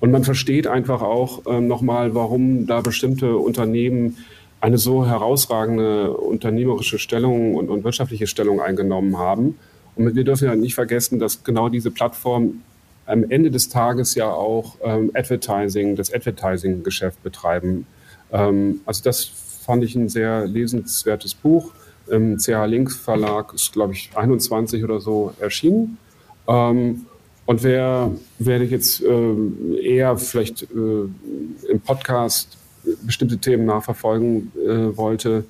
Und 0.00 0.10
man 0.10 0.24
versteht 0.24 0.66
einfach 0.66 1.00
auch 1.00 1.42
ähm, 1.46 1.68
nochmal, 1.68 2.14
warum 2.14 2.66
da 2.66 2.80
bestimmte 2.80 3.36
Unternehmen 3.36 4.18
eine 4.60 4.78
so 4.78 5.06
herausragende 5.06 6.10
unternehmerische 6.12 6.98
Stellung 6.98 7.54
und, 7.54 7.68
und 7.70 7.84
wirtschaftliche 7.84 8.26
Stellung 8.26 8.60
eingenommen 8.60 9.18
haben. 9.18 9.58
Und 9.94 10.16
wir 10.16 10.24
dürfen 10.24 10.46
ja 10.46 10.56
nicht 10.56 10.74
vergessen, 10.74 11.20
dass 11.20 11.44
genau 11.44 11.68
diese 11.68 11.90
Plattform 11.90 12.62
am 13.06 13.30
Ende 13.30 13.50
des 13.50 13.68
Tages 13.68 14.14
ja 14.14 14.30
auch 14.30 14.76
ähm, 14.82 15.10
Advertising, 15.14 15.96
das 15.96 16.12
Advertising-Geschäft 16.12 17.22
betreiben. 17.22 17.86
Ähm, 18.32 18.80
also 18.86 19.02
das 19.04 19.43
fand 19.64 19.84
ich 19.84 19.94
ein 19.94 20.08
sehr 20.08 20.46
lesenswertes 20.46 21.34
Buch. 21.34 21.72
Im 22.06 22.38
CH 22.38 22.66
Links 22.66 22.96
Verlag 22.96 23.54
ist, 23.54 23.72
glaube 23.72 23.94
ich, 23.94 24.10
21 24.14 24.84
oder 24.84 25.00
so 25.00 25.32
erschienen. 25.40 25.98
Ähm, 26.46 27.06
und 27.46 27.62
wer, 27.62 28.10
wer 28.38 28.62
jetzt 28.62 29.02
äh, 29.02 29.80
eher 29.82 30.16
vielleicht 30.16 30.62
äh, 30.62 31.68
im 31.68 31.80
Podcast 31.84 32.58
bestimmte 33.02 33.38
Themen 33.38 33.66
nachverfolgen 33.66 34.52
äh, 34.56 34.96
wollte, 34.96 35.44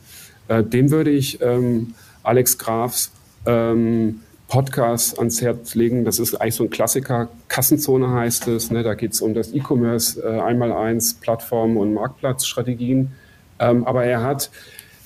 äh, 0.48 0.62
dem 0.62 0.90
würde 0.90 1.10
ich 1.10 1.40
ähm, 1.40 1.94
Alex 2.22 2.58
Grafs 2.58 3.10
ähm, 3.46 4.20
Podcast 4.48 5.18
ans 5.18 5.40
Herz 5.40 5.74
legen. 5.74 6.04
Das 6.04 6.18
ist 6.18 6.34
eigentlich 6.36 6.54
so 6.54 6.64
ein 6.64 6.70
Klassiker. 6.70 7.28
Kassenzone 7.48 8.10
heißt 8.10 8.48
es. 8.48 8.70
Ne? 8.70 8.82
Da 8.82 8.94
geht 8.94 9.12
es 9.12 9.20
um 9.20 9.34
das 9.34 9.52
E-Commerce, 9.52 10.20
äh, 10.22 10.40
einmal 10.40 10.72
eins, 10.72 11.14
Plattformen 11.14 11.76
und 11.76 11.94
Marktplatzstrategien. 11.94 13.12
Ähm, 13.58 13.84
aber 13.84 14.04
er 14.04 14.22
hat 14.22 14.50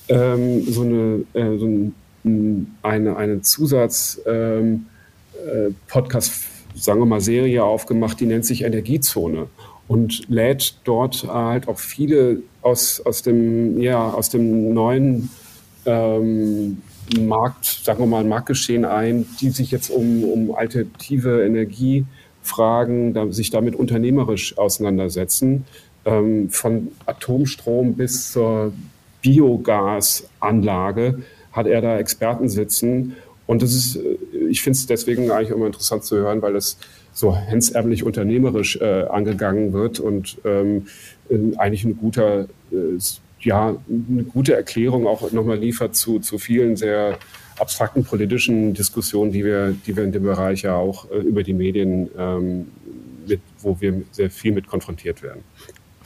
ähm, 0.09 0.63
so 0.65 0.83
eine, 0.83 1.25
äh, 1.35 1.59
so 1.59 1.67
ein, 1.67 1.95
eine, 2.83 3.17
eine 3.17 3.43
Zusatz-Podcast, 3.43 4.27
ähm, 4.27 4.87
äh, 6.75 6.81
sagen 6.81 7.01
wir 7.01 7.07
mal, 7.07 7.21
Serie 7.21 7.65
aufgemacht, 7.65 8.21
die 8.21 8.27
nennt 8.27 8.45
sich 8.45 8.63
Energiezone 8.63 9.47
und 9.87 10.29
lädt 10.29 10.77
dort 10.85 11.25
halt 11.25 11.69
auch 11.69 11.79
viele 11.79 12.43
aus, 12.63 13.01
aus, 13.01 13.23
dem, 13.23 13.81
ja, 13.81 14.11
aus 14.11 14.29
dem 14.31 14.75
neuen 14.75 15.31
ähm, 15.87 16.83
Markt, 17.19 17.65
sagen 17.85 18.01
wir 18.01 18.07
mal, 18.07 18.25
Marktgeschehen 18.25 18.85
ein, 18.85 19.27
die 19.41 19.51
sich 19.51 19.71
jetzt 19.71 19.91
um, 19.91 20.25
um 20.25 20.55
alternative 20.55 21.43
Energiefragen, 21.45 23.15
da, 23.15 23.33
sich 23.33 23.51
damit 23.51 23.75
unternehmerisch 23.75 24.59
auseinandersetzen 24.59 25.65
ähm, 26.05 26.51
von 26.51 26.89
Atomstrom 27.07 27.95
bis 27.95 28.33
zur 28.33 28.73
Biogasanlage 29.23 31.23
hat 31.53 31.67
er 31.67 31.81
da 31.81 31.99
Experten 31.99 32.49
sitzen. 32.49 33.17
Und 33.47 33.63
das 33.63 33.75
ist 33.75 33.97
äh, 33.97 34.19
ich 34.49 34.63
finde 34.63 34.77
es 34.77 34.87
deswegen 34.87 35.31
eigentlich 35.31 35.51
immer 35.51 35.67
interessant 35.67 36.05
zu 36.05 36.17
hören, 36.17 36.43
weil 36.43 36.57
es 36.57 36.79
so 37.13 37.37
hemsärmlich 37.37 38.05
unternehmerisch 38.05 38.77
äh, 38.81 39.05
angegangen 39.05 39.73
wird 39.73 40.01
und 40.01 40.39
ähm, 40.45 40.87
eigentlich 41.57 41.85
ein 41.85 41.97
guter, 41.97 42.47
äh, 42.71 42.99
ja, 43.41 43.77
eine 43.89 44.25
gute 44.25 44.55
Erklärung 44.55 45.07
auch 45.07 45.31
nochmal 45.33 45.59
liefert 45.59 45.97
zu, 45.97 46.21
zu 46.21 46.39
vielen 46.39 46.77
sehr 46.77 47.19
abstrakten 47.59 48.05
politischen 48.05 48.73
Diskussionen, 48.73 49.33
die 49.33 49.45
wir, 49.45 49.75
die 49.87 49.97
wir 49.97 50.05
in 50.05 50.13
dem 50.13 50.23
Bereich 50.23 50.63
ja 50.63 50.77
auch 50.77 51.11
äh, 51.11 51.19
über 51.19 51.43
die 51.43 51.55
Medien, 51.55 52.09
ähm, 52.17 52.69
mit, 53.27 53.41
wo 53.59 53.79
wir 53.81 54.03
sehr 54.13 54.31
viel 54.31 54.53
mit 54.53 54.67
konfrontiert 54.67 55.23
werden. 55.23 55.43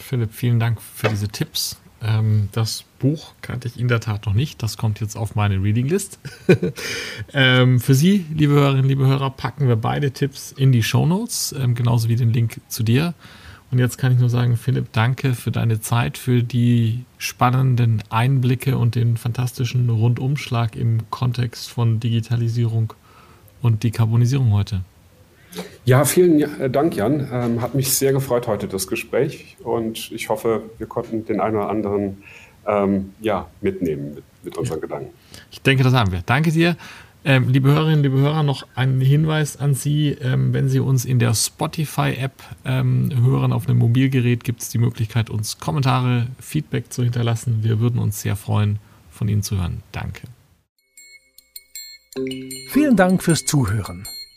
Philipp, 0.03 0.33
vielen 0.33 0.61
Dank 0.61 0.81
für 0.81 1.09
diese 1.09 1.29
Tipps. 1.29 1.81
Ähm, 2.03 2.49
das 2.53 2.85
Buch 2.99 3.35
kannte 3.43 3.69
ich 3.69 3.79
in 3.79 3.89
der 3.89 4.01
Tat 4.01 4.27
noch 4.27 4.35
nicht. 4.35 4.63
Das 4.63 4.77
kommt 4.77 5.01
jetzt 5.01 5.17
auf 5.17 5.35
meine 5.35 5.63
Reading 5.63 5.87
List. 5.87 6.19
ähm, 7.33 7.81
für 7.81 7.95
Sie, 7.95 8.27
liebe 8.35 8.55
Hörerinnen, 8.55 8.87
liebe 8.87 9.07
Hörer, 9.07 9.31
packen 9.31 9.69
wir 9.69 9.77
beide 9.77 10.11
Tipps 10.11 10.53
in 10.53 10.73
die 10.73 10.83
Show 10.83 11.07
Notes, 11.07 11.55
ähm, 11.59 11.75
genauso 11.75 12.09
wie 12.09 12.17
den 12.17 12.33
Link 12.33 12.61
zu 12.69 12.83
dir. 12.83 13.15
Und 13.71 13.79
jetzt 13.79 13.97
kann 13.97 14.13
ich 14.13 14.19
nur 14.19 14.29
sagen, 14.29 14.59
Philipp, 14.59 14.93
danke 14.93 15.33
für 15.33 15.51
deine 15.51 15.81
Zeit, 15.81 16.19
für 16.19 16.43
die 16.43 17.05
spannenden 17.17 18.03
Einblicke 18.11 18.77
und 18.77 18.97
den 18.97 19.17
fantastischen 19.17 19.89
Rundumschlag 19.89 20.77
im 20.77 21.09
Kontext 21.09 21.71
von 21.71 21.99
Digitalisierung 21.99 22.93
und 23.63 23.83
Dekarbonisierung 23.83 24.53
heute. 24.53 24.83
Ja, 25.85 26.05
vielen 26.05 26.73
Dank, 26.73 26.97
Jan. 26.97 27.29
Ähm, 27.33 27.61
hat 27.61 27.75
mich 27.75 27.93
sehr 27.93 28.13
gefreut 28.13 28.47
heute 28.47 28.69
das 28.69 28.87
Gespräch 28.87 29.57
und 29.63 30.11
ich 30.13 30.29
hoffe, 30.29 30.63
wir 30.79 30.87
konnten 30.87 31.25
den 31.27 31.41
einen 31.41 31.57
oder 31.57 31.69
anderen 31.69 32.23
ähm, 32.67 33.13
ja, 33.21 33.49
mitnehmen 33.61 34.15
mit, 34.15 34.25
mit 34.45 34.57
unseren 34.57 34.79
ja. 34.79 34.83
Gedanken. 34.83 35.11
Ich 35.51 35.61
denke, 35.61 35.85
das 35.85 35.93
haben 35.93 36.13
wir. 36.13 36.23
Danke 36.25 36.53
dir. 36.53 36.77
Ähm, 37.25 37.49
liebe 37.49 37.71
Hörerinnen, 37.71 38.03
liebe 38.03 38.19
Hörer, 38.19 38.43
noch 38.43 38.67
ein 38.75 39.01
Hinweis 39.01 39.57
an 39.57 39.75
Sie. 39.75 40.17
Ähm, 40.21 40.53
wenn 40.53 40.69
Sie 40.69 40.81
uns 40.81 41.05
in 41.05 41.21
der 41.21 41.35
Spotify-App 41.35 42.33
ähm, 42.65 43.13
hören 43.25 43.53
auf 43.53 43.69
einem 43.69 43.79
Mobilgerät, 43.79 44.43
gibt 44.43 44.63
es 44.63 44.71
die 44.71 44.79
Möglichkeit, 44.79 45.31
uns 45.31 45.59
Kommentare, 45.59 46.27
Feedback 46.41 46.93
zu 46.93 47.05
hinterlassen. 47.05 47.61
Wir 47.63 47.79
würden 47.79 48.01
uns 48.01 48.23
sehr 48.23 48.35
freuen, 48.35 48.81
von 49.11 49.29
Ihnen 49.29 49.43
zu 49.43 49.57
hören. 49.57 49.83
Danke. 49.93 50.23
Vielen 52.71 52.97
Dank 52.97 53.23
fürs 53.23 53.45
Zuhören. 53.45 54.05